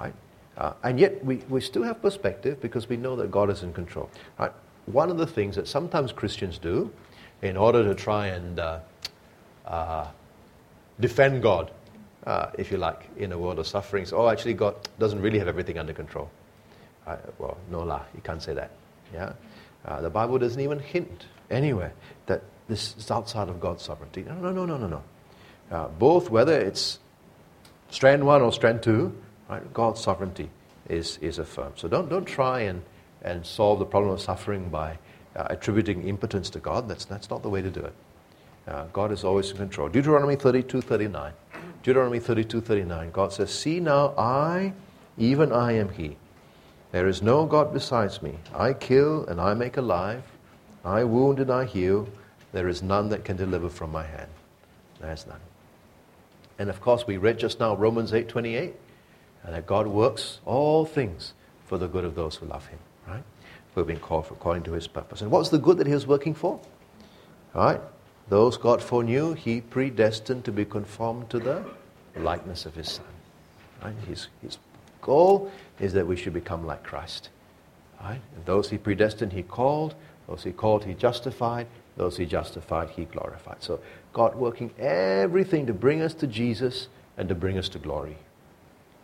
Right? 0.00 0.14
Uh, 0.56 0.72
and 0.82 0.98
yet 0.98 1.22
we, 1.24 1.36
we 1.48 1.60
still 1.60 1.82
have 1.82 2.00
perspective 2.00 2.60
because 2.60 2.88
we 2.88 2.96
know 2.96 3.16
that 3.16 3.30
God 3.30 3.50
is 3.50 3.62
in 3.62 3.72
control. 3.72 4.10
Right? 4.38 4.52
One 4.86 5.10
of 5.10 5.18
the 5.18 5.26
things 5.26 5.56
that 5.56 5.68
sometimes 5.68 6.12
Christians 6.12 6.58
do 6.58 6.90
in 7.42 7.56
order 7.56 7.84
to 7.84 7.94
try 7.94 8.28
and 8.28 8.58
uh, 8.58 8.78
uh, 9.66 10.06
defend 10.98 11.42
God, 11.42 11.70
uh, 12.26 12.50
if 12.58 12.70
you 12.70 12.78
like, 12.78 13.08
in 13.18 13.32
a 13.32 13.38
world 13.38 13.58
of 13.58 13.66
sufferings. 13.66 14.12
Oh, 14.12 14.28
actually, 14.28 14.54
God 14.54 14.76
doesn't 14.98 15.20
really 15.20 15.38
have 15.38 15.48
everything 15.48 15.78
under 15.78 15.92
control. 15.92 16.30
Well, 17.38 17.56
no 17.70 17.82
lah, 17.82 18.02
you 18.14 18.20
can't 18.22 18.42
say 18.42 18.54
that. 18.54 18.70
Yeah, 19.12 19.32
uh, 19.84 20.00
the 20.00 20.10
Bible 20.10 20.38
doesn't 20.38 20.60
even 20.60 20.78
hint 20.78 21.26
anywhere 21.50 21.92
that 22.26 22.42
this 22.68 22.96
is 22.96 23.10
outside 23.10 23.48
of 23.48 23.60
God's 23.60 23.84
sovereignty. 23.84 24.24
No, 24.26 24.34
no, 24.34 24.52
no, 24.52 24.66
no, 24.66 24.76
no, 24.76 24.86
no. 24.88 25.02
Uh, 25.70 25.88
both, 25.88 26.30
whether 26.30 26.58
it's 26.58 26.98
strand 27.90 28.24
one 28.24 28.42
or 28.42 28.52
strand 28.52 28.82
two, 28.82 29.14
right, 29.48 29.72
God's 29.72 30.00
sovereignty 30.00 30.50
is, 30.88 31.18
is 31.18 31.38
affirmed. 31.38 31.74
So 31.76 31.88
don't, 31.88 32.08
don't 32.08 32.24
try 32.24 32.60
and, 32.62 32.82
and 33.22 33.44
solve 33.44 33.78
the 33.78 33.86
problem 33.86 34.12
of 34.12 34.20
suffering 34.20 34.68
by 34.68 34.98
uh, 35.36 35.46
attributing 35.50 36.08
impotence 36.08 36.50
to 36.50 36.58
God. 36.58 36.88
That's, 36.88 37.04
that's 37.04 37.30
not 37.30 37.42
the 37.42 37.50
way 37.50 37.62
to 37.62 37.70
do 37.70 37.80
it. 37.80 37.94
Uh, 38.66 38.86
God 38.92 39.12
is 39.12 39.22
always 39.22 39.50
in 39.50 39.56
control. 39.56 39.88
Deuteronomy 39.88 40.34
32 40.34 40.80
39. 40.80 41.32
Deuteronomy 41.82 42.18
32 42.18 42.60
39. 42.60 43.10
God 43.12 43.32
says, 43.32 43.52
See 43.52 43.78
now, 43.78 44.12
I, 44.18 44.72
even 45.18 45.52
I 45.52 45.72
am 45.72 45.90
He. 45.90 46.16
There 46.96 47.08
is 47.08 47.20
no 47.20 47.44
God 47.44 47.74
besides 47.74 48.22
me. 48.22 48.32
I 48.54 48.72
kill 48.72 49.26
and 49.26 49.38
I 49.38 49.52
make 49.52 49.76
alive. 49.76 50.22
I 50.82 51.04
wound 51.04 51.40
and 51.40 51.50
I 51.50 51.66
heal. 51.66 52.08
There 52.52 52.68
is 52.68 52.82
none 52.82 53.10
that 53.10 53.22
can 53.22 53.36
deliver 53.36 53.68
from 53.68 53.92
my 53.92 54.06
hand. 54.06 54.30
There's 54.98 55.26
none. 55.26 55.40
And 56.58 56.70
of 56.70 56.80
course, 56.80 57.06
we 57.06 57.18
read 57.18 57.38
just 57.38 57.60
now 57.60 57.76
Romans 57.76 58.14
8 58.14 58.30
28. 58.30 58.74
And 59.44 59.54
that 59.54 59.66
God 59.66 59.86
works 59.86 60.40
all 60.46 60.86
things 60.86 61.34
for 61.66 61.76
the 61.76 61.86
good 61.86 62.06
of 62.06 62.14
those 62.14 62.36
who 62.36 62.46
love 62.46 62.66
Him, 62.68 62.78
right? 63.06 63.24
Who 63.74 63.80
have 63.82 63.88
been 63.88 64.00
called 64.00 64.28
according 64.30 64.62
to 64.62 64.72
His 64.72 64.88
purpose. 64.88 65.20
And 65.20 65.30
what's 65.30 65.50
the 65.50 65.58
good 65.58 65.76
that 65.76 65.86
He 65.86 65.92
was 65.92 66.06
working 66.06 66.32
for? 66.32 66.58
Right? 67.52 67.82
Those 68.30 68.56
God 68.56 68.82
foreknew, 68.82 69.34
He 69.34 69.60
predestined 69.60 70.46
to 70.46 70.50
be 70.50 70.64
conformed 70.64 71.28
to 71.28 71.40
the 71.40 71.62
likeness 72.16 72.64
of 72.64 72.74
His 72.74 72.90
Son. 72.90 73.04
Right? 73.84 73.94
His, 74.08 74.28
his 74.40 74.56
goal 75.06 75.50
is 75.80 75.92
that 75.94 76.06
we 76.06 76.16
should 76.16 76.34
become 76.34 76.66
like 76.66 76.82
Christ. 76.82 77.30
Right? 78.02 78.20
And 78.34 78.44
those 78.44 78.68
He 78.68 78.76
predestined, 78.76 79.32
He 79.32 79.42
called. 79.42 79.94
Those 80.28 80.42
He 80.42 80.52
called, 80.52 80.84
He 80.84 80.94
justified. 80.94 81.68
Those 81.96 82.16
He 82.16 82.26
justified, 82.26 82.90
He 82.90 83.04
glorified. 83.04 83.62
So 83.62 83.80
God 84.12 84.34
working 84.34 84.72
everything 84.78 85.66
to 85.66 85.72
bring 85.72 86.02
us 86.02 86.12
to 86.14 86.26
Jesus 86.26 86.88
and 87.16 87.28
to 87.28 87.34
bring 87.34 87.56
us 87.56 87.68
to 87.70 87.78
glory. 87.78 88.16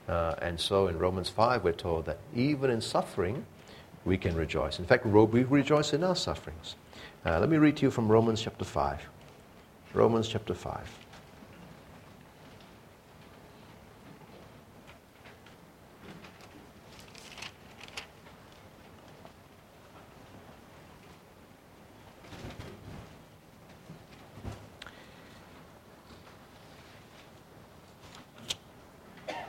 Uh, 0.08 0.34
and 0.42 0.60
so 0.60 0.88
in 0.88 0.98
Romans 0.98 1.28
5, 1.28 1.64
we're 1.64 1.72
told 1.72 2.04
that 2.06 2.18
even 2.34 2.70
in 2.70 2.80
suffering, 2.80 3.46
we 4.04 4.18
can 4.18 4.34
rejoice. 4.34 4.80
In 4.80 4.84
fact, 4.84 5.06
we 5.06 5.44
rejoice 5.44 5.92
in 5.92 6.02
our 6.02 6.16
sufferings. 6.16 6.74
Uh, 7.24 7.38
let 7.38 7.48
me 7.48 7.56
read 7.56 7.76
to 7.76 7.86
you 7.86 7.90
from 7.90 8.10
Romans 8.10 8.42
chapter 8.42 8.64
5. 8.64 9.00
Romans 9.94 10.28
chapter 10.28 10.54
5. 10.54 11.01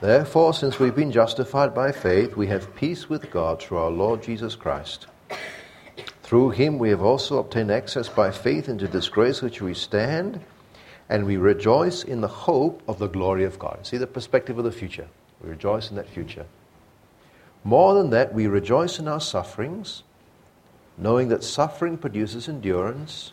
Therefore, 0.04 0.52
since 0.52 0.78
we've 0.78 0.94
been 0.94 1.12
justified 1.12 1.74
by 1.74 1.90
faith, 1.90 2.36
we 2.36 2.48
have 2.48 2.74
peace 2.74 3.08
with 3.08 3.30
God 3.30 3.62
through 3.62 3.78
our 3.78 3.90
Lord 3.90 4.22
Jesus 4.22 4.54
Christ 4.54 5.06
through 6.24 6.50
him 6.50 6.78
we 6.78 6.88
have 6.88 7.02
also 7.02 7.38
obtained 7.38 7.70
access 7.70 8.08
by 8.08 8.30
faith 8.30 8.68
into 8.68 8.88
this 8.88 9.08
grace 9.08 9.40
which 9.40 9.62
we 9.62 9.72
stand, 9.72 10.40
and 11.08 11.24
we 11.24 11.36
rejoice 11.36 12.02
in 12.02 12.22
the 12.22 12.28
hope 12.28 12.82
of 12.88 12.98
the 12.98 13.06
glory 13.06 13.44
of 13.44 13.58
God. 13.58 13.86
See 13.86 13.98
the 13.98 14.06
perspective 14.06 14.58
of 14.58 14.64
the 14.64 14.72
future. 14.72 15.06
We 15.42 15.50
rejoice 15.50 15.90
in 15.90 15.96
that 15.96 16.08
future. 16.08 16.46
More 17.62 17.94
than 17.94 18.10
that, 18.10 18.34
we 18.34 18.46
rejoice 18.46 18.98
in 18.98 19.06
our 19.06 19.20
sufferings, 19.20 20.02
knowing 20.98 21.28
that 21.28 21.44
suffering 21.44 21.98
produces 21.98 22.48
endurance, 22.48 23.32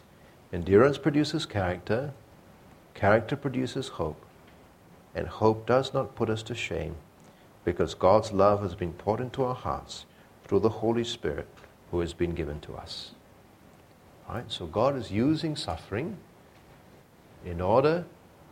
endurance 0.54 0.98
produces 0.98 1.46
character, 1.46 2.14
character 2.94 3.36
produces 3.36 3.88
hope, 3.88 4.24
and 5.14 5.28
hope 5.28 5.66
does 5.66 5.94
not 5.94 6.16
put 6.16 6.30
us 6.30 6.44
to 6.44 6.56
shame, 6.56 6.96
because 7.66 7.94
God's 7.94 8.32
love 8.32 8.62
has 8.62 8.76
been 8.76 8.94
poured 8.94 9.20
into 9.20 9.44
our 9.44 9.56
hearts 9.56 10.06
through 10.46 10.60
the 10.60 10.70
Holy 10.70 11.04
Spirit 11.04 11.48
who 11.92 12.00
has 12.00 12.14
been 12.14 12.34
given 12.34 12.60
to 12.62 12.76
us. 12.76 13.12
Right? 14.30 14.50
So 14.52 14.66
God 14.66 14.96
is 14.96 15.12
using 15.12 15.56
suffering 15.56 16.18
in 17.46 17.60
order 17.60 18.06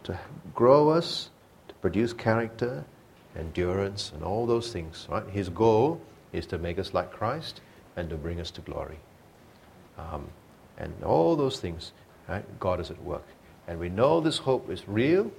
to 0.03 0.20
grow 0.53 0.89
us, 0.89 1.30
to 1.70 1.76
produce 1.76 2.14
character, 2.14 2.84
endurance, 3.38 4.12
and 4.14 4.24
all 4.24 4.45
those 4.45 4.74
things. 4.74 5.07
Right? 5.10 5.26
His 5.28 5.49
goal 5.49 6.01
is 6.34 6.45
to 6.47 6.57
make 6.57 6.80
us 6.80 6.93
like 6.93 7.12
Christ 7.12 7.62
and 7.95 8.10
to 8.10 8.16
bring 8.16 8.39
us 8.39 8.51
to 8.51 8.62
glory. 8.62 8.99
Um, 9.97 10.28
and 10.78 10.93
all 11.03 11.36
those 11.36 11.60
things, 11.60 11.91
right? 12.28 12.45
God 12.60 12.80
is 12.80 12.89
at 12.89 13.03
work. 13.03 13.26
And 13.68 13.80
we 13.80 13.89
know 13.89 14.22
this 14.22 14.38
hope 14.38 14.70
is 14.70 14.88
real 14.88 15.32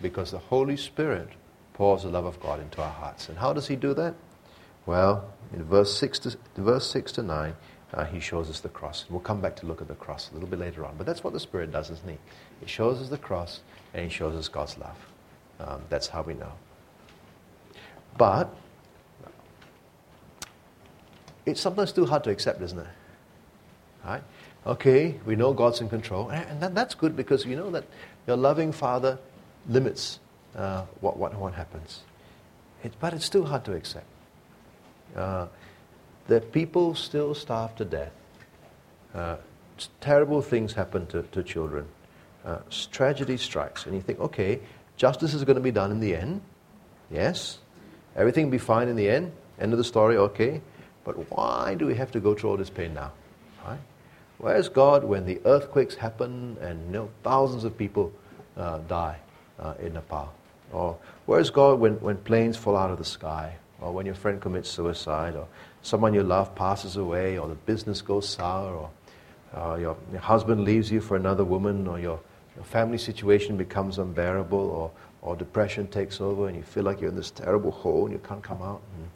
because 0.00 0.30
the 0.30 0.38
Holy 0.38 0.76
Spirit 0.76 1.28
pours 1.74 2.02
the 2.02 2.08
love 2.08 2.24
of 2.24 2.40
God 2.40 2.60
into 2.60 2.82
our 2.82 2.92
hearts. 2.92 3.28
And 3.28 3.38
how 3.38 3.52
does 3.52 3.68
He 3.68 3.76
do 3.76 3.94
that? 3.94 4.14
Well, 4.86 5.30
in 5.52 5.64
verse 5.64 5.96
6 5.98 6.18
to, 6.20 6.38
verse 6.56 6.88
6 6.90 7.12
to 7.12 7.22
9, 7.22 7.54
uh, 7.94 8.04
He 8.04 8.20
shows 8.20 8.48
us 8.48 8.60
the 8.60 8.68
cross. 8.68 9.04
We'll 9.08 9.20
come 9.20 9.40
back 9.40 9.56
to 9.56 9.66
look 9.66 9.80
at 9.80 9.88
the 9.88 9.94
cross 9.94 10.30
a 10.30 10.34
little 10.34 10.48
bit 10.48 10.58
later 10.58 10.84
on. 10.84 10.96
But 10.96 11.06
that's 11.06 11.22
what 11.22 11.32
the 11.32 11.40
Spirit 11.40 11.72
does, 11.72 11.90
isn't 11.90 12.08
He? 12.08 12.18
He 12.60 12.66
shows 12.66 13.00
us 13.00 13.08
the 13.08 13.18
cross 13.18 13.60
and 13.94 14.04
He 14.04 14.10
shows 14.10 14.34
us 14.34 14.48
God's 14.48 14.78
love. 14.78 14.96
Um, 15.60 15.82
that's 15.88 16.06
how 16.06 16.22
we 16.22 16.34
know. 16.34 16.52
But 18.16 18.54
it's 21.44 21.60
sometimes 21.60 21.92
too 21.92 22.06
hard 22.06 22.24
to 22.24 22.30
accept, 22.30 22.60
isn't 22.62 22.78
it? 22.78 22.86
Right? 24.04 24.22
Okay, 24.66 25.14
we 25.24 25.36
know 25.36 25.52
God's 25.52 25.80
in 25.80 25.88
control, 25.88 26.28
and 26.30 26.60
that, 26.60 26.74
that's 26.74 26.94
good 26.94 27.16
because 27.16 27.46
you 27.46 27.54
know 27.54 27.70
that 27.70 27.84
your 28.26 28.36
loving 28.36 28.72
Father 28.72 29.18
limits 29.68 30.20
uh, 30.56 30.82
what, 31.00 31.16
what, 31.16 31.34
what 31.34 31.54
happens. 31.54 32.00
It, 32.82 32.92
but 33.00 33.14
it's 33.14 33.24
still 33.24 33.44
hard 33.44 33.64
to 33.64 33.74
accept. 33.74 34.06
Uh, 35.14 35.46
that 36.28 36.52
people 36.52 36.94
still 36.94 37.34
starve 37.34 37.74
to 37.76 37.84
death. 37.84 38.12
Uh, 39.14 39.36
terrible 40.00 40.42
things 40.42 40.72
happen 40.72 41.06
to, 41.06 41.22
to 41.22 41.42
children. 41.42 41.86
Uh, 42.44 42.58
tragedy 42.90 43.36
strikes, 43.36 43.86
and 43.86 43.94
you 43.94 44.00
think, 44.00 44.20
okay, 44.20 44.60
justice 44.96 45.34
is 45.34 45.44
going 45.44 45.56
to 45.56 45.62
be 45.62 45.70
done 45.70 45.90
in 45.90 46.00
the 46.00 46.14
end. 46.14 46.40
Yes. 47.10 47.58
Everything 48.16 48.46
will 48.46 48.52
be 48.52 48.58
fine 48.58 48.88
in 48.88 48.96
the 48.96 49.08
end. 49.08 49.32
End 49.60 49.72
of 49.72 49.78
the 49.78 49.84
story, 49.84 50.16
okay. 50.16 50.60
But 51.04 51.30
why 51.30 51.74
do 51.74 51.86
we 51.86 51.94
have 51.94 52.10
to 52.12 52.20
go 52.20 52.34
through 52.34 52.50
all 52.50 52.56
this 52.56 52.70
pain 52.70 52.94
now? 52.94 53.12
Right? 53.64 53.78
Where's 54.38 54.68
God 54.68 55.04
when 55.04 55.24
the 55.26 55.40
earthquakes 55.44 55.94
happen 55.94 56.56
and 56.60 56.86
you 56.86 56.92
know, 56.92 57.10
thousands 57.22 57.64
of 57.64 57.76
people 57.78 58.12
uh, 58.56 58.78
die 58.78 59.18
uh, 59.58 59.74
in 59.80 59.94
Nepal? 59.94 60.32
Or 60.72 60.98
where's 61.26 61.50
God 61.50 61.78
when, 61.80 61.94
when 62.00 62.16
planes 62.18 62.56
fall 62.56 62.76
out 62.76 62.90
of 62.90 62.98
the 62.98 63.04
sky? 63.04 63.56
Or 63.80 63.92
when 63.92 64.06
your 64.06 64.14
friend 64.14 64.40
commits 64.40 64.68
suicide? 64.68 65.36
Or 65.36 65.46
someone 65.82 66.14
you 66.14 66.22
love 66.22 66.54
passes 66.54 66.96
away? 66.96 67.38
Or 67.38 67.48
the 67.48 67.54
business 67.54 68.02
goes 68.02 68.28
sour? 68.28 68.74
Or 68.74 68.90
uh, 69.54 69.76
your, 69.76 69.96
your, 70.10 70.20
husband 70.20 70.64
leaves 70.64 70.90
you 70.90 71.00
for 71.00 71.16
another 71.16 71.44
woman? 71.44 71.86
Or 71.86 71.98
your, 71.98 72.20
your 72.56 72.64
family 72.64 72.98
situation 72.98 73.56
becomes 73.56 73.98
unbearable? 73.98 74.58
Or, 74.58 74.90
or 75.22 75.36
depression 75.36 75.86
takes 75.88 76.20
over 76.20 76.48
and 76.48 76.56
you 76.56 76.62
feel 76.62 76.84
like 76.84 77.00
you're 77.00 77.10
in 77.10 77.16
this 77.16 77.30
terrible 77.30 77.70
hole 77.70 78.04
and 78.04 78.12
you 78.12 78.20
can't 78.20 78.42
come 78.42 78.62
out? 78.62 78.82
And, 78.96 79.10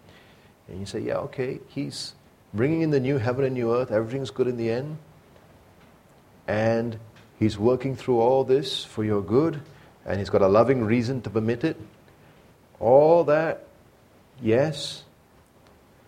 and 0.69 0.81
you 0.81 0.87
say, 0.87 1.01
yeah, 1.01 1.17
okay, 1.17 1.59
he's 1.69 2.15
bringing 2.55 2.83
in 2.83 2.91
the 2.91 3.01
new 3.01 3.19
heaven 3.19 3.45
and 3.45 3.55
new 3.55 3.75
earth. 3.75 3.91
Everything's 3.91 4.31
good 4.31 4.47
in 4.47 4.57
the 4.57 4.71
end. 4.71 4.99
And 6.47 6.99
he's 7.39 7.59
working 7.59 7.95
through 7.95 8.21
all 8.21 8.45
this 8.45 8.85
for 8.85 9.05
your 9.05 9.23
good 9.23 9.61
and 10.11 10.19
he's 10.19 10.29
got 10.29 10.43
a 10.43 10.49
loving 10.49 10.83
reason 10.83 11.23
to 11.23 11.31
permit 11.31 11.63
it. 11.63 11.81
All 12.81 13.23
that, 13.25 13.69
yes, 14.43 15.05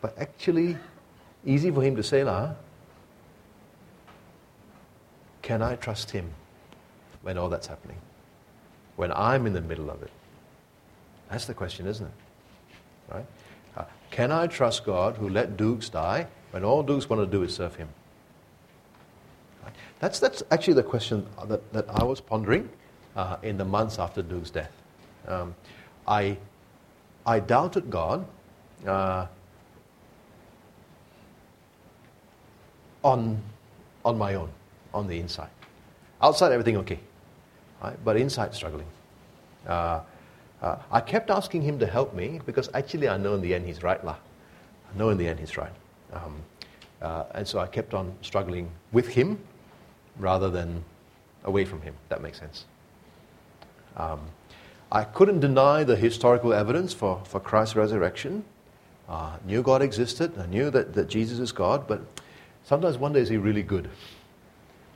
but 0.01 0.19
actually, 0.19 0.77
easy 1.47 1.71
for 1.71 1.83
him 1.83 1.95
to 1.95 2.03
say, 2.03 2.25
lah. 2.25 2.55
Can 5.41 5.63
I 5.63 5.77
trust 5.77 6.11
him 6.11 6.33
when 7.23 7.39
all 7.39 7.49
that's 7.49 7.69
happening? 7.69 7.99
When 8.97 9.13
I'm 9.13 9.47
in 9.47 9.53
the 9.53 9.61
middle 9.61 9.89
of 9.89 10.03
it? 10.03 10.11
That's 11.31 11.47
the 11.47 11.55
question, 11.55 11.87
isn't 11.87 12.07
it? 12.07 13.15
Right? 13.15 13.27
Uh, 13.77 13.85
can 14.11 14.33
I 14.33 14.49
trust 14.49 14.85
God 14.85 15.17
who 15.17 15.29
let 15.29 15.57
Dukes 15.57 15.89
die 15.89 16.27
when 16.51 16.65
all 16.65 16.83
Dukes 16.83 17.09
want 17.09 17.23
to 17.23 17.27
do 17.27 17.45
is 17.45 17.55
serve 17.55 17.77
him? 17.77 17.89
Right? 19.63 19.75
That's, 20.01 20.19
that's 20.19 20.43
actually 20.51 20.75
the 20.75 20.83
question 20.83 21.25
that, 21.47 21.73
that 21.73 21.89
I 21.89 22.03
was 22.03 22.21
pondering 22.21 22.69
uh, 23.17 23.37
in 23.43 23.57
the 23.57 23.65
months 23.65 23.99
after 23.99 24.23
Duke's 24.23 24.51
death. 24.51 24.73
Um, 25.27 25.55
I, 26.07 26.37
I 27.27 27.41
doubted 27.41 27.91
God 27.91 28.27
uh, 28.87 29.27
on, 33.05 33.41
on 34.05 34.19
my 34.19 34.35
own, 34.35 34.51
on 34.93 35.07
the 35.07 35.19
inside. 35.19 35.51
Outside, 36.21 36.53
everything 36.53 36.77
okay, 36.79 37.01
right? 37.83 37.97
but 38.05 38.17
inside, 38.17 38.55
struggling. 38.55 38.87
Uh, 39.67 40.01
uh, 40.63 40.77
I 40.91 41.01
kept 41.01 41.31
asking 41.31 41.63
him 41.63 41.79
to 41.81 41.87
help 41.87 42.15
me 42.15 42.41
because 42.47 42.71
actually 42.75 43.09
I 43.09 43.17
know 43.17 43.35
in 43.35 43.43
the 43.43 43.55
end 43.55 43.67
he's 43.67 43.83
right. 43.83 44.03
Lah. 44.05 44.17
I 44.95 44.99
know 44.99 45.11
in 45.11 45.19
the 45.19 45.27
end 45.27 45.41
he's 45.41 45.57
right. 45.57 45.73
Um, 46.13 46.37
uh, 47.01 47.25
and 47.35 47.47
so 47.47 47.59
I 47.59 47.67
kept 47.67 47.95
on 47.95 48.15
struggling 48.23 48.71
with 48.93 49.09
him 49.09 49.39
rather 50.19 50.49
than 50.49 50.85
away 51.45 51.65
from 51.65 51.83
him. 51.83 51.95
That 52.09 52.23
makes 52.23 52.39
sense. 52.39 52.67
Um, 53.97 54.21
I 54.91 55.05
couldn't 55.05 55.41
deny 55.41 55.85
the 55.85 55.97
historical 55.97 56.53
evidence 56.53 56.93
for, 56.93 57.23
for 57.25 57.41
Christ's 57.41 57.77
resurrection. 57.77 58.45
Uh, 59.09 59.37
knew 59.47 59.63
God 59.63 59.83
existed. 59.83 60.39
I 60.39 60.47
knew 60.47 60.71
that, 60.71 60.95
that 60.95 61.09
Jesus 61.09 61.39
is 61.39 61.53
God, 61.53 61.87
but 61.87 62.03
sometimes 62.65 62.99
wonder 62.99 63.19
is 63.19 63.29
he 63.29 63.37
really 63.37 63.63
good? 63.63 63.89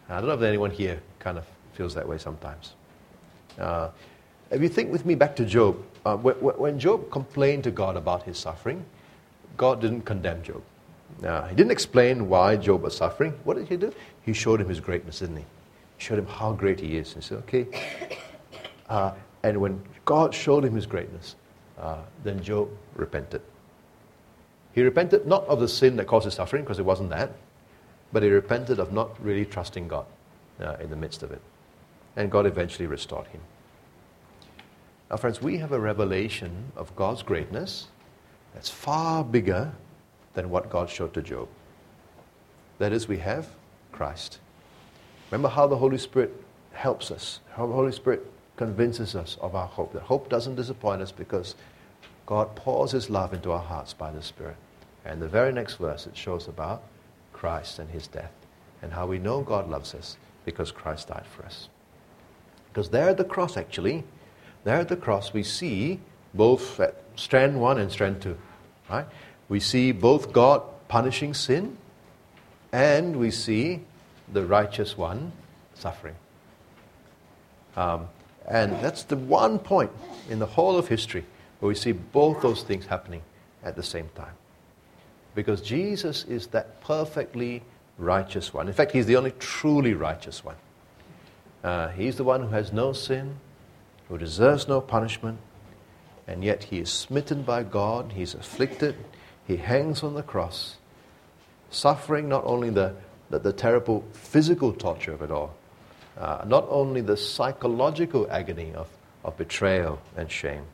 I 0.09 0.17
don't 0.17 0.29
know 0.29 0.35
if 0.35 0.43
anyone 0.43 0.71
here 0.71 1.01
kind 1.19 1.39
of 1.39 1.45
feels 1.73 1.95
that 1.95 2.07
way 2.07 2.19
sometimes. 2.19 2.75
Uh, 3.59 3.91
if 4.51 4.63
you 4.63 4.69
think 4.69 4.93
with 4.93 5.05
me 5.05 5.15
back 5.15 5.35
to 5.37 5.45
Job, 5.45 5.83
uh, 6.05 6.17
when 6.17 6.79
Job 6.79 7.11
complained 7.11 7.65
to 7.65 7.71
God 7.71 7.97
about 7.97 8.23
his 8.23 8.39
suffering, 8.39 8.85
God 9.57 9.81
didn't 9.81 10.03
condemn 10.03 10.43
Job. 10.43 10.63
Uh, 11.25 11.47
he 11.49 11.57
didn't 11.57 11.73
explain 11.73 12.29
why 12.29 12.57
Job 12.57 12.83
was 12.83 12.97
suffering. 12.97 13.33
What 13.45 13.57
did 13.57 13.69
he 13.69 13.77
do? 13.77 13.93
He 14.23 14.33
showed 14.33 14.61
him 14.61 14.69
his 14.69 14.81
greatness, 14.81 15.21
didn't 15.21 15.37
he? 15.37 15.45
He 15.97 16.05
showed 16.05 16.19
him 16.19 16.27
how 16.27 16.53
great 16.53 16.81
he 16.81 16.97
is. 16.97 17.15
He 17.15 17.21
said, 17.21 17.39
okay. 17.39 17.67
Uh, 18.89 19.13
and 19.43 19.61
when 19.61 19.83
God 20.05 20.35
showed 20.35 20.65
him 20.65 20.75
his 20.75 20.87
greatness, 20.87 21.37
uh, 21.79 21.99
then 22.25 22.43
Job 22.43 22.69
repented. 22.95 23.43
He 24.73 24.83
repented 24.83 25.27
not 25.27 25.47
of 25.47 25.61
the 25.61 25.69
sin 25.69 25.97
that 25.97 26.07
caused 26.07 26.25
his 26.25 26.35
suffering, 26.35 26.63
because 26.63 26.79
it 26.79 26.85
wasn't 26.85 27.11
that, 27.11 27.33
but 28.13 28.23
he 28.23 28.29
repented 28.29 28.79
of 28.79 28.93
not 28.93 29.23
really 29.25 29.45
trusting 29.45 29.89
God 29.89 30.07
uh, 30.61 30.77
in 30.81 30.91
the 30.91 30.97
midst 30.97 31.23
of 31.23 31.33
it. 31.33 31.41
And 32.17 32.31
God 32.31 32.47
eventually 32.47 32.87
restored 32.87 33.27
him. 33.29 33.41
Now, 35.11 35.17
friends, 35.17 35.41
we 35.41 35.59
have 35.59 35.73
a 35.73 35.81
revelation 35.81 36.73
of 36.77 36.95
God's 36.97 37.23
greatness 37.23 37.89
that's 38.55 38.69
far 38.69 39.23
bigger 39.23 39.73
than 40.35 40.51
what 40.51 40.71
God 40.71 40.91
showed 40.91 41.15
to 41.15 41.23
Job. 41.23 41.49
That 42.79 42.93
is, 42.93 43.07
we 43.07 43.19
have 43.19 43.49
Christ. 43.93 44.39
Remember 45.31 45.49
how 45.49 45.67
the 45.67 45.77
Holy 45.77 45.99
Spirit 45.99 46.33
helps 46.73 47.11
us, 47.11 47.41
how 47.53 47.67
the 47.67 47.73
Holy 47.73 47.93
Spirit 47.93 48.31
convinces 48.57 49.15
us 49.15 49.37
of 49.41 49.55
our 49.55 49.67
hope. 49.67 49.93
That 49.93 50.03
hope 50.03 50.29
doesn't 50.29 50.57
disappoint 50.57 51.03
us 51.03 51.13
because 51.13 51.55
God 52.27 52.55
pours 52.57 52.93
His 52.93 53.11
love 53.11 53.33
into 53.33 53.53
our 53.53 53.63
hearts 53.63 53.93
by 53.93 54.11
the 54.11 54.23
Spirit. 54.23 54.57
And 55.05 55.23
the 55.23 55.29
very 55.29 55.53
next 55.53 55.75
verse, 55.75 56.07
it 56.07 56.17
shows 56.17 56.49
about 56.49 56.83
Christ 57.33 57.79
and 57.79 57.91
His 57.91 58.07
death 58.09 58.33
and 58.83 58.93
how 58.93 59.07
we 59.07 59.19
know 59.19 59.43
God 59.43 59.69
loves 59.69 59.95
us 59.95 60.17
because 60.45 60.73
Christ 60.73 61.09
died 61.09 61.27
for 61.27 61.45
us. 61.45 61.69
Because 62.69 62.91
there 62.91 63.09
at 63.09 63.17
the 63.17 63.25
cross, 63.25 63.57
actually, 63.57 64.05
there 64.65 64.77
at 64.77 64.89
the 64.89 64.97
cross, 64.97 65.33
we 65.33 65.43
see 65.43 66.01
both 66.35 66.81
at 66.81 67.03
strand 67.15 67.61
one 67.61 67.79
and 67.79 67.91
strand 67.91 68.21
two. 68.21 68.37
Right? 68.91 69.07
We 69.49 69.61
see 69.61 69.93
both 69.93 70.33
God 70.33 70.63
punishing 70.89 71.35
sin 71.35 71.77
and 72.73 73.17
we 73.17 73.31
see 73.31 73.81
the 74.33 74.45
righteous 74.45 74.97
one 74.97 75.33
suffering. 75.75 76.17
Um, 77.77 78.09
and 78.47 78.73
that's 78.83 79.03
the 79.05 79.17
one 79.17 79.59
point 79.59 79.91
in 80.31 80.39
the 80.39 80.47
whole 80.47 80.77
of 80.77 80.89
history 80.89 81.25
where 81.61 81.69
we 81.69 81.75
see 81.75 81.93
both 81.93 82.43
those 82.43 82.63
things 82.63 82.87
happening 82.87 83.23
at 83.65 83.77
the 83.77 83.83
same 83.83 84.09
time. 84.15 84.35
Because 85.35 85.61
Jesus 85.61 86.25
is 86.25 86.47
that 86.49 86.81
perfectly 86.81 87.63
righteous 87.99 88.55
one. 88.55 88.69
In 88.69 88.75
fact, 88.75 88.93
he's 88.93 89.07
the 89.07 89.17
only 89.17 89.33
truly 89.33 89.95
righteous 89.95 90.45
one. 90.45 90.57
Uh, 91.65 91.89
he's 91.89 92.17
the 92.17 92.25
one 92.25 92.43
who 92.43 92.49
has 92.49 92.73
no 92.73 92.93
sin, 92.93 93.37
who 94.09 94.19
deserves 94.19 94.69
no 94.69 94.81
punishment, 94.81 95.39
and 96.27 96.45
yet 96.45 96.65
he 96.65 96.79
is 96.79 96.91
smitten 96.91 97.43
by 97.43 97.63
God, 97.63 98.13
he's 98.13 98.35
afflicted, 98.35 98.97
he 99.47 99.57
hangs 99.57 100.03
on 100.03 100.15
the 100.15 100.23
cross, 100.23 100.77
suffering 101.71 102.29
not 102.29 102.45
only 102.45 102.71
the, 102.71 102.95
the, 103.31 103.39
the 103.39 103.53
terrible 103.53 104.05
physical 104.13 104.73
torture 104.73 105.13
of 105.13 105.23
it 105.23 105.31
all, 105.31 105.55
uh, 106.19 106.45
not 106.47 106.67
only 106.69 107.01
the 107.01 107.17
psychological 107.17 108.27
agony 108.31 108.73
of, 108.75 108.89
of 109.25 109.37
betrayal 109.37 110.01
and 110.17 110.31
shame, 110.31 110.65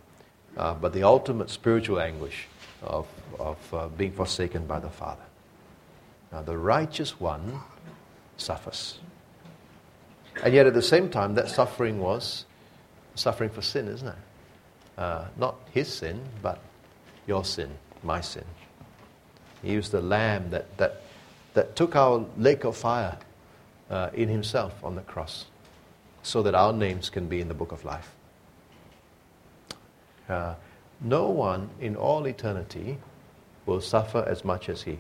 uh, 0.57 0.75
but 0.75 0.93
the 0.93 1.03
ultimate 1.03 1.51
spiritual 1.51 2.01
anguish 2.01 2.47
of, 2.83 3.07
of 3.39 3.75
uh, 3.75 3.89
being 3.89 4.13
forsaken 4.13 4.67
by 4.67 4.79
the 4.79 4.91
Father. 4.91 5.23
Now, 6.31 6.43
the 6.43 6.57
righteous 6.57 7.19
one 7.21 7.61
suffers. 8.37 8.99
And 10.43 10.55
yet, 10.55 10.67
at 10.67 10.75
the 10.75 10.83
same 10.83 11.11
time, 11.11 11.35
that 11.35 11.49
suffering 11.49 11.99
was 11.99 12.47
suffering 13.15 13.51
for 13.51 13.63
sin, 13.63 13.89
isn't 13.89 14.09
it? 14.09 14.15
Uh, 14.97 15.27
not 15.37 15.57
his 15.73 15.89
sin, 15.89 16.21
but 16.43 16.59
your 17.27 17.45
sin, 17.45 17.71
my 18.03 18.21
sin. 18.21 18.45
He 19.63 19.77
was 19.77 19.91
the 19.91 20.01
lamb 20.01 20.51
that, 20.51 20.77
that, 20.79 21.03
that 21.55 21.77
took 21.77 21.97
our 21.97 22.25
lake 22.37 22.65
of 22.65 22.77
fire 22.77 23.19
uh, 23.93 24.11
in 24.15 24.29
himself 24.29 24.83
on 24.83 24.97
the 24.97 25.03
cross 25.03 25.45
so 26.23 26.43
that 26.43 26.55
our 26.55 26.73
names 26.73 27.11
can 27.11 27.29
be 27.29 27.41
in 27.41 27.49
the 27.49 27.55
book 27.55 27.71
of 27.71 27.85
life. 27.85 28.11
Uh, 30.29 30.55
no 31.01 31.29
one 31.29 31.69
in 31.81 31.95
all 31.95 32.27
eternity 32.27 32.97
will 33.67 33.81
suffer 33.81 34.25
as 34.27 34.45
much 34.45 34.69
as 34.69 34.83
he. 34.83 34.99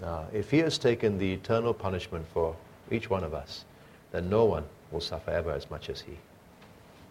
Now, 0.00 0.26
if 0.32 0.50
he 0.50 0.58
has 0.58 0.78
taken 0.78 1.18
the 1.18 1.32
eternal 1.32 1.72
punishment 1.72 2.26
for 2.32 2.56
each 2.90 3.08
one 3.08 3.22
of 3.22 3.32
us, 3.32 3.64
then 4.10 4.28
no 4.28 4.44
one 4.44 4.64
will 4.90 5.00
suffer 5.00 5.30
ever 5.30 5.52
as 5.52 5.70
much 5.70 5.88
as 5.88 6.00
he. 6.00 6.18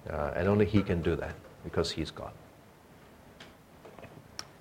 Uh, 0.10 0.34
and 0.36 0.48
only 0.48 0.66
he 0.66 0.82
can 0.82 1.02
do 1.02 1.16
that 1.16 1.36
because 1.64 1.92
he's 1.92 2.12
God. 2.12 2.32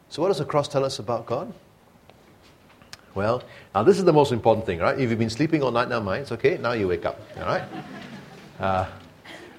So, 0.08 0.22
what 0.22 0.28
does 0.28 0.38
the 0.38 0.44
cross 0.44 0.68
tell 0.68 0.84
us 0.84 0.98
about 0.98 1.26
God? 1.26 1.52
Well, 3.14 3.42
now 3.74 3.82
this 3.82 3.98
is 3.98 4.04
the 4.04 4.12
most 4.12 4.32
important 4.32 4.66
thing, 4.66 4.78
right? 4.78 4.98
If 4.98 5.10
you've 5.10 5.18
been 5.18 5.30
sleeping 5.30 5.62
all 5.62 5.70
night 5.70 5.88
now, 5.88 6.00
minds, 6.00 6.32
okay, 6.32 6.58
now 6.58 6.72
you 6.72 6.88
wake 6.88 7.04
up, 7.04 7.20
all 7.38 7.44
right? 7.44 7.62
Uh, 8.58 8.86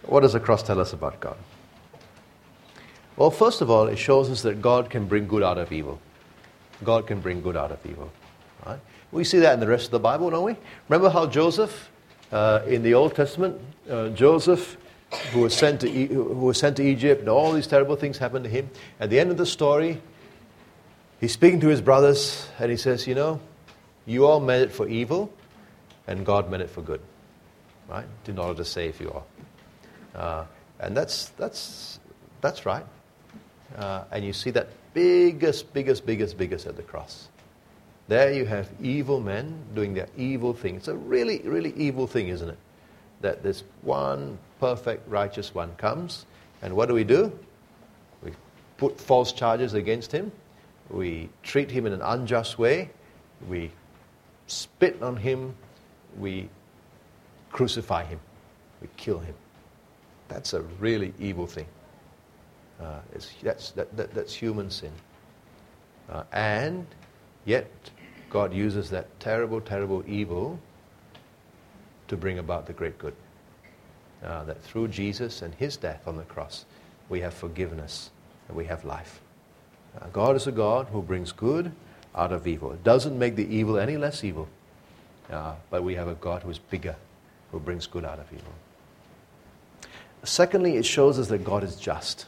what 0.04 0.22
does 0.22 0.34
the 0.34 0.39
cross 0.39 0.64
tell 0.64 0.80
us 0.80 0.93
about 0.93 1.20
God? 1.20 1.38
Well, 3.16 3.30
first 3.30 3.62
of 3.62 3.70
all, 3.70 3.88
it 3.88 3.97
shows 3.97 4.30
us 4.32 4.41
that 4.41 4.62
God 4.62 4.89
can 4.89 5.06
bring 5.06 5.28
good 5.28 5.43
out 5.43 5.58
of 5.58 5.72
evil. 5.72 5.99
God 6.84 7.06
can 7.06 7.20
bring 7.22 7.41
good 7.41 7.56
out 7.56 7.72
of 7.72 7.86
evil. 7.86 8.12
Right? 8.66 8.80
We 9.12 9.24
see 9.24 9.39
that 9.39 9.54
in 9.54 9.60
the 9.60 9.68
rest 9.68 9.86
of 9.86 9.91
the 9.91 9.99
Bible, 9.99 10.32
don't 10.32 10.43
we? 10.43 10.56
Remember 10.89 11.10
how 11.10 11.28
Joseph, 11.28 11.91
uh, 12.32 12.62
in 12.66 12.82
the 12.82 12.95
Old 12.95 13.16
Testament, 13.16 13.60
uh, 13.89 14.10
Joseph, 14.10 14.78
who 15.32 15.41
was, 15.41 15.54
sent 15.54 15.82
to 15.82 15.89
e- 15.89 16.08
who 16.08 16.24
was 16.24 16.58
sent 16.58 16.78
to 16.78 16.84
Egypt, 16.84 17.20
and 17.20 17.30
all 17.30 17.51
these 17.51 17.68
terrible 17.68 17.95
things 17.95 18.18
happened 18.18 18.45
to 18.45 18.49
him. 18.49 18.70
At 18.99 19.12
the 19.12 19.20
end 19.20 19.30
of 19.30 19.38
the 19.38 19.45
story, 19.45 20.01
he's 21.24 21.32
speaking 21.32 21.62
to 21.62 21.70
his 21.70 21.80
brothers, 21.80 22.50
and 22.60 22.70
he 22.70 22.76
says, 22.76 23.08
You 23.08 23.16
know, 23.16 23.40
you 24.06 24.26
all 24.26 24.42
meant 24.42 24.64
it 24.64 24.74
for 24.74 24.90
evil, 24.90 25.34
and 26.06 26.26
God 26.26 26.52
meant 26.52 26.62
it 26.62 26.70
for 26.70 26.82
good. 26.82 27.00
Right? 27.88 28.06
In 28.28 28.38
order 28.38 28.56
to 28.56 28.66
save 28.66 29.00
you 29.00 29.10
all. 29.10 29.28
Uh, 30.14 30.46
and 30.82 30.98
that's, 30.98 31.30
that's, 31.30 32.00
that's 32.42 32.66
right. 32.66 32.86
Uh, 33.78 34.04
and 34.12 34.26
you 34.26 34.34
see 34.34 34.50
that 34.52 34.68
biggest, 34.94 35.74
biggest, 35.74 36.06
biggest, 36.06 36.38
biggest 36.38 36.68
at 36.68 36.76
the 36.76 36.84
cross. 36.84 37.30
There 38.10 38.34
you 38.34 38.46
have 38.46 38.70
evil 38.82 39.22
men 39.22 39.58
doing 39.74 39.94
their 39.94 40.10
evil 40.18 40.54
thing. 40.54 40.76
It's 40.76 40.90
a 40.90 40.96
really, 40.96 41.40
really 41.46 41.74
evil 41.78 42.06
thing, 42.06 42.28
isn't 42.28 42.50
it? 42.50 42.58
That 43.22 43.44
this 43.44 43.64
one 43.82 44.38
perfect, 44.60 45.08
righteous 45.08 45.56
one 45.56 45.74
comes, 45.76 46.26
and 46.62 46.76
what 46.76 46.90
do 46.90 46.94
we 46.94 47.06
do? 47.06 47.32
We 48.22 48.32
put 48.76 49.00
false 49.00 49.32
charges 49.32 49.74
against 49.74 50.12
him. 50.12 50.34
We 50.94 51.30
treat 51.41 51.72
him 51.72 51.88
in 51.88 51.94
an 51.94 52.04
unjust 52.04 52.60
way. 52.60 52.91
We 53.50 53.72
spit 54.46 55.02
on 55.02 55.18
him. 55.18 55.56
We 56.20 56.50
crucify 57.52 58.04
him. 58.06 58.20
We 58.80 58.88
kill 58.96 59.18
him. 59.18 59.34
That's 60.28 60.54
a 60.54 60.62
really 60.80 61.14
evil 61.20 61.48
thing. 61.48 61.66
Uh, 62.80 63.00
that's, 63.41 63.72
that, 63.72 63.98
that, 63.98 64.14
that's 64.14 64.34
human 64.36 64.70
sin. 64.70 64.91
Uh, 66.10 66.24
and 66.32 66.86
yet, 67.46 67.72
God 68.30 68.54
uses 68.54 68.91
that 68.91 69.20
terrible, 69.20 69.62
terrible 69.62 70.04
evil 70.06 70.60
to 72.08 72.16
bring 72.16 72.38
about 72.38 72.68
the 72.68 72.74
great 72.74 73.00
good. 73.00 73.16
Uh, 74.24 74.44
that 74.44 74.62
through 74.62 74.89
Jesus 74.89 75.41
and 75.41 75.56
his 75.56 75.76
death 75.76 76.08
on 76.08 76.18
the 76.18 76.24
cross, 76.24 76.66
we 77.10 77.20
have 77.22 77.34
forgiveness 77.34 78.12
and 78.48 78.56
we 78.56 78.66
have 78.66 78.86
life. 78.86 79.23
God 80.12 80.36
is 80.36 80.48
a 80.48 80.52
God 80.52 80.88
who 80.88 81.02
brings 81.02 81.32
good 81.32 81.72
out 82.16 82.32
of 82.32 82.48
evil. 82.48 82.72
It 82.72 82.84
doesn't 82.84 83.18
make 83.18 83.36
the 83.36 83.48
evil 83.48 83.78
any 83.78 83.98
less 83.98 84.24
evil, 84.24 84.48
uh, 85.32 85.56
but 85.70 85.84
we 85.84 85.96
have 85.96 86.08
a 86.08 86.16
God 86.16 86.44
who 86.44 86.50
is 86.50 86.60
bigger, 86.60 86.96
who 87.52 87.60
brings 87.60 87.88
good 87.88 88.06
out 88.06 88.20
of 88.20 88.26
evil. 88.32 88.54
Secondly, 90.24 90.78
it 90.78 90.86
shows 90.86 91.20
us 91.20 91.28
that 91.28 91.44
God 91.44 91.64
is 91.64 91.76
just. 91.76 92.26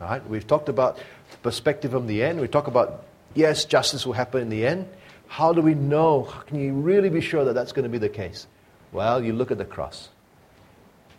Right? 0.00 0.26
We've 0.26 0.46
talked 0.46 0.68
about 0.68 0.96
the 0.96 1.36
perspective 1.42 1.90
from 1.90 2.06
the 2.06 2.22
end. 2.22 2.40
We 2.40 2.48
talk 2.48 2.66
about, 2.66 3.04
yes, 3.34 3.66
justice 3.66 4.06
will 4.06 4.14
happen 4.14 4.40
in 4.40 4.48
the 4.48 4.66
end. 4.66 4.88
How 5.28 5.52
do 5.52 5.60
we 5.60 5.74
know? 5.74 6.24
How 6.24 6.40
can 6.40 6.58
you 6.58 6.72
really 6.72 7.10
be 7.10 7.20
sure 7.20 7.44
that 7.44 7.52
that's 7.52 7.72
going 7.72 7.84
to 7.84 7.90
be 7.90 7.98
the 7.98 8.08
case? 8.08 8.46
Well, 8.92 9.22
you 9.22 9.32
look 9.32 9.50
at 9.50 9.58
the 9.58 9.64
cross. 9.64 10.08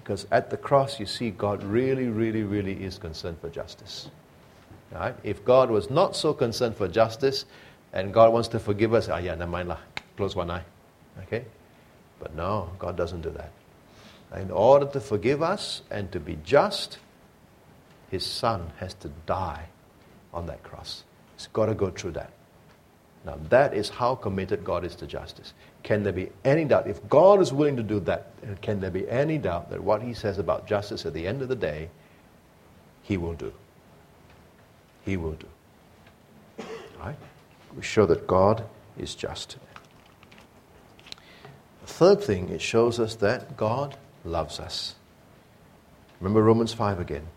Because 0.04 0.26
at 0.32 0.50
the 0.50 0.58
cross, 0.58 1.00
you 1.00 1.06
see 1.06 1.30
God 1.30 1.64
really, 1.64 2.08
really, 2.08 2.44
really 2.44 2.84
is 2.84 2.98
concerned 2.98 3.38
for 3.40 3.50
justice. 3.50 4.10
Right? 4.92 5.16
If 5.24 5.46
God 5.46 5.70
was 5.70 5.90
not 5.90 6.16
so 6.16 6.34
concerned 6.34 6.76
for 6.76 6.88
justice 6.88 7.46
and 7.94 8.14
God 8.14 8.34
wants 8.34 8.50
to 8.50 8.60
forgive 8.60 8.94
us, 8.94 9.08
ah, 9.10 9.18
yeah, 9.18 9.36
never 9.36 9.52
mind 9.52 9.70
lah, 9.70 9.78
close 10.18 10.36
one 10.36 10.52
eye. 10.52 10.64
Okay? 11.24 11.46
But 12.20 12.36
no, 12.36 12.70
God 12.78 12.98
doesn't 12.98 13.22
do 13.22 13.30
that. 13.32 13.52
In 14.40 14.52
order 14.52 14.86
to 14.88 15.00
forgive 15.00 15.42
us 15.42 15.82
and 15.90 16.12
to 16.12 16.20
be 16.20 16.38
just, 16.44 17.00
his 18.10 18.26
son 18.26 18.72
has 18.78 18.94
to 18.96 19.10
die 19.26 19.66
on 20.34 20.46
that 20.48 20.64
cross. 20.64 21.04
He's 21.38 21.48
got 21.48 21.66
to 21.68 21.74
go 21.74 21.90
through 21.90 22.12
that. 22.12 22.32
Now, 23.26 23.38
that 23.50 23.74
is 23.74 23.90
how 23.90 24.16
committed 24.16 24.64
God 24.64 24.84
is 24.84 24.96
to 24.96 25.08
justice. 25.08 25.54
Can 25.84 26.04
there 26.04 26.14
be 26.14 26.30
any 26.44 26.66
doubt? 26.66 26.88
If 26.88 27.08
God 27.08 27.40
is 27.40 27.54
willing 27.54 27.78
to 27.78 27.84
do 27.84 28.00
that, 28.02 28.32
can 28.62 28.80
there 28.80 28.90
be 28.90 29.08
any 29.10 29.38
doubt 29.38 29.70
that 29.70 29.84
what 29.84 30.02
he 30.02 30.14
says 30.14 30.40
about 30.40 30.66
justice 30.66 31.06
at 31.06 31.14
the 31.14 31.28
end 31.28 31.42
of 31.42 31.48
the 31.48 31.56
day, 31.56 31.90
he 33.04 33.18
will 33.18 33.34
do? 33.34 33.54
He 35.06 35.18
will 35.18 35.34
do. 35.34 35.48
Right? 37.00 37.18
We 37.76 37.82
show 37.82 38.06
that 38.06 38.28
God 38.28 38.64
is 38.98 39.16
just. 39.16 39.58
The 41.82 41.88
third 41.88 42.22
thing, 42.22 42.50
it 42.50 42.62
shows 42.62 43.00
us 43.00 43.16
that 43.16 43.58
God 43.58 43.98
loves 44.24 44.60
us. 44.60 44.96
Remember 46.20 46.44
Romans 46.44 46.74
5 46.74 47.00
again. 47.00 47.28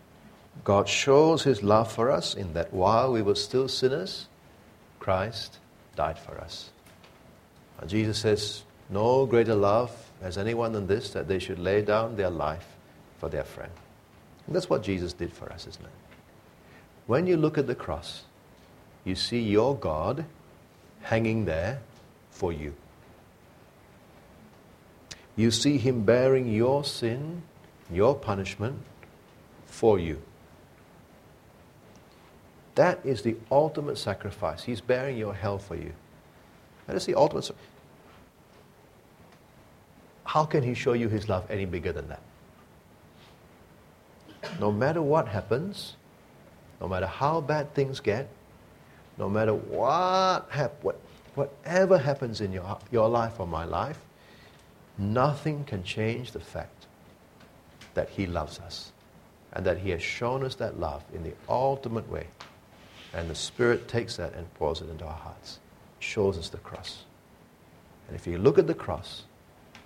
God 0.63 0.87
shows 0.87 1.43
his 1.43 1.63
love 1.63 1.91
for 1.91 2.11
us 2.11 2.35
in 2.35 2.53
that 2.53 2.71
while 2.71 3.11
we 3.11 3.21
were 3.21 3.35
still 3.35 3.67
sinners, 3.67 4.27
Christ 4.99 5.59
died 5.95 6.17
for 6.17 6.39
us. 6.39 6.69
And 7.79 7.89
Jesus 7.89 8.19
says, 8.19 8.63
No 8.89 9.25
greater 9.25 9.55
love 9.55 9.91
has 10.21 10.37
anyone 10.37 10.71
than 10.71 10.87
this, 10.87 11.09
that 11.11 11.27
they 11.27 11.39
should 11.39 11.59
lay 11.59 11.81
down 11.81 12.15
their 12.15 12.29
life 12.29 12.67
for 13.17 13.29
their 13.29 13.43
friend. 13.43 13.71
And 14.47 14.55
that's 14.55 14.69
what 14.69 14.83
Jesus 14.83 15.13
did 15.13 15.33
for 15.33 15.51
us, 15.51 15.67
isn't 15.67 15.83
it? 15.83 15.91
When 17.07 17.27
you 17.27 17.37
look 17.37 17.57
at 17.57 17.67
the 17.67 17.75
cross, 17.75 18.23
you 19.03 19.15
see 19.15 19.39
your 19.39 19.75
God 19.75 20.25
hanging 21.01 21.45
there 21.45 21.81
for 22.31 22.51
you. 22.51 22.73
You 25.35 25.51
see 25.51 25.77
him 25.77 26.03
bearing 26.03 26.51
your 26.51 26.83
sin, 26.83 27.43
your 27.91 28.15
punishment 28.15 28.81
for 29.65 29.99
you. 29.99 30.21
That 32.75 32.99
is 33.05 33.21
the 33.21 33.37
ultimate 33.51 33.97
sacrifice. 33.97 34.63
He's 34.63 34.81
bearing 34.81 35.17
your 35.17 35.33
hell 35.33 35.57
for 35.57 35.75
you. 35.75 35.93
That 36.87 36.95
is 36.95 37.05
the 37.05 37.15
ultimate. 37.15 37.51
How 40.25 40.45
can 40.45 40.63
He 40.63 40.73
show 40.73 40.93
you 40.93 41.07
His 41.07 41.29
love 41.29 41.49
any 41.49 41.65
bigger 41.65 41.93
than 41.93 42.09
that? 42.09 42.21
No 44.59 44.71
matter 44.71 45.01
what 45.01 45.27
happens, 45.29 45.95
no 46.81 46.87
matter 46.87 47.07
how 47.07 47.41
bad 47.41 47.73
things 47.73 47.99
get, 47.99 48.27
no 49.17 49.29
matter 49.29 49.53
what, 49.53 50.47
hap- 50.49 50.83
what 50.83 50.99
whatever 51.35 51.97
happens 51.97 52.41
in 52.41 52.51
your, 52.51 52.77
your 52.91 53.09
life 53.09 53.39
or 53.39 53.47
my 53.47 53.65
life, 53.65 53.99
nothing 54.97 55.63
can 55.65 55.83
change 55.83 56.31
the 56.31 56.39
fact 56.39 56.87
that 57.93 58.09
He 58.09 58.25
loves 58.25 58.59
us 58.59 58.91
and 59.53 59.65
that 59.65 59.77
He 59.77 59.89
has 59.91 60.01
shown 60.01 60.43
us 60.43 60.55
that 60.55 60.79
love 60.79 61.03
in 61.13 61.23
the 61.23 61.33
ultimate 61.47 62.09
way. 62.09 62.27
And 63.13 63.29
the 63.29 63.35
Spirit 63.35 63.87
takes 63.87 64.17
that 64.17 64.33
and 64.33 64.51
pours 64.55 64.81
it 64.81 64.89
into 64.89 65.05
our 65.05 65.13
hearts, 65.13 65.59
shows 65.99 66.37
us 66.37 66.49
the 66.49 66.57
cross. 66.57 67.03
And 68.07 68.15
if 68.15 68.27
you 68.27 68.37
look 68.37 68.57
at 68.57 68.67
the 68.67 68.73
cross 68.73 69.23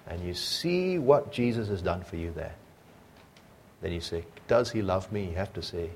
and 0.08 0.24
you 0.24 0.34
see 0.34 0.98
what 0.98 1.32
Jesus 1.32 1.68
has 1.68 1.82
done 1.82 2.04
for 2.04 2.16
you 2.16 2.32
there, 2.32 2.56
then 3.82 3.92
you 3.92 4.02
say, 4.02 4.26
Does 4.48 4.72
He 4.72 4.82
love 4.82 5.12
me? 5.12 5.26
You 5.26 5.36
have 5.36 5.54
to 5.54 5.62
say, 5.62 5.90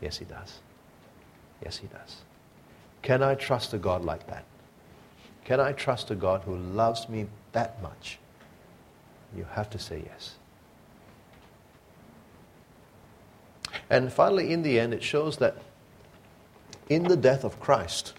Yes, 0.00 0.18
He 0.18 0.24
does. 0.24 0.60
Yes, 1.64 1.78
He 1.78 1.86
does. 1.86 2.22
Can 3.02 3.22
I 3.22 3.34
trust 3.34 3.72
a 3.72 3.78
God 3.78 4.04
like 4.04 4.26
that? 4.28 4.44
Can 5.44 5.60
I 5.60 5.72
trust 5.72 6.10
a 6.10 6.14
God 6.14 6.42
who 6.42 6.56
loves 6.56 7.08
me 7.08 7.26
that 7.52 7.80
much? 7.82 8.18
You 9.36 9.46
have 9.52 9.70
to 9.70 9.78
say 9.78 10.02
yes. 10.04 10.34
And 13.88 14.12
finally, 14.12 14.52
in 14.52 14.62
the 14.62 14.80
end, 14.80 14.92
it 14.92 15.02
shows 15.02 15.36
that 15.36 15.56
in 16.88 17.04
the 17.04 17.16
death 17.16 17.44
of 17.44 17.60
Christ, 17.60 18.14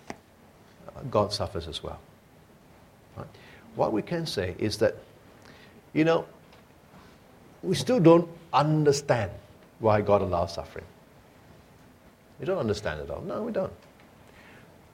God 1.11 1.33
suffers 1.33 1.67
as 1.67 1.83
well. 1.83 1.99
Right? 3.15 3.27
What 3.75 3.91
we 3.91 4.01
can 4.01 4.25
say 4.25 4.55
is 4.57 4.77
that, 4.77 4.95
you 5.93 6.05
know, 6.05 6.25
we 7.61 7.75
still 7.75 7.99
don't 7.99 8.29
understand 8.53 9.31
why 9.79 10.01
God 10.01 10.21
allows 10.21 10.53
suffering. 10.53 10.85
We 12.39 12.45
don't 12.45 12.59
understand 12.59 13.01
it 13.01 13.09
all. 13.09 13.21
No, 13.21 13.43
we 13.43 13.51
don't. 13.51 13.73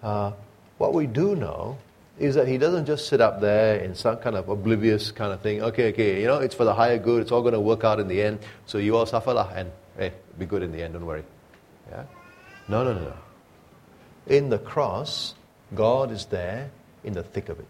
Uh, 0.02 0.32
what 0.78 0.94
we 0.94 1.08
do 1.08 1.36
know 1.36 1.78
is 2.20 2.36
that 2.36 2.48
He 2.48 2.58
doesn't 2.58 2.86
just 2.86 3.08
sit 3.08 3.22
up 3.22 3.42
there 3.42 3.78
in 3.78 3.96
some 3.96 4.18
kind 4.18 4.36
of 4.36 4.50
oblivious 4.50 5.12
kind 5.12 5.34
of 5.34 5.42
thing. 5.42 5.62
Okay, 5.62 5.90
okay, 5.90 6.22
you 6.22 6.28
know, 6.28 6.38
it's 6.38 6.56
for 6.56 6.64
the 6.64 6.74
higher 6.74 6.98
good. 6.98 7.22
It's 7.22 7.32
all 7.32 7.42
going 7.42 7.54
to 7.54 7.60
work 7.60 7.84
out 7.84 8.00
in 8.00 8.08
the 8.08 8.22
end. 8.22 8.40
So 8.66 8.78
you 8.78 8.96
all 8.96 9.06
suffer, 9.06 9.34
lah, 9.34 9.50
and 9.56 9.72
hey, 9.98 10.14
be 10.38 10.46
good 10.46 10.64
in 10.64 10.72
the 10.72 10.84
end. 10.84 10.94
Don't 10.94 11.06
worry. 11.06 11.24
Yeah. 11.90 12.04
No, 12.68 12.84
no, 12.84 12.94
no, 12.94 13.02
no. 13.02 13.18
In 14.28 14.50
the 14.50 14.60
cross, 14.60 15.36
God 15.76 16.12
is 16.12 16.26
there 16.26 16.72
in 17.04 17.14
the 17.14 17.24
thick 17.24 17.50
of 17.50 17.60
it. 17.60 17.68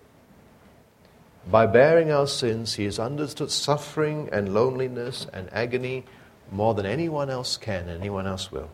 By 1.49 1.65
bearing 1.65 2.11
our 2.11 2.27
sins, 2.27 2.75
He 2.75 2.85
has 2.85 2.99
understood 2.99 3.51
suffering 3.51 4.29
and 4.31 4.53
loneliness 4.53 5.27
and 5.33 5.51
agony 5.51 6.05
more 6.51 6.73
than 6.73 6.85
anyone 6.85 7.29
else 7.29 7.57
can 7.57 7.89
and 7.89 7.99
anyone 7.99 8.27
else 8.27 8.51
will. 8.51 8.69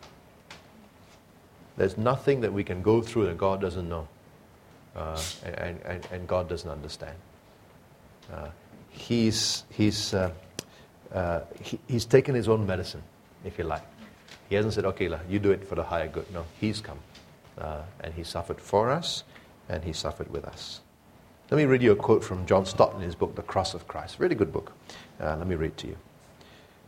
There's 1.80 1.96
nothing 1.96 2.42
that 2.42 2.52
we 2.52 2.62
can 2.62 2.82
go 2.82 3.00
through 3.00 3.24
that 3.24 3.38
God 3.38 3.58
doesn't 3.62 3.88
know 3.88 4.06
uh, 4.94 5.18
and, 5.42 5.80
and, 5.86 6.06
and, 6.12 6.28
God 6.28 6.46
doesn't 6.46 6.68
understand. 6.68 7.16
Uh, 8.30 8.48
he's, 8.90 9.64
he's, 9.70 10.12
uh, 10.12 10.30
uh, 11.10 11.40
he, 11.62 11.80
he's 11.88 12.04
taken 12.04 12.34
his 12.34 12.50
own 12.50 12.66
medicine, 12.66 13.02
if 13.46 13.56
you 13.56 13.64
like. 13.64 13.80
He 14.50 14.56
hasn't 14.56 14.74
said, 14.74 14.84
okay, 14.84 15.08
you 15.30 15.38
do 15.38 15.52
it 15.52 15.66
for 15.66 15.74
the 15.74 15.82
higher 15.82 16.06
good. 16.06 16.30
No, 16.34 16.44
he's 16.60 16.82
come. 16.82 16.98
Uh, 17.56 17.80
and 18.00 18.12
he 18.12 18.24
suffered 18.24 18.60
for 18.60 18.90
us, 18.90 19.24
and 19.70 19.82
he 19.82 19.94
suffered 19.94 20.30
with 20.30 20.44
us. 20.44 20.82
Let 21.50 21.56
me 21.56 21.64
read 21.64 21.82
you 21.82 21.92
a 21.92 21.96
quote 21.96 22.22
from 22.22 22.44
John 22.44 22.66
Stott 22.66 22.94
in 22.94 23.00
his 23.00 23.14
book, 23.14 23.36
The 23.36 23.42
Cross 23.42 23.72
of 23.72 23.88
Christ. 23.88 24.18
Really 24.18 24.34
good 24.34 24.52
book. 24.52 24.72
Uh, 25.18 25.34
let 25.38 25.46
me 25.46 25.54
read 25.54 25.78
to 25.78 25.86
you. 25.86 25.96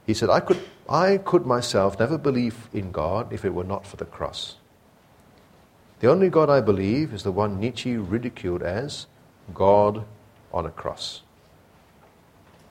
He 0.07 0.13
said, 0.13 0.29
I 0.29 0.41
could, 0.41 0.61
I 0.87 1.17
could 1.17 1.47
myself 1.47 1.99
never 1.99 2.19
believe 2.19 2.69
in 2.75 2.93
God 2.93 3.33
if 3.33 3.47
it 3.47 3.55
were 3.55 3.65
not 3.65 3.87
for 3.87 3.97
the 3.97 4.05
cross. 4.05 4.57
The 6.03 6.11
only 6.11 6.31
God 6.31 6.51
I 6.51 6.61
believe 6.61 7.15
is 7.15 7.23
the 7.23 7.31
one 7.31 7.61
Nietzsche 7.61 7.97
ridiculed 7.97 8.61
as 8.61 9.07
God 9.55 10.05
on 10.53 10.67
a 10.67 10.71
cross. 10.71 11.23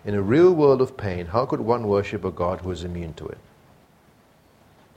In 0.03 0.15
a 0.15 0.21
real 0.21 0.51
world 0.51 0.81
of 0.81 0.97
pain, 0.97 1.27
how 1.27 1.45
could 1.45 1.61
one 1.61 1.87
worship 1.87 2.25
a 2.25 2.31
God 2.31 2.59
who 2.59 2.71
is 2.71 2.83
immune 2.83 3.13
to 3.13 3.27
it? 3.27 3.37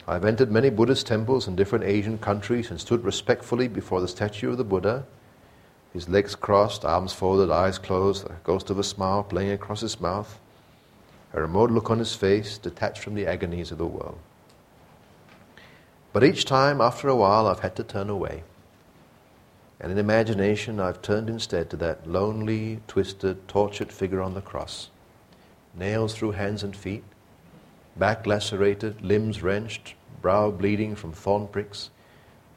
I've 0.09 0.25
entered 0.25 0.51
many 0.51 0.69
Buddhist 0.69 1.07
temples 1.07 1.47
in 1.47 1.55
different 1.55 1.85
Asian 1.85 2.19
countries 2.19 2.73
and 2.73 2.81
stood 2.81 3.05
respectfully 3.05 3.69
before 3.69 4.01
the 4.01 4.09
statue 4.09 4.51
of 4.51 4.59
the 4.59 4.65
Buddha, 4.65 5.07
his 5.93 6.09
legs 6.09 6.35
crossed, 6.35 6.85
arms 6.85 7.13
folded, 7.13 7.53
eyes 7.53 7.79
closed, 7.79 8.27
a 8.27 8.35
ghost 8.43 8.69
of 8.69 8.81
a 8.81 8.83
smile 8.83 9.23
playing 9.23 9.53
across 9.53 9.81
his 9.81 10.01
mouth, 10.01 10.41
a 11.35 11.41
remote 11.41 11.71
look 11.71 11.89
on 11.89 12.01
his 12.01 12.17
face, 12.17 12.59
detached 12.59 12.99
from 12.99 13.15
the 13.15 13.29
agonies 13.29 13.71
of 13.71 13.79
the 13.79 13.87
world. 13.87 14.19
But 16.15 16.23
each 16.23 16.45
time, 16.45 16.81
after 16.81 17.09
a 17.09 17.17
while, 17.17 17.49
I've 17.49 17.59
had 17.59 17.75
to 17.75 17.83
turn 17.83 18.09
away. 18.09 18.45
And 19.81 19.91
in 19.91 19.99
imagination, 19.99 20.79
I've 20.79 21.03
turned 21.03 21.29
instead 21.29 21.71
to 21.71 21.77
that 21.79 22.07
lonely, 22.07 22.81
twisted, 22.87 23.49
tortured 23.49 23.91
figure 23.91 24.23
on 24.23 24.35
the 24.35 24.41
cross. 24.41 24.91
Nails 25.75 26.15
through 26.15 26.31
hands 26.31 26.63
and 26.63 26.77
feet, 26.77 27.03
back 27.97 28.29
lacerated, 28.29 29.03
limbs 29.03 29.43
wrenched, 29.43 29.95
brow 30.23 30.53
bleeding 30.53 30.95
from 30.95 31.13
thorn 31.13 31.49
pricks, 31.49 31.91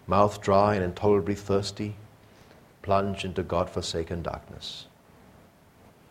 mouth 0.05 0.39
dry 0.39 0.75
and 0.75 0.83
intolerably 0.83 1.33
thirsty, 1.33 1.95
plunged 2.83 3.25
into 3.25 3.41
God 3.41 3.71
forsaken 3.71 4.21
darkness. 4.21 4.85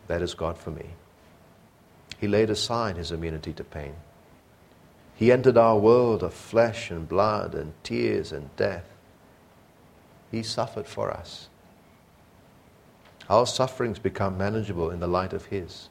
That 0.07 0.21
is 0.21 0.33
God 0.33 0.57
for 0.57 0.71
me. 0.71 0.87
He 2.19 2.27
laid 2.27 2.49
aside 2.49 2.97
his 2.97 3.13
immunity 3.13 3.53
to 3.53 3.63
pain. 3.63 3.95
He 5.17 5.31
entered 5.31 5.57
our 5.57 5.79
world 5.79 6.21
of 6.21 6.31
flesh 6.31 6.91
and 6.91 7.09
blood 7.09 7.55
and 7.55 7.73
tears 7.83 8.31
and 8.31 8.55
death. 8.55 8.85
He 10.29 10.43
suffered 10.43 10.85
for 10.85 11.09
us. 11.09 11.49
Our 13.27 13.47
sufferings 13.47 13.97
become 13.97 14.37
manageable 14.37 14.91
in 14.91 14.99
the 14.99 15.07
light 15.07 15.33
of 15.33 15.45
His. 15.45 15.89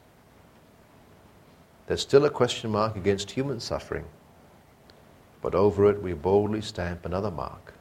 There's 1.89 2.03
still 2.03 2.25
a 2.25 2.31
question 2.31 2.71
mark 2.71 2.95
against 2.95 3.33
human 3.33 3.59
suffering, 3.59 4.05
but 5.43 5.57
over 5.57 5.91
it 5.91 6.01
we 6.01 6.13
boldly 6.13 6.63
stamp 6.63 7.05
another 7.05 7.31
mark 7.31 7.75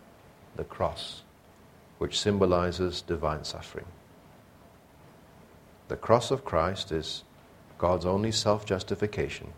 the 0.56 0.64
cross, 0.64 1.22
which 2.00 2.20
symbolizes 2.20 3.02
divine 3.02 3.43
suffering. 3.43 3.86
The 5.89 5.98
cross 5.98 6.32
of 6.32 6.43
Christ 6.43 6.91
is 6.91 7.24
God's 7.78 8.06
only 8.06 8.32
self 8.32 8.66
justification 8.66 9.54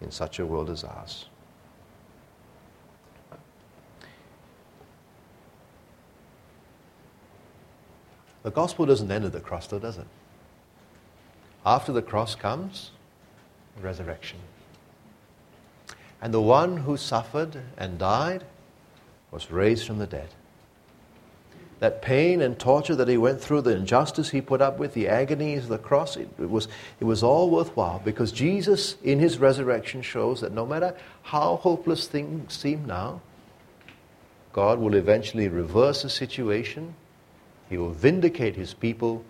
in 0.00 0.10
such 0.10 0.38
a 0.38 0.46
world 0.46 0.70
as 0.70 0.84
ours. 0.84 1.26
The 8.42 8.50
gospel 8.50 8.86
doesn't 8.86 9.10
end 9.10 9.24
at 9.24 9.32
the 9.32 9.40
cross, 9.40 9.66
though, 9.66 9.80
does 9.80 9.98
it? 9.98 10.06
After 11.64 11.92
the 11.92 12.02
cross 12.02 12.36
comes 12.36 12.92
resurrection. 13.80 14.38
And 16.22 16.32
the 16.32 16.40
one 16.40 16.78
who 16.78 16.96
suffered 16.96 17.60
and 17.76 17.98
died 17.98 18.44
was 19.30 19.50
raised 19.50 19.86
from 19.86 19.98
the 19.98 20.06
dead 20.06 20.28
that 21.78 22.00
pain 22.00 22.40
and 22.40 22.58
torture 22.58 22.96
that 22.96 23.08
he 23.08 23.18
went 23.18 23.40
through, 23.40 23.60
the 23.60 23.76
injustice 23.76 24.30
he 24.30 24.40
put 24.40 24.62
up 24.62 24.78
with, 24.78 24.94
the 24.94 25.08
agonies 25.08 25.64
of 25.64 25.68
the 25.68 25.78
cross, 25.78 26.16
it, 26.16 26.28
it, 26.38 26.48
was, 26.48 26.68
it 27.00 27.04
was 27.04 27.22
all 27.22 27.50
worthwhile 27.50 28.00
because 28.04 28.32
Jesus, 28.32 28.96
in 29.02 29.18
his 29.18 29.38
resurrection, 29.38 30.00
shows 30.00 30.40
that 30.40 30.52
no 30.52 30.64
matter 30.64 30.94
how 31.22 31.56
hopeless 31.56 32.08
things 32.08 32.54
seem 32.54 32.86
now, 32.86 33.20
God 34.52 34.78
will 34.78 34.94
eventually 34.94 35.48
reverse 35.48 36.02
the 36.02 36.08
situation, 36.08 36.94
he 37.68 37.76
will 37.76 37.90
vindicate 37.90 38.56
his 38.56 38.72
people, 38.72 39.22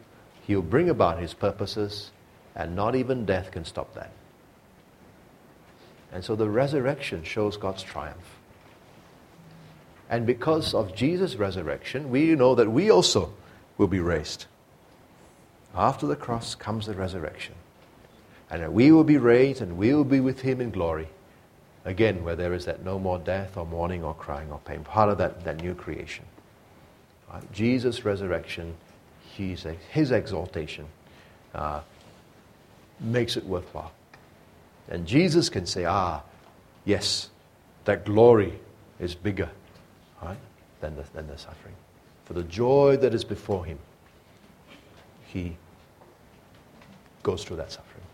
he 0.46 0.54
will 0.54 0.62
bring 0.62 0.88
about 0.88 1.18
his 1.18 1.34
purposes, 1.34 2.12
and 2.54 2.76
not 2.76 2.94
even 2.94 3.26
death 3.26 3.50
can 3.50 3.64
stop 3.64 3.92
that. 3.94 4.12
And 6.12 6.24
so 6.24 6.36
the 6.36 6.48
resurrection 6.48 7.24
shows 7.24 7.56
God's 7.56 7.82
triumph. 7.82 8.35
And 10.08 10.26
because 10.26 10.72
of 10.72 10.94
Jesus' 10.94 11.36
resurrection, 11.36 12.10
we 12.10 12.34
know 12.34 12.54
that 12.54 12.70
we 12.70 12.90
also 12.90 13.32
will 13.76 13.88
be 13.88 14.00
raised. 14.00 14.46
After 15.74 16.06
the 16.06 16.16
cross 16.16 16.54
comes 16.54 16.86
the 16.86 16.94
resurrection. 16.94 17.54
And 18.50 18.72
we 18.72 18.92
will 18.92 19.04
be 19.04 19.18
raised 19.18 19.60
and 19.60 19.76
we 19.76 19.92
will 19.92 20.04
be 20.04 20.20
with 20.20 20.40
him 20.40 20.60
in 20.60 20.70
glory. 20.70 21.08
Again, 21.84 22.24
where 22.24 22.36
there 22.36 22.54
is 22.54 22.64
that 22.64 22.84
no 22.84 22.98
more 22.98 23.18
death 23.18 23.56
or 23.56 23.66
mourning 23.66 24.04
or 24.04 24.14
crying 24.14 24.50
or 24.50 24.58
pain. 24.60 24.84
Part 24.84 25.10
of 25.10 25.18
that, 25.18 25.44
that 25.44 25.62
new 25.62 25.74
creation. 25.74 26.24
Right? 27.32 27.52
Jesus' 27.52 28.04
resurrection, 28.04 28.76
his, 29.34 29.66
his 29.90 30.12
exaltation, 30.12 30.86
uh, 31.54 31.80
makes 33.00 33.36
it 33.36 33.44
worthwhile. 33.44 33.92
And 34.88 35.06
Jesus 35.06 35.48
can 35.48 35.66
say, 35.66 35.84
ah, 35.84 36.22
yes, 36.84 37.30
that 37.84 38.04
glory 38.04 38.58
is 39.00 39.14
bigger 39.14 39.50
right, 40.22 40.38
than 40.80 40.96
the, 40.96 41.04
than 41.14 41.26
the 41.26 41.38
suffering. 41.38 41.74
For 42.24 42.32
the 42.32 42.42
joy 42.42 42.96
that 42.98 43.14
is 43.14 43.24
before 43.24 43.64
him, 43.64 43.78
he 45.26 45.56
goes 47.22 47.44
through 47.44 47.56
that 47.56 47.72
suffering. 47.72 48.04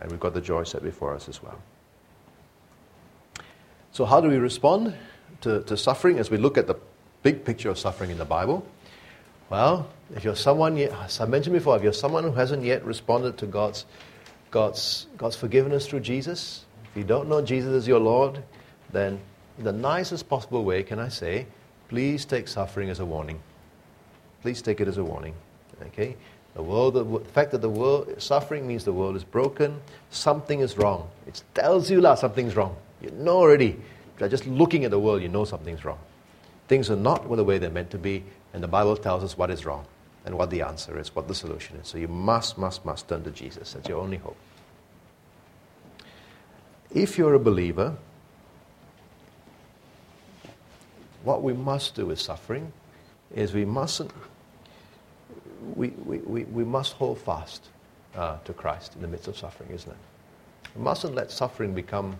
And 0.00 0.10
we've 0.10 0.20
got 0.20 0.34
the 0.34 0.40
joy 0.40 0.64
set 0.64 0.82
before 0.82 1.14
us 1.14 1.28
as 1.28 1.42
well. 1.42 1.58
So, 3.92 4.04
how 4.04 4.20
do 4.20 4.28
we 4.28 4.36
respond 4.36 4.94
to, 5.40 5.62
to 5.62 5.76
suffering 5.76 6.18
as 6.18 6.30
we 6.30 6.36
look 6.36 6.58
at 6.58 6.66
the 6.66 6.74
big 7.22 7.44
picture 7.44 7.70
of 7.70 7.78
suffering 7.78 8.10
in 8.10 8.18
the 8.18 8.26
Bible? 8.26 8.66
Well, 9.48 9.88
if 10.14 10.24
you're 10.24 10.36
someone, 10.36 10.76
as 10.76 11.20
I 11.20 11.26
mentioned 11.26 11.54
before, 11.54 11.76
if 11.76 11.82
you're 11.82 11.92
someone 11.92 12.24
who 12.24 12.32
hasn't 12.32 12.62
yet 12.62 12.84
responded 12.84 13.38
to 13.38 13.46
God's, 13.46 13.86
God's, 14.50 15.06
God's 15.16 15.36
forgiveness 15.36 15.86
through 15.86 16.00
Jesus, 16.00 16.64
if 16.90 16.96
you 16.96 17.04
don't 17.04 17.28
know 17.28 17.40
Jesus 17.40 17.72
as 17.72 17.88
your 17.88 18.00
Lord, 18.00 18.42
then 18.92 19.20
the 19.58 19.72
nicest 19.72 20.28
possible 20.28 20.64
way, 20.64 20.82
can 20.82 20.98
I 20.98 21.08
say, 21.08 21.46
please 21.88 22.24
take 22.24 22.48
suffering 22.48 22.90
as 22.90 23.00
a 23.00 23.06
warning. 23.06 23.40
Please 24.42 24.62
take 24.62 24.80
it 24.80 24.88
as 24.88 24.98
a 24.98 25.04
warning. 25.04 25.34
Okay? 25.82 26.16
The, 26.54 26.62
world, 26.62 26.94
the 26.94 27.30
fact 27.32 27.50
that 27.50 27.60
the 27.60 27.68
world, 27.68 28.14
suffering 28.18 28.66
means 28.66 28.84
the 28.84 28.92
world 28.92 29.16
is 29.16 29.24
broken, 29.24 29.80
something 30.10 30.60
is 30.60 30.78
wrong. 30.78 31.08
It 31.26 31.42
tells 31.54 31.90
you 31.90 32.00
that 32.00 32.18
something's 32.18 32.56
wrong. 32.56 32.76
You 33.00 33.10
know 33.10 33.36
already. 33.36 33.76
By 34.18 34.28
just 34.28 34.46
looking 34.46 34.84
at 34.84 34.90
the 34.90 34.98
world, 34.98 35.22
you 35.22 35.28
know 35.28 35.44
something's 35.44 35.84
wrong. 35.84 35.98
Things 36.68 36.90
are 36.90 36.96
not 36.96 37.28
the 37.28 37.44
way 37.44 37.58
they're 37.58 37.70
meant 37.70 37.90
to 37.90 37.98
be, 37.98 38.24
and 38.54 38.62
the 38.62 38.68
Bible 38.68 38.96
tells 38.96 39.22
us 39.22 39.36
what 39.36 39.50
is 39.50 39.66
wrong 39.66 39.84
and 40.24 40.36
what 40.36 40.50
the 40.50 40.62
answer 40.62 40.98
is, 40.98 41.14
what 41.14 41.28
the 41.28 41.34
solution 41.34 41.76
is. 41.76 41.88
So 41.88 41.98
you 41.98 42.08
must, 42.08 42.58
must, 42.58 42.84
must 42.84 43.08
turn 43.08 43.22
to 43.24 43.30
Jesus. 43.30 43.74
That's 43.74 43.88
your 43.88 44.00
only 44.00 44.16
hope. 44.16 44.36
If 46.92 47.18
you're 47.18 47.34
a 47.34 47.38
believer, 47.38 47.96
what 51.26 51.42
we 51.42 51.52
must 51.52 51.96
do 51.96 52.06
with 52.06 52.20
suffering 52.20 52.72
is 53.34 53.52
we 53.52 53.64
mustn't, 53.64 54.12
we, 55.74 55.88
we, 55.88 56.18
we, 56.18 56.44
we 56.44 56.64
must 56.64 56.92
hold 56.92 57.18
fast 57.18 57.68
uh, 58.14 58.38
to 58.44 58.52
Christ 58.52 58.94
in 58.94 59.02
the 59.02 59.08
midst 59.08 59.26
of 59.26 59.36
suffering, 59.36 59.70
isn't 59.70 59.90
it? 59.90 59.98
We 60.76 60.82
mustn't 60.82 61.16
let 61.16 61.32
suffering 61.32 61.74
become 61.74 62.16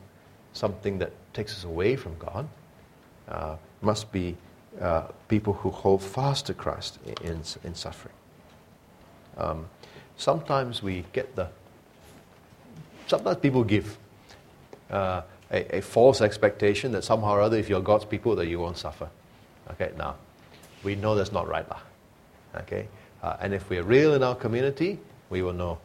something 0.55 0.99
that 0.99 1.13
takes 1.33 1.53
us 1.53 1.63
away 1.63 1.95
from 1.95 2.19
God. 2.19 2.49
Uh, 3.29 3.57
must 3.81 4.11
be 4.11 4.37
uh, 4.81 5.03
people 5.29 5.53
who 5.53 5.71
hold 5.71 6.03
fast 6.03 6.47
to 6.47 6.55
Christ 6.55 6.99
in, 7.23 7.43
in 7.63 7.75
suffering. 7.77 8.15
Um, 9.37 9.69
sometimes 10.17 10.83
we 10.83 11.05
get 11.13 11.37
the, 11.37 11.49
sometimes 13.07 13.39
people 13.39 13.63
give. 13.63 13.99
Uh, 14.91 15.23
a, 15.51 15.77
a, 15.77 15.81
false 15.81 16.21
expectation 16.21 16.93
that 16.93 17.05
somehow 17.05 17.35
or 17.35 17.41
other, 17.41 17.57
if 17.57 17.69
you're 17.69 17.81
God's 17.81 18.05
people, 18.05 18.37
that 18.37 18.47
you 18.47 18.59
won't 18.59 18.79
suffer. 18.79 19.09
Okay, 19.73 19.93
now, 19.97 20.17
we 20.83 20.95
know 20.95 21.15
that's 21.15 21.33
not 21.33 21.49
right. 21.49 21.69
Lah. 21.69 21.81
Okay? 22.63 22.89
Uh, 23.23 23.37
and 23.41 23.55
if 23.55 23.69
we're 23.71 23.83
real 23.83 24.15
in 24.15 24.23
our 24.23 24.35
community, 24.35 24.99
we 25.31 25.43
will 25.43 25.53
know 25.53 25.79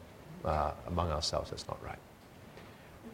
uh, 0.46 0.72
among 0.88 1.12
ourselves 1.12 1.50
that's 1.50 1.68
not 1.68 1.84
right. 1.84 2.00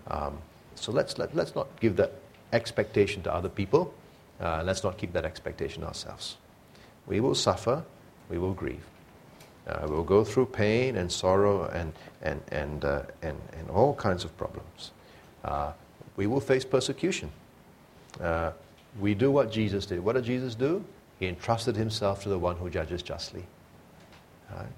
Um, 0.07 0.37
so 0.75 0.91
let's, 0.91 1.17
let, 1.17 1.35
let's 1.35 1.55
not 1.55 1.67
give 1.79 1.95
that 1.97 2.13
expectation 2.53 3.23
to 3.23 3.33
other 3.33 3.49
people. 3.49 3.93
Uh, 4.39 4.63
let's 4.65 4.83
not 4.83 4.97
keep 4.97 5.13
that 5.13 5.25
expectation 5.25 5.83
ourselves. 5.83 6.37
We 7.07 7.19
will 7.19 7.35
suffer, 7.35 7.83
we 8.29 8.37
will 8.37 8.53
grieve. 8.53 8.85
Uh, 9.67 9.85
we'll 9.89 10.03
go 10.03 10.23
through 10.23 10.45
pain 10.45 10.95
and 10.95 11.11
sorrow 11.11 11.65
and, 11.65 11.93
and, 12.21 12.41
and, 12.49 12.85
uh, 12.85 13.01
and, 13.21 13.37
and 13.57 13.69
all 13.69 13.93
kinds 13.95 14.23
of 14.23 14.37
problems. 14.37 14.91
We 16.17 16.27
will 16.27 16.41
face 16.41 16.65
persecution. 16.65 17.31
Uh, 18.19 18.51
we 18.99 19.13
do 19.13 19.31
what 19.31 19.51
Jesus 19.51 19.85
did. 19.85 20.03
What 20.03 20.13
did 20.13 20.25
Jesus 20.25 20.55
do? 20.55 20.83
He 21.19 21.27
entrusted 21.27 21.75
himself 21.75 22.21
to 22.23 22.29
the 22.29 22.37
one 22.37 22.57
who 22.57 22.69
judges 22.69 23.01
justly. 23.01 23.43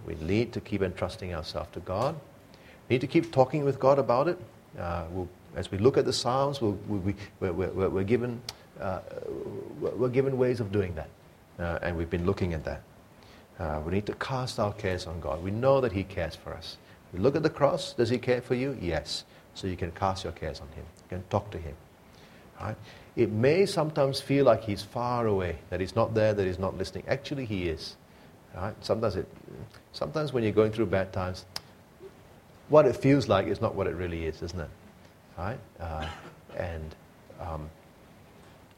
we 0.05 0.15
need 0.15 0.53
to 0.53 0.61
keep 0.61 0.81
entrusting 0.81 1.33
ourselves 1.33 1.69
to 1.73 1.79
God. 1.79 2.15
We 2.87 2.95
need 2.95 3.01
to 3.01 3.07
keep 3.07 3.31
talking 3.31 3.63
with 3.63 3.79
God 3.79 3.99
about 3.99 4.27
it. 4.27 4.37
Uh, 4.77 5.05
we'll, 5.11 5.29
as 5.55 5.71
we 5.71 5.77
look 5.77 5.97
at 5.97 6.05
the 6.05 6.13
Psalms, 6.13 6.61
we'll, 6.61 6.77
we, 6.87 7.15
we're, 7.39 7.53
we're, 7.53 7.89
we're, 7.89 8.03
given, 8.03 8.41
uh, 8.79 8.99
we're 9.79 10.09
given 10.09 10.37
ways 10.37 10.59
of 10.59 10.71
doing 10.71 10.93
that. 10.95 11.09
Uh, 11.59 11.79
and 11.81 11.97
we've 11.97 12.09
been 12.09 12.25
looking 12.25 12.53
at 12.53 12.63
that. 12.63 12.81
Uh, 13.59 13.81
we 13.85 13.91
need 13.91 14.05
to 14.05 14.13
cast 14.13 14.59
our 14.59 14.73
cares 14.73 15.05
on 15.05 15.19
God. 15.19 15.43
We 15.43 15.51
know 15.51 15.81
that 15.81 15.91
He 15.91 16.03
cares 16.03 16.35
for 16.35 16.53
us. 16.53 16.77
We 17.13 17.19
look 17.19 17.35
at 17.35 17.43
the 17.43 17.49
cross. 17.49 17.93
Does 17.93 18.09
He 18.09 18.17
care 18.17 18.41
for 18.41 18.55
you? 18.55 18.77
Yes. 18.81 19.25
So 19.59 19.67
you 19.67 19.75
can 19.75 19.91
cast 19.91 20.23
your 20.23 20.31
cares 20.31 20.61
on 20.61 20.67
Him. 20.69 20.85
You 21.03 21.17
can 21.17 21.23
talk 21.29 21.51
to 21.51 21.57
Him. 21.57 21.75
Right? 22.61 22.77
It 23.17 23.29
may 23.29 23.65
sometimes 23.65 24.21
feel 24.21 24.45
like 24.45 24.63
He's 24.63 24.81
far 24.81 25.27
away, 25.27 25.57
that 25.69 25.81
He's 25.81 25.97
not 25.97 26.13
there, 26.13 26.33
that 26.33 26.45
He's 26.45 26.59
not 26.59 26.77
listening. 26.77 27.03
Actually, 27.09 27.43
He 27.43 27.67
is. 27.67 27.97
Right? 28.55 28.73
Sometimes, 28.79 29.17
it, 29.17 29.27
sometimes 29.91 30.31
when 30.31 30.43
you're 30.43 30.53
going 30.53 30.71
through 30.71 30.85
bad 30.85 31.11
times, 31.11 31.45
what 32.69 32.85
it 32.85 32.95
feels 32.95 33.27
like 33.27 33.47
is 33.47 33.59
not 33.59 33.75
what 33.75 33.85
it 33.85 33.95
really 33.95 34.25
is, 34.25 34.41
isn't 34.41 34.61
it? 34.61 34.69
Right? 35.37 35.59
Uh, 35.77 36.07
and 36.55 36.95
um, 37.41 37.69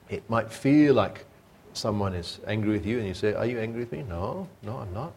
it 0.09 0.27
might 0.32 0.51
feel 0.51 0.95
like 0.95 1.25
someone 1.73 2.15
is 2.15 2.39
angry 2.47 2.71
with 2.71 2.88
you 2.88 2.97
and 2.97 3.07
you 3.07 3.13
say, 3.13 3.34
Are 3.34 3.45
you 3.45 3.59
angry 3.59 3.82
with 3.82 3.91
me? 3.91 4.03
No, 4.09 4.47
no, 4.63 4.77
I'm 4.77 4.93
not. 4.95 5.13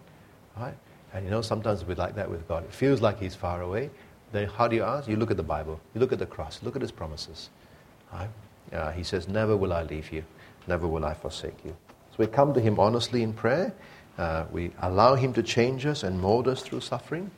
Right? 0.58 0.74
And 1.14 1.24
you 1.24 1.30
know, 1.30 1.40
sometimes 1.40 1.86
we're 1.86 1.94
like 1.94 2.16
that 2.16 2.30
with 2.30 2.46
God. 2.48 2.64
It 2.64 2.72
feels 2.72 3.00
like 3.00 3.18
He's 3.18 3.34
far 3.34 3.62
away. 3.62 3.88
Then 4.34 4.48
how 4.48 4.66
do 4.66 4.74
you 4.74 4.82
ask? 4.82 5.08
You 5.08 5.14
look 5.14 5.30
at 5.30 5.36
the 5.36 5.44
Bible, 5.44 5.80
you 5.94 6.00
look 6.00 6.12
at 6.12 6.18
the 6.18 6.26
cross, 6.26 6.60
look 6.64 6.74
at 6.74 6.82
His 6.82 6.90
promises. 6.90 7.50
Right? 8.12 8.28
Uh, 8.72 8.90
he 8.90 9.04
says, 9.04 9.28
Never 9.28 9.56
will 9.56 9.72
I 9.72 9.84
leave 9.84 10.10
you, 10.10 10.24
never 10.66 10.88
will 10.88 11.04
I 11.04 11.14
forsake 11.14 11.64
you. 11.64 11.76
So 12.10 12.16
we 12.18 12.26
come 12.26 12.52
to 12.52 12.60
Him 12.60 12.80
honestly 12.80 13.22
in 13.22 13.32
prayer. 13.32 13.72
Uh, 14.18 14.46
we 14.50 14.72
allow 14.82 15.14
Him 15.14 15.32
to 15.34 15.42
change 15.44 15.86
us 15.86 16.02
and 16.02 16.20
mold 16.20 16.48
us 16.48 16.62
through 16.62 16.80
suffering. 16.80 17.30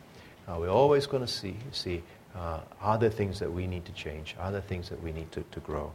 Uh, 0.49 0.57
we're 0.59 0.70
always 0.70 1.07
going 1.07 1.22
to 1.22 1.30
see, 1.30 1.57
see 1.70 2.03
uh, 2.34 2.61
are 2.80 2.97
there 2.97 3.11
things 3.11 3.40
that 3.40 3.53
we 3.53 3.66
need 3.66 3.84
to 3.84 3.92
change? 3.92 4.34
Are 4.38 4.51
there 4.51 4.62
things 4.62 4.88
that 4.88 5.03
we 5.03 5.12
need 5.12 5.30
to, 5.32 5.44
to 5.51 5.61
grow? 5.61 5.92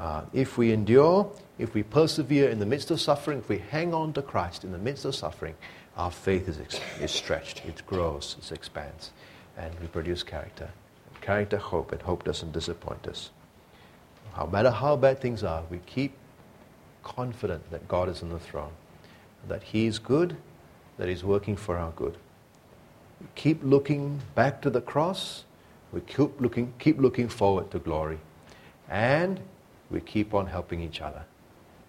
Uh, 0.00 0.22
if 0.32 0.58
we 0.58 0.72
endure, 0.72 1.30
if 1.58 1.74
we 1.74 1.84
persevere 1.84 2.48
in 2.48 2.58
the 2.58 2.66
midst 2.66 2.90
of 2.90 3.00
suffering, 3.00 3.38
if 3.38 3.48
we 3.48 3.58
hang 3.58 3.94
on 3.94 4.12
to 4.14 4.22
Christ 4.22 4.64
in 4.64 4.72
the 4.72 4.78
midst 4.78 5.04
of 5.04 5.14
suffering, 5.14 5.54
our 5.96 6.10
faith 6.10 6.48
is, 6.48 6.58
is 7.00 7.12
stretched, 7.12 7.64
it 7.66 7.86
grows, 7.86 8.34
it 8.40 8.50
expands, 8.50 9.12
and 9.56 9.72
we 9.80 9.86
produce 9.86 10.22
character. 10.22 10.70
Character, 11.20 11.56
hope, 11.56 11.92
and 11.92 12.02
hope 12.02 12.24
doesn't 12.24 12.52
disappoint 12.52 13.06
us. 13.06 13.30
No 14.36 14.46
matter 14.46 14.70
how 14.70 14.96
bad 14.96 15.20
things 15.20 15.42
are, 15.42 15.62
we 15.70 15.78
keep 15.86 16.12
confident 17.02 17.70
that 17.70 17.86
God 17.86 18.08
is 18.08 18.22
on 18.22 18.30
the 18.30 18.38
throne, 18.38 18.72
that 19.48 19.62
He 19.62 19.86
is 19.86 19.98
good, 19.98 20.36
that 20.98 21.08
He's 21.08 21.24
working 21.24 21.56
for 21.56 21.78
our 21.78 21.92
good. 21.92 22.16
We 23.20 23.26
keep 23.34 23.62
looking 23.62 24.20
back 24.34 24.60
to 24.62 24.70
the 24.70 24.80
cross, 24.80 25.44
we 25.92 26.00
keep 26.00 26.40
looking, 26.40 26.74
keep 26.78 26.98
looking 26.98 27.28
forward 27.28 27.70
to 27.70 27.78
glory. 27.78 28.18
And 28.90 29.40
we 29.90 30.00
keep 30.00 30.34
on 30.34 30.46
helping 30.46 30.80
each 30.80 31.00
other. 31.00 31.24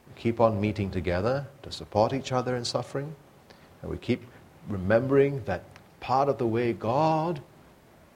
We 0.08 0.22
keep 0.22 0.40
on 0.40 0.62
meeting 0.62 0.92
together 0.92 1.48
to 1.64 1.72
support 1.72 2.14
each 2.14 2.32
other 2.32 2.56
in 2.56 2.64
suffering. 2.64 3.16
And 3.82 3.92
we 3.92 3.98
keep 3.98 4.24
remembering 4.70 5.44
that 5.46 5.64
part 6.00 6.30
of 6.30 6.38
the 6.38 6.48
way 6.48 6.72
God 6.72 7.42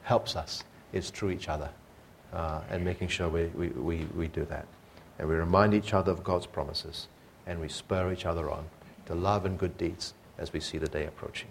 helps 0.10 0.36
us 0.36 0.64
is 0.92 1.12
through 1.12 1.30
each 1.30 1.48
other 1.48 1.70
uh, 2.34 2.62
and 2.72 2.84
making 2.84 3.08
sure 3.08 3.30
we, 3.30 3.46
we, 3.62 3.68
we, 3.68 3.98
we 4.16 4.28
do 4.28 4.44
that. 4.46 4.66
And 5.20 5.30
we 5.30 5.36
remind 5.36 5.76
each 5.76 5.94
other 5.94 6.12
of 6.12 6.24
God's 6.24 6.48
promises 6.48 7.08
and 7.46 7.62
we 7.62 7.70
spur 7.70 8.12
each 8.12 8.26
other 8.26 8.50
on 8.50 8.66
to 9.06 9.14
love 9.14 9.46
and 9.46 9.56
good 9.60 9.78
deeds 9.78 10.16
as 10.40 10.52
we 10.52 10.62
see 10.62 10.80
the 10.80 10.88
day 10.88 11.06
approaching. 11.06 11.50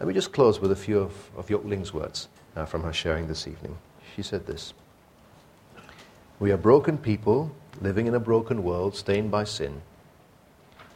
Let 0.00 0.08
me 0.08 0.14
just 0.14 0.32
close 0.32 0.58
with 0.58 0.72
a 0.72 0.76
few 0.76 0.98
of, 0.98 1.12
of 1.36 1.48
Yoke 1.48 1.64
Ling's 1.64 1.94
words 1.94 2.26
uh, 2.56 2.64
from 2.64 2.82
her 2.82 2.92
sharing 2.92 3.28
this 3.28 3.46
evening. 3.46 3.78
She 4.16 4.22
said 4.22 4.48
this. 4.48 4.74
We 6.40 6.50
are 6.50 6.56
broken 6.56 6.98
people 6.98 7.52
living 7.80 8.08
in 8.08 8.14
a 8.16 8.20
broken 8.20 8.64
world 8.64 8.96
stained 8.96 9.30
by 9.30 9.44
sin, 9.44 9.82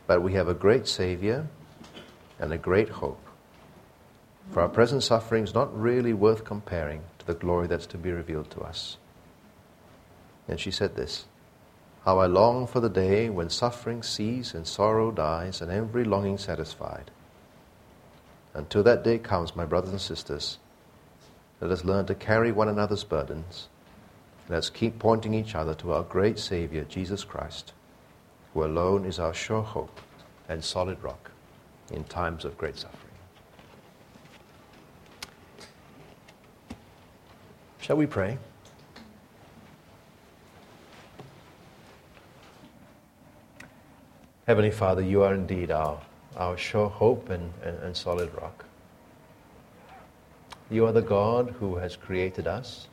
but 0.09 0.21
we 0.21 0.33
have 0.33 0.49
a 0.49 0.55
great 0.55 0.89
Savior 0.89 1.47
and 2.41 2.53
a 2.53 2.59
great 2.59 2.89
hope. 2.89 3.24
For 4.51 4.63
our 4.63 4.69
present 4.69 5.03
suffering 5.03 5.45
is 5.45 5.55
not 5.55 5.79
really 5.79 6.13
worth 6.13 6.45
comparing 6.45 7.03
to 7.19 7.27
the 7.27 7.35
glory 7.35 7.67
that's 7.67 7.87
to 7.87 7.99
be 7.99 8.13
revealed 8.13 8.51
to 8.53 8.61
us. 8.61 8.99
And 10.47 10.61
she 10.61 10.71
said 10.71 10.97
this 10.97 11.25
How 12.05 12.19
I 12.19 12.27
long 12.27 12.67
for 12.67 12.81
the 12.81 12.89
day 12.89 13.31
when 13.31 13.51
suffering 13.51 14.03
ceases 14.03 14.55
and 14.55 14.67
sorrow 14.67 15.11
dies 15.11 15.61
and 15.61 15.71
every 15.71 16.05
longing 16.05 16.39
satisfied. 16.39 17.11
Until 18.53 18.83
that 18.85 19.03
day 19.03 19.19
comes, 19.19 19.57
my 19.57 19.65
brothers 19.65 19.91
and 19.91 20.01
sisters, 20.01 20.59
let 21.61 21.71
us 21.71 21.85
learn 21.85 22.07
to 22.07 22.15
carry 22.15 22.53
one 22.53 22.69
another's 22.69 23.05
burdens 23.05 23.69
Let's 24.49 24.69
keep 24.69 24.99
pointing 24.99 25.33
each 25.33 25.55
other 25.55 25.75
to 25.77 25.93
our 25.95 26.03
great 26.03 26.39
Savior, 26.39 26.85
Jesus 26.85 27.25
Christ, 27.25 27.73
who 28.53 28.63
alone 28.63 29.07
is 29.07 29.19
our 29.19 29.33
sure 29.33 29.63
hope 29.63 30.01
and 30.51 30.63
solid 30.63 31.03
rock 31.03 31.31
in 31.91 32.05
times 32.05 32.45
of 32.45 32.59
great 32.59 32.77
suffering. 32.77 33.04
Shall 37.85 37.97
we 37.97 38.07
pray? 38.07 38.39
Heavenly 44.47 44.71
Father, 44.71 45.03
you 45.03 45.23
are 45.23 45.35
indeed 45.35 45.71
our, 45.71 46.01
our 46.37 46.57
sure 46.57 46.89
hope 46.89 47.29
and, 47.29 47.53
and, 47.63 47.79
and 47.79 47.97
solid 47.97 48.35
rock. 48.35 48.65
You 50.71 50.87
are 50.87 50.93
the 50.93 51.03
God 51.03 51.55
who 51.61 51.77
has 51.77 51.95
created 51.95 52.47
us 52.47 52.89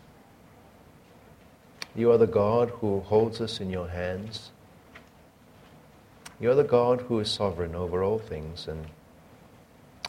you 1.96 2.12
are 2.12 2.18
the 2.18 2.28
God 2.28 2.70
who 2.70 3.02
holds 3.02 3.42
us 3.42 3.60
in 3.60 3.70
your 3.70 3.90
hands. 3.90 4.52
You 6.40 6.52
are 6.52 6.56
the 6.56 6.64
God 6.64 7.02
who 7.02 7.20
is 7.20 7.30
sovereign 7.30 7.76
over 7.76 8.02
all 8.02 8.18
things 8.18 8.68
and 8.68 8.86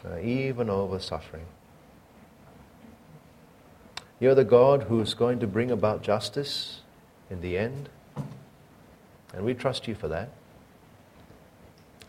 uh, 0.05 0.19
even 0.19 0.69
over 0.69 0.99
suffering. 0.99 1.45
You 4.19 4.29
are 4.29 4.35
the 4.35 4.43
God 4.43 4.83
who 4.83 5.01
is 5.01 5.13
going 5.13 5.39
to 5.39 5.47
bring 5.47 5.71
about 5.71 6.01
justice 6.01 6.81
in 7.29 7.41
the 7.41 7.57
end, 7.57 7.89
and 9.33 9.43
we 9.43 9.53
trust 9.53 9.87
you 9.87 9.95
for 9.95 10.07
that. 10.07 10.29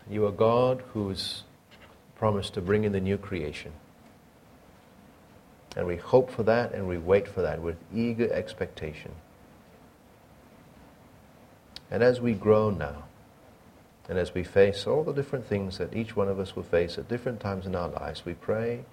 You 0.09 0.27
are 0.27 0.33
God 0.33 0.83
who's 0.93 1.45
promised 2.17 2.55
to 2.55 2.61
bring 2.61 2.85
in 2.85 2.93
the 2.93 3.01
new 3.01 3.19
creation. 3.19 3.73
And 5.77 5.87
we 5.87 5.97
hope 5.97 6.31
for 6.31 6.43
that 6.45 6.73
and 6.73 6.87
we 6.87 6.99
wait 6.99 7.27
for 7.27 7.43
that 7.43 7.61
with 7.61 7.77
eager 7.93 8.33
expectation. 8.33 9.13
And 11.91 12.03
as 12.03 12.21
we 12.21 12.33
grow 12.33 12.71
now, 12.71 13.05
and 14.09 14.19
as 14.19 14.35
we 14.35 14.45
face 14.45 14.87
all 14.87 15.03
the 15.03 15.13
different 15.13 15.47
things 15.47 15.79
that 15.79 15.97
each 15.97 16.15
one 16.15 16.29
of 16.29 16.39
us 16.39 16.55
will 16.55 16.63
face 16.63 16.99
at 16.99 17.09
different 17.09 17.41
times 17.41 17.67
in 17.67 17.75
our 17.75 17.89
lives, 17.89 18.25
we 18.25 18.35
pray 18.35 18.85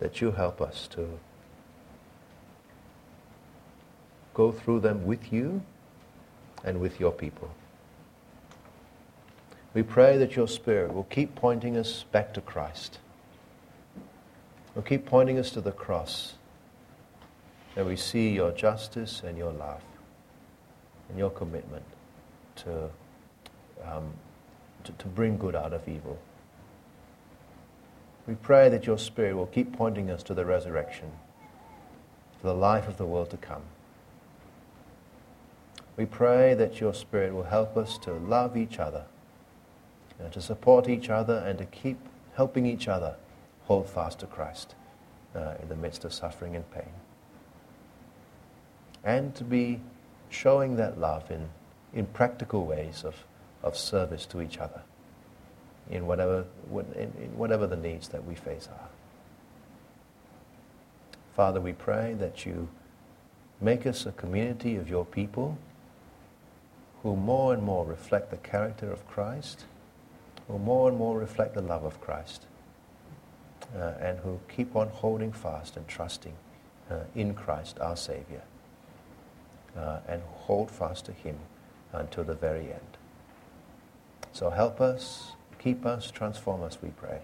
that 0.00 0.20
you 0.20 0.32
help 0.32 0.60
us 0.60 0.88
to 0.88 1.20
go 4.34 4.52
through 4.52 4.80
them 4.80 5.06
with 5.06 5.32
you 5.32 5.62
and 6.64 6.80
with 6.80 7.00
your 7.00 7.12
people. 7.12 7.50
We 9.72 9.82
pray 9.82 10.18
that 10.18 10.36
your 10.36 10.48
Spirit 10.48 10.92
will 10.92 11.04
keep 11.04 11.34
pointing 11.34 11.76
us 11.76 12.04
back 12.12 12.34
to 12.34 12.40
Christ. 12.40 12.98
Will 14.74 14.82
keep 14.82 15.06
pointing 15.06 15.38
us 15.38 15.50
to 15.50 15.60
the 15.60 15.72
cross. 15.72 16.34
That 17.74 17.86
we 17.86 17.96
see 17.96 18.30
your 18.30 18.52
justice 18.52 19.22
and 19.24 19.36
your 19.36 19.52
love 19.52 19.82
and 21.08 21.18
your 21.18 21.30
commitment 21.30 21.84
to, 22.56 22.88
um, 23.84 24.12
to, 24.84 24.92
to 24.92 25.06
bring 25.08 25.38
good 25.38 25.56
out 25.56 25.72
of 25.72 25.88
evil. 25.88 26.18
We 28.26 28.34
pray 28.34 28.68
that 28.68 28.86
your 28.86 28.98
Spirit 28.98 29.36
will 29.36 29.46
keep 29.46 29.76
pointing 29.76 30.08
us 30.08 30.22
to 30.24 30.34
the 30.34 30.44
resurrection, 30.44 31.10
to 32.40 32.46
the 32.46 32.54
life 32.54 32.88
of 32.88 32.96
the 32.96 33.04
world 33.04 33.30
to 33.30 33.36
come. 33.36 33.62
We 35.96 36.06
pray 36.06 36.54
that 36.54 36.80
your 36.80 36.92
Spirit 36.92 37.34
will 37.34 37.44
help 37.44 37.76
us 37.76 37.98
to 37.98 38.12
love 38.12 38.56
each 38.56 38.78
other, 38.78 39.04
and 40.18 40.32
to 40.32 40.40
support 40.40 40.88
each 40.88 41.08
other, 41.08 41.38
and 41.46 41.58
to 41.58 41.64
keep 41.66 41.98
helping 42.34 42.66
each 42.66 42.88
other 42.88 43.16
hold 43.64 43.88
fast 43.88 44.18
to 44.20 44.26
Christ 44.26 44.74
uh, 45.34 45.54
in 45.62 45.68
the 45.68 45.76
midst 45.76 46.04
of 46.04 46.12
suffering 46.12 46.56
and 46.56 46.68
pain. 46.72 46.92
And 49.04 49.34
to 49.36 49.44
be 49.44 49.80
showing 50.30 50.76
that 50.76 50.98
love 50.98 51.30
in, 51.30 51.48
in 51.92 52.06
practical 52.06 52.64
ways 52.64 53.04
of, 53.04 53.24
of 53.62 53.76
service 53.76 54.26
to 54.26 54.40
each 54.40 54.58
other 54.58 54.82
in 55.90 56.06
whatever, 56.06 56.44
in, 56.72 57.12
in 57.22 57.36
whatever 57.36 57.66
the 57.66 57.76
needs 57.76 58.08
that 58.08 58.24
we 58.24 58.34
face 58.34 58.68
are. 58.72 58.88
Father, 61.36 61.60
we 61.60 61.72
pray 61.72 62.14
that 62.14 62.46
you 62.46 62.68
make 63.60 63.86
us 63.86 64.06
a 64.06 64.12
community 64.12 64.76
of 64.76 64.88
your 64.88 65.04
people 65.04 65.58
who 67.04 67.14
more 67.14 67.52
and 67.52 67.62
more 67.62 67.84
reflect 67.84 68.30
the 68.30 68.36
character 68.38 68.90
of 68.90 69.06
Christ, 69.06 69.66
who 70.48 70.58
more 70.58 70.88
and 70.88 70.98
more 70.98 71.18
reflect 71.18 71.54
the 71.54 71.60
love 71.60 71.84
of 71.84 72.00
Christ, 72.00 72.46
uh, 73.76 73.92
and 74.00 74.18
who 74.20 74.40
keep 74.48 74.74
on 74.74 74.88
holding 74.88 75.30
fast 75.30 75.76
and 75.76 75.86
trusting 75.86 76.34
uh, 76.90 77.00
in 77.14 77.34
Christ, 77.34 77.78
our 77.78 77.96
Savior, 77.96 78.42
uh, 79.76 79.98
and 80.08 80.22
hold 80.22 80.70
fast 80.70 81.04
to 81.04 81.12
Him 81.12 81.36
until 81.92 82.24
the 82.24 82.34
very 82.34 82.72
end. 82.72 82.96
So 84.32 84.48
help 84.48 84.80
us, 84.80 85.32
keep 85.58 85.84
us, 85.84 86.10
transform 86.10 86.62
us, 86.62 86.78
we 86.82 86.88
pray. 86.88 87.20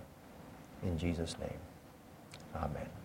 In 0.83 0.99
Jesus' 0.99 1.37
name, 1.41 1.59
Amen. 2.55 2.99